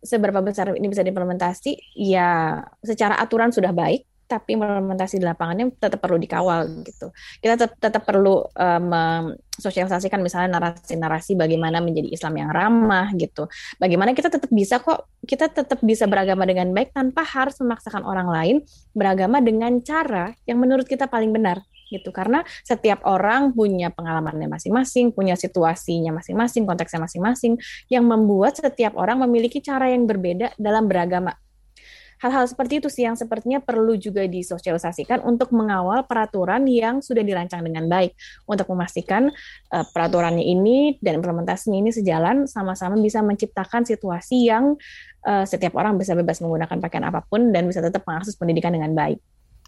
seberapa 0.00 0.40
besar 0.42 0.74
ini 0.78 0.86
bisa 0.86 1.02
diimplementasi 1.02 1.98
ya 1.98 2.62
secara 2.86 3.18
aturan 3.18 3.50
sudah 3.50 3.74
baik 3.74 4.06
tapi 4.26 4.58
implementasi 4.58 5.22
di 5.22 5.26
lapangannya 5.26 5.72
tetap 5.78 6.02
perlu 6.02 6.18
dikawal 6.18 6.66
gitu. 6.82 7.14
Kita 7.38 7.54
tetap, 7.54 7.78
tetap 7.78 8.02
perlu 8.02 8.42
uh, 8.42 8.82
mensosialisasikan 8.82 10.18
misalnya 10.18 10.58
narasi-narasi 10.58 11.38
bagaimana 11.38 11.78
menjadi 11.78 12.10
Islam 12.10 12.34
yang 12.42 12.50
ramah 12.50 13.14
gitu. 13.14 13.46
Bagaimana 13.78 14.12
kita 14.12 14.28
tetap 14.28 14.50
bisa 14.50 14.82
kok 14.82 15.06
kita 15.22 15.48
tetap 15.48 15.78
bisa 15.80 16.10
beragama 16.10 16.42
dengan 16.44 16.74
baik 16.74 16.90
tanpa 16.90 17.22
harus 17.22 17.54
memaksakan 17.62 18.02
orang 18.02 18.28
lain 18.28 18.56
beragama 18.92 19.38
dengan 19.38 19.78
cara 19.80 20.34
yang 20.44 20.58
menurut 20.58 20.84
kita 20.84 21.06
paling 21.06 21.30
benar 21.30 21.62
gitu 21.90 22.10
karena 22.10 22.42
setiap 22.66 23.06
orang 23.06 23.54
punya 23.54 23.94
pengalamannya 23.94 24.50
masing-masing, 24.50 25.14
punya 25.14 25.38
situasinya 25.38 26.18
masing-masing, 26.18 26.66
konteksnya 26.66 26.98
masing-masing 26.98 27.54
yang 27.86 28.02
membuat 28.02 28.58
setiap 28.58 28.98
orang 28.98 29.22
memiliki 29.22 29.62
cara 29.62 29.90
yang 29.90 30.04
berbeda 30.04 30.54
dalam 30.58 30.90
beragama 30.90 31.38
hal-hal 32.20 32.44
seperti 32.48 32.80
itu 32.80 32.88
sih 32.88 33.04
yang 33.04 33.16
sepertinya 33.18 33.60
perlu 33.60 33.96
juga 34.00 34.24
disosialisasikan 34.24 35.24
untuk 35.24 35.52
mengawal 35.52 36.08
peraturan 36.08 36.64
yang 36.64 37.04
sudah 37.04 37.20
dirancang 37.20 37.60
dengan 37.60 37.88
baik 37.88 38.16
untuk 38.48 38.68
memastikan 38.72 39.28
uh, 39.72 39.84
peraturannya 39.92 40.44
ini 40.44 40.96
dan 41.00 41.20
implementasinya 41.20 41.78
ini 41.80 41.90
sejalan 41.92 42.48
sama-sama 42.48 42.96
bisa 42.96 43.20
menciptakan 43.20 43.84
situasi 43.84 44.48
yang 44.48 44.74
uh, 45.26 45.44
setiap 45.44 45.76
orang 45.76 46.00
bisa 46.00 46.16
bebas 46.16 46.40
menggunakan 46.40 46.78
pakaian 46.80 47.04
apa 47.04 47.20
pun 47.26 47.52
dan 47.52 47.68
bisa 47.68 47.84
tetap 47.84 48.06
mengakses 48.08 48.38
pendidikan 48.38 48.72
dengan 48.72 48.96
baik. 48.96 49.20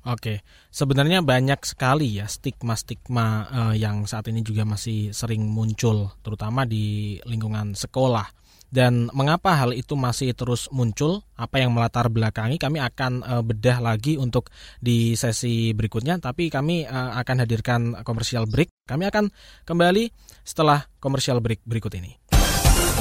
Oke, 0.07 0.47
sebenarnya 0.71 1.27
banyak 1.27 1.59
sekali 1.67 2.23
ya 2.23 2.31
stigma-stigma 2.31 3.27
uh, 3.51 3.75
yang 3.75 4.07
saat 4.07 4.31
ini 4.31 4.47
juga 4.47 4.63
masih 4.63 5.11
sering 5.11 5.43
muncul, 5.51 6.15
terutama 6.23 6.63
di 6.63 7.19
lingkungan 7.27 7.75
sekolah 7.75 8.31
dan 8.69 9.09
mengapa 9.17 9.57
hal 9.57 9.73
itu 9.73 9.97
masih 9.97 10.37
terus 10.37 10.69
muncul, 10.69 11.25
apa 11.41 11.61
yang 11.61 11.73
melatar 11.73 12.13
belakangi 12.13 12.61
kami 12.61 12.79
akan 12.85 13.25
uh, 13.25 13.41
bedah 13.41 13.81
lagi 13.81 14.21
untuk 14.21 14.53
di 14.77 15.17
sesi 15.17 15.73
berikutnya 15.73 16.21
tapi 16.21 16.53
kami 16.53 16.85
uh, 16.85 17.17
akan 17.17 17.37
hadirkan 17.45 17.81
komersial 18.05 18.45
break. 18.45 18.69
Kami 18.85 19.09
akan 19.09 19.33
kembali 19.65 20.13
setelah 20.45 20.85
komersial 21.01 21.41
break 21.41 21.65
berikut 21.65 21.93
ini. 21.97 22.17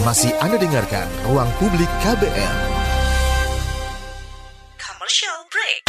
Masih 0.06 0.32
Anda 0.40 0.56
dengarkan 0.62 1.10
Ruang 1.28 1.50
Publik 1.60 1.90
KBR. 2.06 2.56
Commercial 4.78 5.40
break. 5.50 5.80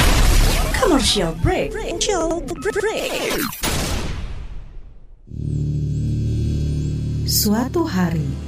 Commercial 0.74 1.32
break. 1.44 1.68
Commercial 1.70 2.28
break. 2.72 3.36
Suatu 7.28 7.84
hari 7.84 8.47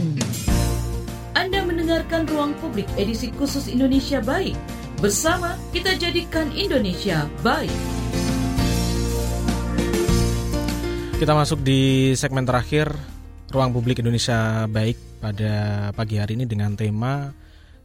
Anda 1.31 1.63
mendengarkan 1.63 2.27
Ruang 2.27 2.51
Publik 2.59 2.87
edisi 2.99 3.31
khusus 3.31 3.71
Indonesia 3.71 4.19
Baik. 4.19 4.59
Bersama 4.99 5.55
kita 5.71 5.95
jadikan 5.95 6.51
Indonesia 6.51 7.25
baik. 7.39 7.71
Kita 11.15 11.31
masuk 11.31 11.63
di 11.63 12.11
segmen 12.19 12.43
terakhir 12.43 12.91
Ruang 13.47 13.71
Publik 13.71 14.03
Indonesia 14.03 14.67
Baik 14.67 14.99
pada 15.23 15.89
pagi 15.95 16.19
hari 16.19 16.35
ini 16.35 16.43
dengan 16.43 16.75
tema 16.75 17.31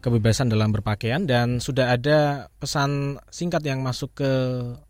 kebebasan 0.01 0.47
dalam 0.47 0.71
berpakaian 0.71 1.27
dan 1.27 1.59
sudah 1.59 1.97
ada 1.97 2.47
pesan 2.63 3.19
singkat 3.27 3.65
yang 3.67 3.83
masuk 3.83 4.15
ke 4.23 4.31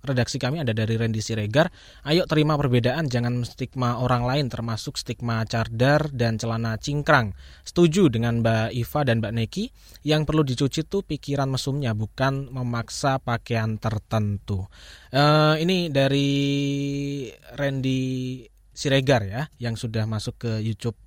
redaksi 0.04 0.36
kami 0.36 0.60
ada 0.60 0.76
dari 0.76 0.98
Randy 1.00 1.24
Siregar. 1.24 1.72
Ayo 2.04 2.28
terima 2.28 2.58
perbedaan, 2.60 3.08
jangan 3.08 3.46
stigma 3.48 4.02
orang 4.02 4.28
lain 4.28 4.46
termasuk 4.52 5.00
stigma 5.00 5.46
cadar 5.48 6.12
dan 6.12 6.36
celana 6.36 6.76
cingkrang. 6.76 7.32
Setuju 7.64 8.12
dengan 8.12 8.44
Mbak 8.44 8.76
Iva 8.76 9.00
dan 9.06 9.24
Mbak 9.24 9.32
Neki, 9.32 9.64
yang 10.04 10.28
perlu 10.28 10.44
dicuci 10.44 10.84
tuh 10.84 11.06
pikiran 11.06 11.48
mesumnya 11.48 11.96
bukan 11.96 12.52
memaksa 12.52 13.22
pakaian 13.22 13.80
tertentu. 13.80 14.68
Uh, 15.14 15.56
ini 15.56 15.88
dari 15.88 16.28
Randy 17.56 18.42
Siregar 18.76 19.24
ya 19.24 19.48
yang 19.56 19.72
sudah 19.80 20.04
masuk 20.04 20.36
ke 20.36 20.52
YouTube 20.60 21.05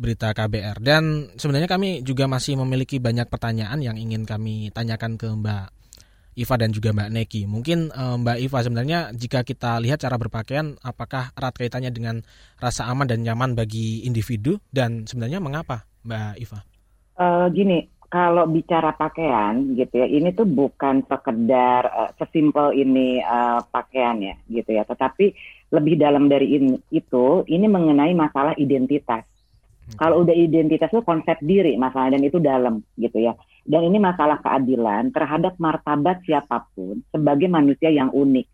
berita 0.00 0.32
KBR. 0.32 0.80
Dan 0.80 1.28
sebenarnya 1.36 1.68
kami 1.68 2.00
juga 2.00 2.24
masih 2.24 2.56
memiliki 2.56 2.96
banyak 2.96 3.28
pertanyaan 3.28 3.84
yang 3.84 4.00
ingin 4.00 4.24
kami 4.24 4.72
tanyakan 4.72 5.20
ke 5.20 5.28
Mbak 5.28 5.80
Iva 6.40 6.56
dan 6.56 6.70
juga 6.72 6.96
Mbak 6.96 7.10
Neki. 7.12 7.42
Mungkin 7.44 7.92
e, 7.92 8.04
Mbak 8.24 8.38
Iva 8.40 8.58
sebenarnya 8.64 8.98
jika 9.12 9.44
kita 9.44 9.76
lihat 9.84 10.00
cara 10.00 10.16
berpakaian 10.16 10.80
apakah 10.80 11.36
erat 11.36 11.52
kaitannya 11.52 11.92
dengan 11.92 12.24
rasa 12.56 12.88
aman 12.88 13.04
dan 13.04 13.20
nyaman 13.20 13.52
bagi 13.52 14.08
individu 14.08 14.56
dan 14.72 15.04
sebenarnya 15.04 15.44
mengapa 15.44 15.84
Mbak 16.08 16.34
Iva? 16.40 16.60
Uh, 17.20 17.52
gini, 17.52 17.84
kalau 18.08 18.48
bicara 18.48 18.96
pakaian 18.96 19.76
gitu 19.76 20.00
ya, 20.00 20.08
ini 20.08 20.32
tuh 20.32 20.48
bukan 20.48 21.04
sekedar 21.04 21.84
uh, 21.86 22.10
sesimpel 22.16 22.72
ini 22.72 23.20
uh, 23.20 23.60
pakaian 23.68 24.16
ya 24.24 24.34
gitu 24.48 24.72
ya, 24.72 24.88
tetapi 24.88 25.36
lebih 25.70 25.94
dalam 26.00 26.26
dari 26.26 26.58
ini, 26.58 26.74
itu 26.90 27.44
ini 27.46 27.68
mengenai 27.68 28.16
masalah 28.16 28.56
identitas 28.56 29.22
kalau 29.96 30.22
udah 30.26 30.34
identitas 30.34 30.90
itu 30.90 31.02
konsep 31.02 31.38
diri 31.42 31.74
masalah 31.78 32.14
dan 32.14 32.22
itu 32.22 32.38
dalam 32.38 32.84
gitu 32.98 33.18
ya. 33.18 33.34
Dan 33.64 33.90
ini 33.90 34.02
masalah 34.02 34.42
keadilan 34.42 35.14
terhadap 35.14 35.54
martabat 35.60 36.22
siapa 36.26 36.66
pun 36.74 37.02
sebagai 37.10 37.46
manusia 37.46 37.90
yang 37.92 38.10
unik. 38.10 38.46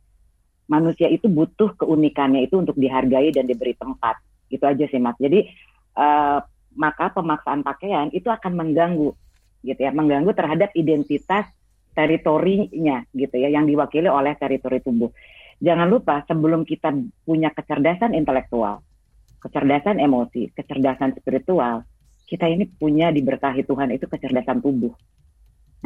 Manusia 0.67 1.07
itu 1.07 1.31
butuh 1.31 1.79
keunikannya 1.79 2.47
itu 2.47 2.59
untuk 2.59 2.75
dihargai 2.75 3.31
dan 3.31 3.47
diberi 3.47 3.75
tempat. 3.79 4.19
Itu 4.51 4.67
aja 4.67 4.85
sih 4.91 4.99
Mas. 4.99 5.15
Jadi 5.19 5.47
uh, 5.95 6.43
maka 6.77 7.11
pemaksaan 7.15 7.65
pakaian 7.65 8.13
itu 8.13 8.29
akan 8.29 8.53
mengganggu 8.53 9.11
gitu 9.65 9.81
ya, 9.81 9.91
mengganggu 9.91 10.31
terhadap 10.37 10.71
identitas 10.79 11.49
teritorinya 11.97 13.03
gitu 13.17 13.35
ya 13.41 13.49
yang 13.49 13.65
diwakili 13.65 14.07
oleh 14.07 14.37
teritori 14.37 14.85
tubuh. 14.85 15.11
Jangan 15.57 15.89
lupa 15.89 16.21
sebelum 16.29 16.69
kita 16.69 16.93
punya 17.25 17.49
kecerdasan 17.49 18.13
intelektual, 18.13 18.85
kecerdasan 19.47 20.03
emosi, 20.03 20.51
kecerdasan 20.51 21.15
spiritual, 21.15 21.87
kita 22.27 22.51
ini 22.51 22.67
punya 22.67 23.15
diberkahi 23.15 23.63
Tuhan 23.63 23.95
itu 23.95 24.11
kecerdasan 24.11 24.59
tubuh. 24.59 24.91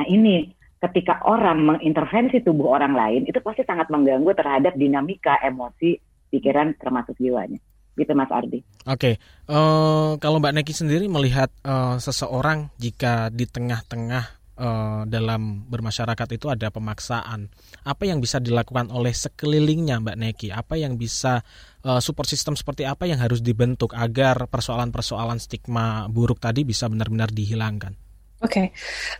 Nah 0.00 0.08
ini 0.08 0.48
ketika 0.80 1.20
orang 1.28 1.76
mengintervensi 1.76 2.40
tubuh 2.40 2.72
orang 2.72 2.96
lain 2.96 3.22
itu 3.28 3.36
pasti 3.44 3.68
sangat 3.68 3.92
mengganggu 3.92 4.32
terhadap 4.32 4.72
dinamika 4.80 5.36
emosi, 5.44 6.00
pikiran 6.32 6.72
termasuk 6.80 7.20
jiwanya. 7.20 7.60
Gitu 8.00 8.16
Mas 8.16 8.32
Ardi. 8.32 8.64
Oke, 8.88 8.96
okay. 8.96 9.14
uh, 9.52 9.52
eh, 9.52 10.10
kalau 10.24 10.40
Mbak 10.40 10.56
Neki 10.56 10.72
sendiri 10.72 11.04
melihat 11.12 11.52
uh, 11.68 12.00
seseorang 12.00 12.72
jika 12.80 13.28
di 13.28 13.44
tengah-tengah 13.44 14.39
uh, 14.60 15.02
dalam 15.08 15.64
bermasyarakat 15.66 16.28
itu 16.36 16.52
ada 16.52 16.68
pemaksaan. 16.68 17.48
Apa 17.82 18.04
yang 18.04 18.20
bisa 18.20 18.36
dilakukan 18.36 18.92
oleh 18.92 19.16
sekelilingnya 19.16 20.04
Mbak 20.04 20.16
Neki? 20.20 20.48
Apa 20.52 20.76
yang 20.76 21.00
bisa 21.00 21.40
uh, 21.88 21.98
support 21.98 22.28
system 22.28 22.52
seperti 22.54 22.84
apa 22.84 23.08
yang 23.08 23.16
harus 23.18 23.40
dibentuk 23.40 23.96
agar 23.96 24.44
persoalan-persoalan 24.46 25.40
stigma 25.40 26.06
buruk 26.12 26.38
tadi 26.38 26.68
bisa 26.68 26.86
benar-benar 26.86 27.32
dihilangkan? 27.32 27.96
Oke, 28.40 28.56
okay. 28.56 28.66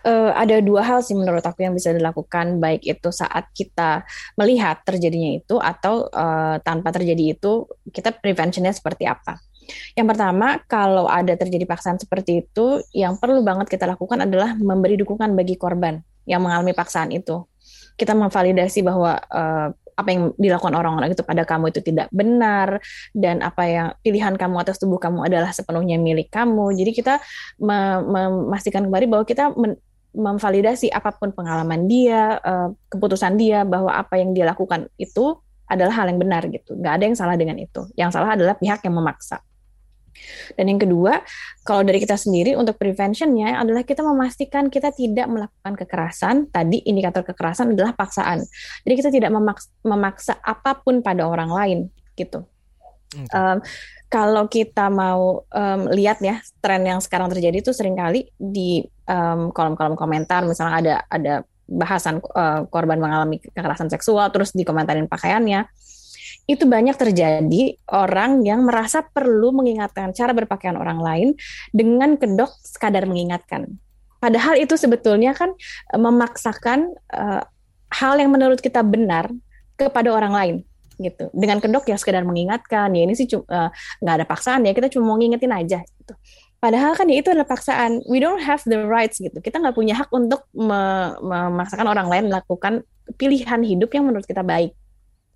uh, 0.09 0.33
ada 0.33 0.57
dua 0.65 0.81
hal 0.81 1.05
sih 1.05 1.13
menurut 1.13 1.45
aku 1.45 1.61
yang 1.61 1.77
bisa 1.77 1.93
dilakukan 1.93 2.57
baik 2.57 2.81
itu 2.89 3.13
saat 3.13 3.53
kita 3.53 4.01
melihat 4.33 4.81
terjadinya 4.81 5.37
itu 5.37 5.61
atau 5.61 6.09
uh, 6.09 6.57
tanpa 6.65 6.89
terjadi 6.89 7.37
itu 7.37 7.69
kita 7.93 8.17
preventionnya 8.17 8.73
seperti 8.73 9.05
apa. 9.05 9.37
Yang 9.95 10.07
pertama, 10.15 10.47
kalau 10.65 11.05
ada 11.07 11.33
terjadi 11.35 11.65
paksaan 11.67 11.97
seperti 11.99 12.47
itu, 12.47 12.81
yang 12.95 13.17
perlu 13.19 13.43
banget 13.45 13.67
kita 13.69 13.85
lakukan 13.87 14.25
adalah 14.25 14.55
memberi 14.57 14.97
dukungan 14.99 15.33
bagi 15.35 15.55
korban 15.55 15.99
yang 16.25 16.41
mengalami 16.43 16.71
paksaan 16.71 17.11
itu. 17.13 17.45
Kita 17.97 18.17
memvalidasi 18.17 18.81
bahwa 18.81 19.19
uh, 19.29 19.69
apa 19.91 20.09
yang 20.09 20.33
dilakukan 20.39 20.73
orang-orang 20.73 21.13
itu 21.13 21.21
pada 21.21 21.43
kamu 21.45 21.69
itu 21.69 21.83
tidak 21.83 22.07
benar 22.09 22.81
dan 23.13 23.43
apa 23.45 23.63
yang 23.67 23.87
pilihan 24.01 24.33
kamu 24.33 24.63
atas 24.63 24.81
tubuh 24.81 24.97
kamu 24.97 25.27
adalah 25.27 25.53
sepenuhnya 25.53 26.01
milik 26.01 26.33
kamu. 26.33 26.73
Jadi 26.73 26.91
kita 26.95 27.21
memastikan 27.61 28.87
kembali 28.87 29.05
bahwa 29.05 29.23
kita 29.27 29.53
memvalidasi 30.11 30.91
apa 30.91 31.15
pun 31.15 31.31
pengalaman 31.31 31.87
dia, 31.87 32.39
uh, 32.41 32.73
keputusan 32.91 33.39
dia 33.39 33.63
bahwa 33.63 33.93
apa 33.93 34.19
yang 34.19 34.35
dia 34.35 34.43
lakukan 34.49 34.91
itu 34.99 35.39
adalah 35.71 36.03
hal 36.03 36.11
yang 36.11 36.19
benar 36.19 36.43
gitu. 36.51 36.75
Nggak 36.75 36.93
ada 36.99 37.03
yang 37.07 37.17
salah 37.17 37.35
dengan 37.39 37.55
itu. 37.55 37.87
Yang 37.95 38.19
salah 38.19 38.35
adalah 38.35 38.59
pihak 38.59 38.83
yang 38.83 38.95
memaksa. 38.99 39.39
Dan 40.55 40.65
yang 40.71 40.79
kedua, 40.81 41.23
kalau 41.65 41.81
dari 41.81 41.99
kita 42.01 42.15
sendiri 42.19 42.53
untuk 42.53 42.77
preventionnya 42.77 43.57
adalah 43.57 43.81
kita 43.85 44.03
memastikan 44.05 44.67
kita 44.67 44.93
tidak 44.93 45.27
melakukan 45.27 45.73
kekerasan. 45.75 46.35
Tadi 46.51 46.83
indikator 46.85 47.25
kekerasan 47.25 47.73
adalah 47.73 47.95
paksaan. 47.95 48.43
Jadi 48.85 48.93
kita 48.93 49.09
tidak 49.09 49.31
memaksa, 49.33 49.67
memaksa 49.83 50.33
apa 50.43 50.77
pun 50.79 50.99
pada 51.01 51.25
orang 51.25 51.49
lain 51.49 51.79
gitu. 52.19 52.45
Okay. 53.11 53.27
Um, 53.35 53.59
kalau 54.11 54.47
kita 54.47 54.91
mau 54.91 55.43
um, 55.47 55.81
lihat 55.91 56.19
ya 56.19 56.39
tren 56.59 56.83
yang 56.83 56.99
sekarang 56.99 57.31
terjadi 57.31 57.63
itu 57.63 57.71
sering 57.71 57.95
kali 57.95 58.27
di 58.35 58.83
kolom 59.11 59.51
kolom-kolom 59.51 59.99
komentar 59.99 60.47
misalnya 60.47 60.75
ada 60.79 60.95
ada 61.11 61.33
bahasan 61.67 62.23
uh, 62.35 62.67
korban 62.67 62.99
mengalami 62.99 63.39
kekerasan 63.39 63.91
seksual 63.91 64.31
terus 64.31 64.55
dikomentarin 64.55 65.07
pakaiannya 65.07 65.67
itu 66.49 66.65
banyak 66.65 66.97
terjadi 66.97 67.77
orang 67.91 68.41
yang 68.41 68.65
merasa 68.65 69.05
perlu 69.05 69.53
mengingatkan 69.53 70.11
cara 70.11 70.33
berpakaian 70.33 70.75
orang 70.75 70.99
lain 70.99 71.29
dengan 71.71 72.17
kedok 72.17 72.51
sekadar 72.65 73.05
mengingatkan. 73.05 73.77
Padahal 74.21 74.57
itu 74.61 74.77
sebetulnya 74.77 75.33
kan 75.33 75.53
eh, 75.93 76.01
memaksakan 76.01 76.93
uh, 77.13 77.41
hal 77.91 78.13
yang 78.21 78.29
menurut 78.29 78.61
kita 78.61 78.85
benar 78.85 79.29
kepada 79.75 80.13
orang 80.13 80.33
lain 80.33 80.55
gitu. 81.01 81.33
Dengan 81.33 81.57
kedok 81.57 81.89
ya 81.89 81.97
sekedar 81.97 82.21
mengingatkan 82.21 82.93
ya 82.93 83.01
ini 83.01 83.17
sih 83.17 83.25
nggak 83.25 84.13
uh, 84.13 84.17
ada 84.21 84.25
paksaan 84.29 84.61
ya 84.69 84.77
kita 84.77 84.93
cuma 84.93 85.13
mau 85.13 85.17
ngingetin 85.17 85.49
aja 85.49 85.81
gitu. 85.81 86.13
Padahal 86.61 86.93
kan 86.93 87.09
ya 87.09 87.17
itu 87.25 87.33
adalah 87.33 87.49
paksaan. 87.49 88.05
We 88.05 88.21
don't 88.21 88.37
have 88.45 88.61
the 88.69 88.85
rights 88.85 89.17
gitu. 89.17 89.33
Kita 89.41 89.57
nggak 89.57 89.73
punya 89.73 89.97
hak 89.97 90.13
untuk 90.13 90.45
memaksakan 90.53 91.89
orang 91.89 92.05
lain 92.05 92.29
melakukan 92.29 92.85
pilihan 93.17 93.65
hidup 93.65 93.89
yang 93.89 94.05
menurut 94.05 94.29
kita 94.29 94.45
baik. 94.45 94.77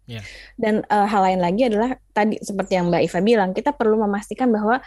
Yeah. 0.06 0.24
Dan 0.58 0.86
uh, 0.86 1.06
hal 1.10 1.22
lain 1.26 1.42
lagi 1.42 1.66
adalah 1.66 1.98
tadi 2.14 2.38
seperti 2.42 2.78
yang 2.78 2.94
Mbak 2.94 3.02
Iva 3.10 3.20
bilang, 3.26 3.50
kita 3.58 3.74
perlu 3.74 3.98
memastikan 4.02 4.54
bahwa 4.54 4.82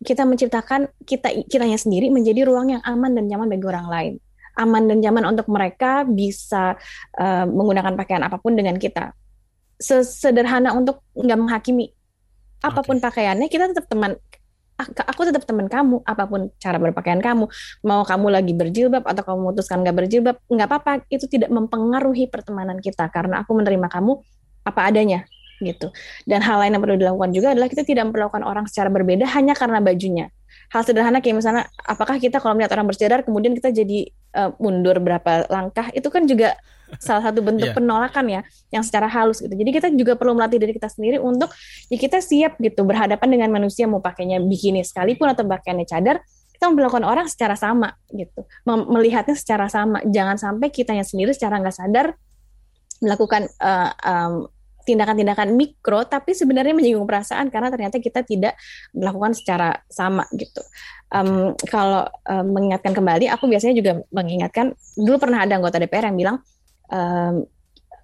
kita 0.00 0.24
menciptakan 0.24 0.88
kita 1.04 1.28
kiranya 1.44 1.76
sendiri 1.76 2.08
menjadi 2.08 2.48
ruang 2.48 2.72
yang 2.72 2.82
aman 2.88 3.12
dan 3.12 3.28
nyaman 3.28 3.52
bagi 3.52 3.66
orang 3.68 3.86
lain. 3.88 4.12
Aman 4.56 4.88
dan 4.88 4.98
nyaman 5.04 5.24
untuk 5.28 5.46
mereka 5.52 6.08
bisa 6.08 6.76
uh, 7.20 7.44
menggunakan 7.44 7.94
pakaian 7.94 8.24
apa 8.24 8.40
pun 8.40 8.56
dengan 8.56 8.80
kita. 8.80 9.12
Sederhana 9.80 10.76
untuk 10.76 11.04
nggak 11.16 11.38
menghakimi 11.40 11.92
apa 12.60 12.84
pun 12.84 13.00
okay. 13.00 13.04
pakaiannya, 13.08 13.48
kita 13.48 13.72
tetap 13.72 13.88
teman 13.88 14.16
aku 14.86 15.20
tetap 15.28 15.44
teman 15.44 15.66
kamu 15.66 16.00
apa 16.06 16.24
pun 16.28 16.48
cara 16.56 16.76
berpakaian 16.80 17.20
kamu. 17.20 17.48
Mau 17.84 18.02
kamu 18.04 18.26
lagi 18.30 18.52
berjilbab 18.56 19.04
atau 19.04 19.22
kamu 19.24 19.38
memutuskan 19.50 19.82
nggak 19.84 19.96
berjilbab 19.96 20.36
nggak 20.46 20.68
apa-apa. 20.68 20.92
Itu 21.12 21.26
tidak 21.26 21.50
mempengaruhi 21.52 22.28
pertemanan 22.30 22.78
kita 22.78 23.08
karena 23.12 23.44
aku 23.44 23.56
menerima 23.56 23.88
kamu 23.88 24.12
apa 24.64 24.80
adanya 24.86 25.26
gitu. 25.60 25.92
Dan 26.24 26.40
hal 26.40 26.56
lain 26.64 26.76
yang 26.76 26.82
perlu 26.82 26.96
dilakukan 26.96 27.30
juga 27.36 27.52
adalah 27.52 27.68
kita 27.68 27.84
tidak 27.84 28.08
memperlakukan 28.08 28.42
orang 28.42 28.64
secara 28.66 28.88
berbeda 28.88 29.28
hanya 29.36 29.52
karena 29.52 29.78
bajunya. 29.84 30.32
Hal 30.72 30.82
sederhana 30.86 31.20
kayak 31.20 31.36
misalnya 31.42 31.68
apakah 31.84 32.16
kita 32.16 32.40
kalau 32.40 32.56
melihat 32.56 32.72
orang 32.78 32.88
bercadar 32.88 33.20
kemudian 33.22 33.52
kita 33.54 33.70
jadi 33.70 34.08
uh, 34.34 34.50
mundur 34.58 34.98
berapa 35.02 35.46
langkah 35.50 35.92
itu 35.92 36.08
kan 36.08 36.24
juga 36.24 36.56
salah 36.98 37.30
satu 37.30 37.44
bentuk 37.44 37.70
yeah. 37.70 37.76
penolakan 37.76 38.26
ya 38.26 38.40
yang 38.74 38.82
secara 38.82 39.06
halus 39.06 39.38
gitu. 39.38 39.52
Jadi 39.52 39.70
kita 39.70 39.88
juga 39.94 40.18
perlu 40.18 40.34
melatih 40.34 40.58
diri 40.58 40.74
kita 40.74 40.90
sendiri 40.90 41.22
untuk 41.22 41.52
ya 41.92 41.96
kita 42.00 42.18
siap 42.18 42.58
gitu 42.58 42.82
berhadapan 42.82 43.28
dengan 43.30 43.48
manusia 43.54 43.86
mau 43.86 44.02
pakainya 44.02 44.42
bikini 44.42 44.82
sekalipun 44.82 45.30
atau 45.30 45.46
pakaiannya 45.46 45.86
cadar 45.86 46.18
kita 46.60 46.68
memperlakukan 46.76 47.08
orang 47.08 47.24
secara 47.24 47.56
sama 47.56 47.96
gitu, 48.12 48.44
melihatnya 48.68 49.32
secara 49.32 49.72
sama. 49.72 50.04
Jangan 50.04 50.36
sampai 50.36 50.68
kitanya 50.68 51.08
sendiri 51.08 51.32
secara 51.32 51.56
nggak 51.56 51.72
sadar 51.72 52.12
melakukan 53.00 53.48
uh, 53.64 53.90
um, 54.04 54.44
tindakan-tindakan 54.84 55.56
mikro 55.56 56.04
tapi 56.04 56.36
sebenarnya 56.36 56.76
menyinggung 56.76 57.08
perasaan 57.08 57.48
karena 57.48 57.72
ternyata 57.72 57.96
kita 57.96 58.20
tidak 58.24 58.60
melakukan 58.92 59.32
secara 59.32 59.80
sama 59.88 60.28
gitu. 60.36 60.60
Um, 61.08 61.56
kalau 61.64 62.04
um, 62.28 62.46
mengingatkan 62.52 62.92
kembali, 62.92 63.32
aku 63.32 63.48
biasanya 63.48 63.74
juga 63.80 63.92
mengingatkan 64.12 64.76
dulu 65.00 65.16
pernah 65.16 65.48
ada 65.48 65.56
anggota 65.56 65.80
DPR 65.80 66.12
yang 66.12 66.18
bilang 66.20 66.36
um, 66.90 67.46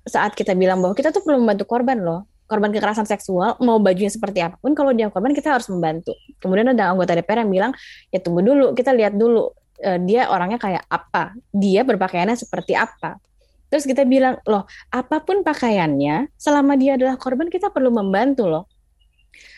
saat 0.07 0.33
kita 0.39 0.55
bilang 0.55 0.79
bahwa 0.79 0.95
kita 0.95 1.11
tuh 1.11 1.21
perlu 1.27 1.43
membantu 1.43 1.67
korban 1.67 1.99
loh. 1.99 2.25
Korban 2.47 2.71
kekerasan 2.71 3.11
seksual 3.11 3.59
mau 3.59 3.83
bajunya 3.83 4.07
seperti 4.07 4.39
apa 4.39 4.55
pun 4.63 4.71
kalau 4.71 4.95
dia 4.95 5.11
korban 5.11 5.35
kita 5.35 5.59
harus 5.59 5.67
membantu. 5.67 6.15
Kemudian 6.39 6.71
ada 6.71 6.95
anggota 6.95 7.19
DPR 7.19 7.43
yang 7.43 7.51
bilang 7.51 7.73
ya 8.15 8.23
tunggu 8.23 8.39
dulu 8.39 8.71
kita 8.71 8.95
lihat 8.95 9.19
dulu 9.19 9.51
uh, 9.83 9.99
dia 10.07 10.31
orangnya 10.31 10.63
kayak 10.63 10.87
apa 10.87 11.35
dia 11.51 11.83
berpakaiannya 11.83 12.39
seperti 12.39 12.79
apa. 12.79 13.19
Terus 13.67 13.83
kita 13.83 14.07
bilang 14.07 14.39
loh 14.47 14.63
apa 14.95 15.27
pun 15.27 15.43
pakaiannya 15.43 16.31
selama 16.39 16.79
dia 16.79 16.95
adalah 16.95 17.19
korban 17.19 17.51
kita 17.51 17.75
perlu 17.75 17.91
membantu 17.91 18.47
loh. 18.47 18.71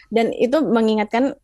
Dan 0.08 0.32
itu 0.32 0.64
mengingatkan 0.64 1.36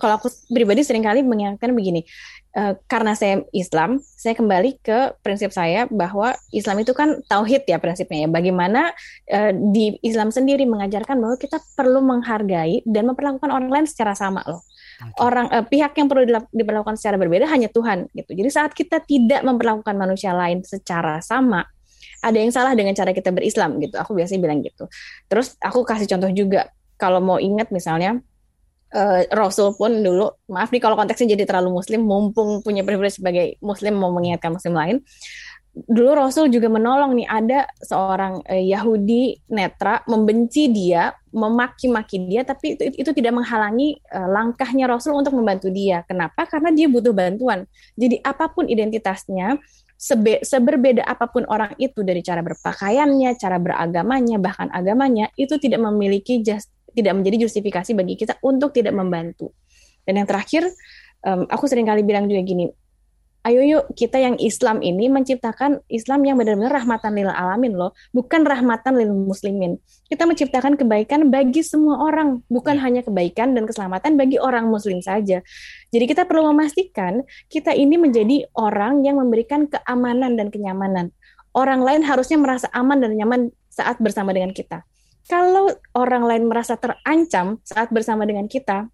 kalau 0.00 0.16
aku 0.16 0.32
pribadi 0.48 0.80
sering 0.80 1.04
kali 1.04 1.20
mengingatkan 1.20 1.76
begini 1.76 2.08
Uh, 2.50 2.74
karena 2.90 3.14
saya 3.14 3.46
Islam, 3.54 4.02
saya 4.02 4.34
kembali 4.34 4.82
ke 4.82 5.14
prinsip 5.22 5.54
saya 5.54 5.86
bahwa 5.86 6.34
Islam 6.50 6.82
itu 6.82 6.90
kan 6.90 7.22
tauhid 7.30 7.62
ya 7.62 7.78
prinsipnya 7.78 8.26
ya. 8.26 8.28
Bagaimana 8.28 8.90
uh, 9.30 9.54
di 9.54 9.94
Islam 10.02 10.34
sendiri 10.34 10.66
mengajarkan 10.66 11.14
bahwa 11.22 11.38
kita 11.38 11.62
perlu 11.78 12.02
menghargai 12.02 12.82
dan 12.82 13.06
memperlakukan 13.06 13.54
orang 13.54 13.70
lain 13.70 13.86
secara 13.86 14.18
sama 14.18 14.42
loh. 14.50 14.66
Okay. 14.98 15.14
Orang 15.22 15.46
uh, 15.54 15.62
pihak 15.62 15.94
yang 15.94 16.10
perlu 16.10 16.26
diperlakukan 16.50 16.98
secara 16.98 17.22
berbeda 17.22 17.46
hanya 17.46 17.70
Tuhan 17.70 18.10
gitu. 18.18 18.34
Jadi 18.34 18.50
saat 18.50 18.74
kita 18.74 18.98
tidak 18.98 19.46
memperlakukan 19.46 19.94
manusia 19.94 20.34
lain 20.34 20.66
secara 20.66 21.22
sama, 21.22 21.62
ada 22.18 22.34
yang 22.34 22.50
salah 22.50 22.74
dengan 22.74 22.98
cara 22.98 23.14
kita 23.14 23.30
berislam 23.30 23.78
gitu. 23.78 23.94
Aku 23.94 24.10
biasanya 24.10 24.42
bilang 24.42 24.58
gitu. 24.66 24.90
Terus 25.30 25.54
aku 25.62 25.86
kasih 25.86 26.10
contoh 26.10 26.34
juga 26.34 26.66
kalau 26.98 27.22
mau 27.22 27.38
ingat 27.38 27.70
misalnya 27.70 28.18
uh, 28.94 29.20
Rasul 29.34 29.74
pun 29.78 30.02
dulu, 30.02 30.30
maaf 30.50 30.70
nih 30.70 30.82
kalau 30.82 30.94
konteksnya 30.98 31.34
jadi 31.38 31.44
terlalu 31.46 31.78
muslim, 31.78 32.02
mumpung 32.04 32.60
punya 32.62 32.82
privilege 32.86 33.18
sebagai 33.18 33.56
muslim 33.62 33.98
mau 33.98 34.10
mengingatkan 34.14 34.54
muslim 34.54 34.74
lain, 34.74 34.96
dulu 35.70 36.18
Rasul 36.18 36.50
juga 36.50 36.66
menolong 36.66 37.14
nih 37.14 37.28
ada 37.30 37.66
seorang 37.78 38.42
uh, 38.42 38.62
Yahudi 38.62 39.38
netra 39.54 40.02
membenci 40.10 40.66
dia, 40.70 41.14
memaki-maki 41.30 42.26
dia, 42.26 42.42
tapi 42.42 42.74
itu, 42.74 42.90
itu 43.06 43.10
tidak 43.14 43.38
menghalangi 43.38 44.02
uh, 44.10 44.26
langkahnya 44.26 44.90
Rasul 44.90 45.14
untuk 45.14 45.34
membantu 45.38 45.70
dia. 45.70 46.02
Kenapa? 46.10 46.46
Karena 46.50 46.74
dia 46.74 46.90
butuh 46.90 47.14
bantuan. 47.14 47.66
Jadi 47.94 48.18
apa 48.26 48.50
pun 48.50 48.66
identitasnya, 48.66 49.62
sebe 50.00 50.40
seberbeda 50.40 51.04
apa 51.04 51.28
pun 51.28 51.44
orang 51.44 51.76
itu 51.76 52.00
dari 52.00 52.24
cara 52.24 52.40
berpakaiannya, 52.40 53.36
cara 53.36 53.60
beragamanya, 53.60 54.40
bahkan 54.40 54.72
agamanya, 54.72 55.28
itu 55.36 55.60
tidak 55.60 55.84
memiliki 55.84 56.40
just, 56.40 56.72
tidak 56.92 57.14
menjadi 57.16 57.46
justifikasi 57.48 57.90
bagi 57.96 58.14
kita 58.18 58.38
untuk 58.42 58.74
tidak 58.74 58.94
membantu. 58.94 59.54
Dan 60.04 60.20
yang 60.22 60.28
terakhir, 60.28 60.66
um, 61.24 61.46
aku 61.46 61.68
sering 61.70 61.86
kali 61.86 62.02
bilang 62.02 62.26
juga 62.26 62.42
gini, 62.42 62.66
ayo 63.40 63.64
yuk 63.64 63.96
kita 63.96 64.20
yang 64.20 64.36
Islam 64.36 64.84
ini 64.84 65.08
menciptakan 65.08 65.80
Islam 65.88 66.20
yang 66.28 66.36
benar-benar 66.36 66.84
rahmatan 66.84 67.16
lil 67.16 67.32
alamin 67.32 67.72
loh, 67.72 67.96
bukan 68.12 68.44
rahmatan 68.44 69.00
lil 69.00 69.12
muslimin. 69.12 69.80
Kita 70.12 70.28
menciptakan 70.28 70.76
kebaikan 70.76 71.32
bagi 71.32 71.64
semua 71.64 72.04
orang, 72.04 72.44
bukan 72.52 72.76
ya. 72.76 72.82
hanya 72.84 73.00
kebaikan 73.00 73.56
dan 73.56 73.64
keselamatan 73.64 74.20
bagi 74.20 74.36
orang 74.36 74.68
muslim 74.68 75.00
saja. 75.00 75.40
Jadi 75.88 76.04
kita 76.04 76.28
perlu 76.28 76.52
memastikan 76.52 77.24
kita 77.48 77.72
ini 77.72 77.96
menjadi 77.96 78.44
orang 78.56 79.06
yang 79.06 79.16
memberikan 79.16 79.64
keamanan 79.70 80.36
dan 80.36 80.52
kenyamanan. 80.52 81.08
Orang 81.50 81.82
lain 81.82 82.06
harusnya 82.06 82.38
merasa 82.38 82.70
aman 82.70 83.02
dan 83.02 83.18
nyaman 83.18 83.50
saat 83.72 83.98
bersama 83.98 84.30
dengan 84.30 84.54
kita. 84.54 84.86
Kalau 85.30 85.70
orang 85.94 86.26
lain 86.26 86.44
merasa 86.50 86.74
terancam 86.74 87.62
saat 87.62 87.94
bersama 87.94 88.26
dengan 88.26 88.50
kita, 88.50 88.90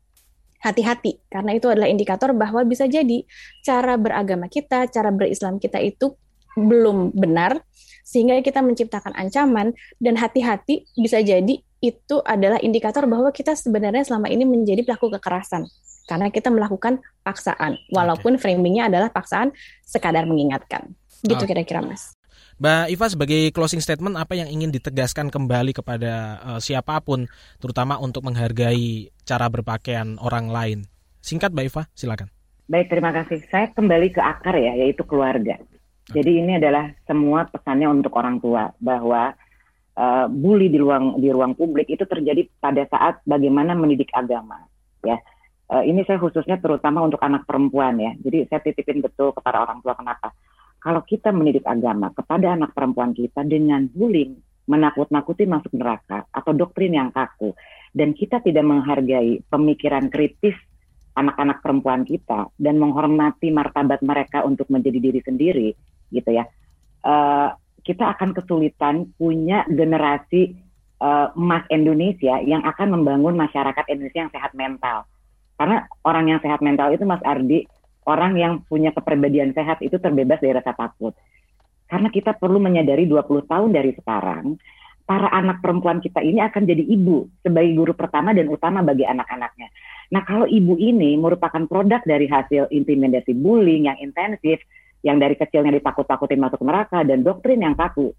hati-hati 0.60 1.22
karena 1.32 1.56
itu 1.56 1.70
adalah 1.72 1.88
indikator 1.88 2.36
bahwa 2.36 2.60
bisa 2.68 2.84
jadi 2.84 3.24
cara 3.64 3.96
beragama 3.96 4.50
kita, 4.52 4.84
cara 4.92 5.08
berislam 5.08 5.56
kita 5.56 5.80
itu 5.80 6.12
belum 6.56 7.12
benar 7.12 7.60
sehingga 8.02 8.40
kita 8.40 8.64
menciptakan 8.64 9.12
ancaman 9.12 9.76
dan 10.00 10.16
hati-hati 10.16 10.88
bisa 10.96 11.20
jadi 11.20 11.60
itu 11.84 12.16
adalah 12.24 12.56
indikator 12.64 13.04
bahwa 13.04 13.28
kita 13.28 13.52
sebenarnya 13.52 14.08
selama 14.08 14.32
ini 14.32 14.48
menjadi 14.48 14.80
pelaku 14.80 15.12
kekerasan 15.20 15.68
karena 16.08 16.32
kita 16.32 16.48
melakukan 16.48 17.04
paksaan 17.20 17.76
walaupun 17.92 18.40
okay. 18.40 18.56
framingnya 18.56 18.88
adalah 18.88 19.12
paksaan 19.12 19.52
sekadar 19.84 20.24
mengingatkan 20.24 20.96
gitu 21.20 21.44
kira-kira 21.44 21.84
mas. 21.84 22.15
Mbak 22.56 22.88
Iva 22.88 23.06
sebagai 23.12 23.40
closing 23.52 23.84
statement 23.84 24.16
apa 24.16 24.32
yang 24.32 24.48
ingin 24.48 24.72
ditegaskan 24.72 25.28
kembali 25.28 25.76
kepada 25.76 26.40
uh, 26.40 26.60
siapa 26.60 27.04
pun 27.04 27.28
terutama 27.60 28.00
untuk 28.00 28.24
menghargai 28.24 29.12
cara 29.28 29.44
berpakaian 29.52 30.16
orang 30.24 30.48
lain. 30.48 30.78
Singkat 31.20 31.52
Mbak 31.52 31.66
Iva, 31.68 31.82
silakan. 31.92 32.32
Baik, 32.64 32.88
terima 32.88 33.12
kasih. 33.12 33.44
Saya 33.52 33.68
kembali 33.76 34.08
ke 34.08 34.24
akar 34.24 34.56
ya, 34.56 34.72
yaitu 34.72 35.04
keluarga. 35.04 35.60
Jadi 36.08 36.40
ini 36.40 36.56
adalah 36.56 36.96
semua 37.04 37.44
pesannya 37.44 37.92
untuk 37.92 38.16
orang 38.16 38.40
tua 38.40 38.72
bahwa 38.80 39.36
uh, 39.92 40.24
bully 40.24 40.72
di 40.72 40.80
ruang 40.80 41.20
di 41.20 41.28
ruang 41.28 41.52
publik 41.52 41.92
itu 41.92 42.08
terjadi 42.08 42.48
pada 42.56 42.88
saat 42.88 43.20
bagaimana 43.28 43.76
mendidik 43.76 44.08
agama, 44.16 44.64
ya. 45.04 45.20
Uh, 45.66 45.82
ini 45.82 46.06
saya 46.06 46.22
khususnya 46.22 46.62
terutama 46.62 47.04
untuk 47.04 47.20
anak 47.20 47.44
perempuan 47.44 48.00
ya. 48.00 48.16
Jadi 48.22 48.48
saya 48.48 48.64
titipin 48.64 49.02
betul 49.04 49.34
kepada 49.36 49.66
orang 49.66 49.82
tua 49.82 49.98
kenapa? 49.98 50.30
Kalau 50.86 51.02
kita 51.02 51.34
mendidik 51.34 51.66
agama 51.66 52.14
kepada 52.14 52.54
anak 52.54 52.70
perempuan 52.70 53.10
kita 53.10 53.42
dengan 53.42 53.90
bullying, 53.90 54.38
menakut-nakuti 54.70 55.42
masuk 55.42 55.74
neraka 55.74 56.22
atau 56.30 56.54
doktrin 56.54 56.94
yang 56.94 57.10
kaku 57.10 57.58
dan 57.90 58.14
kita 58.14 58.38
tidak 58.38 58.62
menghargai 58.62 59.42
pemikiran 59.50 60.06
kritis 60.06 60.54
anak-anak 61.18 61.58
perempuan 61.58 62.06
kita 62.06 62.46
dan 62.54 62.78
menghormati 62.78 63.50
martabat 63.50 63.98
mereka 64.06 64.46
untuk 64.46 64.70
menjadi 64.70 64.98
diri 65.02 65.20
sendiri 65.22 65.68
gitu 66.14 66.30
ya 66.30 66.44
uh, 67.06 67.50
kita 67.86 68.18
akan 68.18 68.34
kesulitan 68.34 69.14
punya 69.14 69.62
generasi 69.70 70.58
uh, 70.98 71.30
emas 71.38 71.62
Indonesia 71.70 72.42
yang 72.42 72.66
akan 72.66 72.98
membangun 72.98 73.38
masyarakat 73.38 73.84
Indonesia 73.86 74.26
yang 74.26 74.34
sehat 74.34 74.52
mental. 74.58 75.06
Karena 75.56 75.86
orang 76.02 76.26
yang 76.28 76.40
sehat 76.42 76.60
mental 76.60 76.92
itu 76.92 77.06
Mas 77.06 77.22
Ardi 77.22 77.64
orang 78.06 78.38
yang 78.38 78.52
punya 78.64 78.94
kepribadian 78.94 79.52
sehat 79.52 79.82
itu 79.82 79.98
terbebas 79.98 80.38
dari 80.38 80.54
rasa 80.54 80.72
takut 80.72 81.12
karena 81.86 82.08
kita 82.10 82.34
perlu 82.34 82.58
menyadari 82.58 83.06
20 83.06 83.46
tahun 83.46 83.70
dari 83.70 83.94
sekarang 83.94 84.58
para 85.06 85.30
anak 85.30 85.62
perempuan 85.62 86.02
kita 86.02 86.18
ini 86.18 86.42
akan 86.42 86.66
jadi 86.66 86.82
ibu 86.82 87.30
sebagai 87.46 87.78
guru 87.78 87.94
pertama 87.94 88.34
dan 88.34 88.50
utama 88.50 88.82
bagi 88.82 89.06
anak-anaknya. 89.06 89.70
Nah, 90.10 90.22
kalau 90.26 90.50
ibu 90.50 90.74
ini 90.82 91.14
merupakan 91.14 91.62
produk 91.70 92.02
dari 92.02 92.26
hasil 92.26 92.74
intimidasi 92.74 93.30
bullying 93.38 93.86
yang 93.86 93.98
intensif, 94.02 94.58
yang 95.06 95.22
dari 95.22 95.38
kecilnya 95.38 95.70
ditakut-takutin 95.78 96.42
masuk 96.42 96.58
neraka 96.66 97.06
dan 97.06 97.22
doktrin 97.22 97.62
yang 97.62 97.78
kaku 97.78 98.10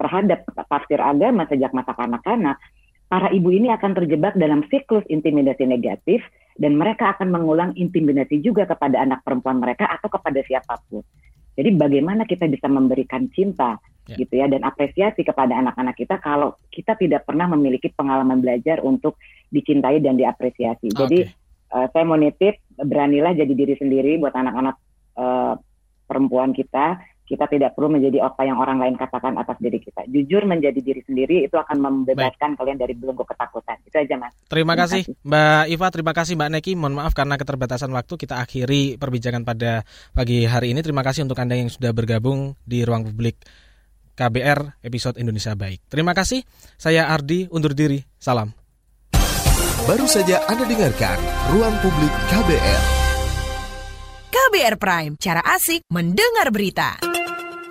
terhadap 0.00 0.48
tafsir 0.48 0.96
agama 0.96 1.44
sejak 1.44 1.76
masa 1.76 1.92
kanak-kanak, 1.92 2.56
para 3.12 3.28
ibu 3.28 3.52
ini 3.52 3.68
akan 3.68 3.92
terjebak 3.92 4.32
dalam 4.40 4.64
siklus 4.72 5.04
intimidasi 5.12 5.68
negatif 5.68 6.24
dan 6.58 6.74
mereka 6.74 7.14
akan 7.14 7.30
mengulang 7.30 7.70
intimidasi 7.78 8.42
juga 8.42 8.66
kepada 8.66 8.98
anak 8.98 9.22
perempuan 9.22 9.62
mereka 9.62 9.86
atau 9.86 10.10
kepada 10.10 10.42
siapa 10.42 10.74
pun. 10.90 11.06
Jadi 11.54 11.74
bagaimana 11.74 12.26
kita 12.26 12.46
bisa 12.50 12.66
memberikan 12.70 13.30
cinta 13.34 13.78
yeah. 14.10 14.18
gitu 14.18 14.34
ya 14.38 14.46
dan 14.50 14.66
apresiasi 14.66 15.22
kepada 15.22 15.54
anak-anak 15.58 15.94
kita 15.98 16.18
kalau 16.22 16.54
kita 16.70 16.98
tidak 16.98 17.26
pernah 17.26 17.50
memiliki 17.50 17.90
pengalaman 17.94 18.42
belajar 18.42 18.82
untuk 18.82 19.18
dicintai 19.50 20.02
dan 20.02 20.18
diapresiasi. 20.18 20.94
Okay. 20.94 20.98
Jadi 20.98 21.18
uh, 21.74 21.86
saya 21.90 22.04
mau 22.06 22.18
nitip 22.18 22.62
beranilah 22.78 23.34
jadi 23.34 23.52
diri 23.54 23.74
sendiri 23.74 24.18
buat 24.22 24.34
anak-anak 24.34 24.76
uh, 25.18 25.54
perempuan 26.06 26.54
kita 26.54 26.98
kita 27.28 27.44
tidak 27.44 27.76
perlu 27.76 27.92
menjadi 27.92 28.24
apa 28.24 28.48
yang 28.48 28.56
orang 28.56 28.80
lain 28.80 28.96
katakan 28.96 29.36
atas 29.36 29.60
diri 29.60 29.76
kita. 29.76 30.08
Jujur 30.08 30.48
menjadi 30.48 30.80
diri 30.80 31.04
sendiri 31.04 31.44
itu 31.44 31.54
akan 31.60 31.76
membebaskan 31.76 32.56
Baik. 32.56 32.58
kalian 32.64 32.78
dari 32.80 32.94
belenggu 32.96 33.28
ketakutan. 33.28 33.76
Itu 33.84 33.96
aja 34.00 34.16
mas. 34.16 34.32
Terima, 34.48 34.72
terima 34.72 34.74
kasih. 34.80 35.02
kasih 35.04 35.28
Mbak 35.28 35.64
Iva, 35.68 35.86
terima 35.92 36.12
kasih 36.16 36.32
Mbak 36.40 36.50
Neki. 36.56 36.72
Mohon 36.80 36.94
maaf 37.04 37.12
karena 37.12 37.36
keterbatasan 37.36 37.92
waktu 37.92 38.14
kita 38.16 38.40
akhiri 38.40 38.96
perbincangan 38.96 39.44
pada 39.44 39.84
pagi 40.16 40.48
hari 40.48 40.72
ini. 40.72 40.80
Terima 40.80 41.04
kasih 41.04 41.28
untuk 41.28 41.36
Anda 41.36 41.60
yang 41.60 41.68
sudah 41.68 41.92
bergabung 41.92 42.56
di 42.64 42.80
ruang 42.88 43.04
publik 43.04 43.44
KBR 44.16 44.80
episode 44.80 45.20
Indonesia 45.20 45.52
Baik. 45.52 45.84
Terima 45.86 46.16
kasih. 46.16 46.42
Saya 46.80 47.12
Ardi 47.12 47.46
undur 47.52 47.76
diri. 47.76 48.00
Salam. 48.16 48.50
Baru 49.86 50.04
saja 50.04 50.44
Anda 50.52 50.68
dengarkan 50.68 51.16
Ruang 51.48 51.72
Publik 51.80 52.12
KBR. 52.28 52.82
KBR 54.28 54.76
Prime, 54.76 55.12
cara 55.16 55.40
asik 55.56 55.88
mendengar 55.88 56.52
berita. 56.52 57.17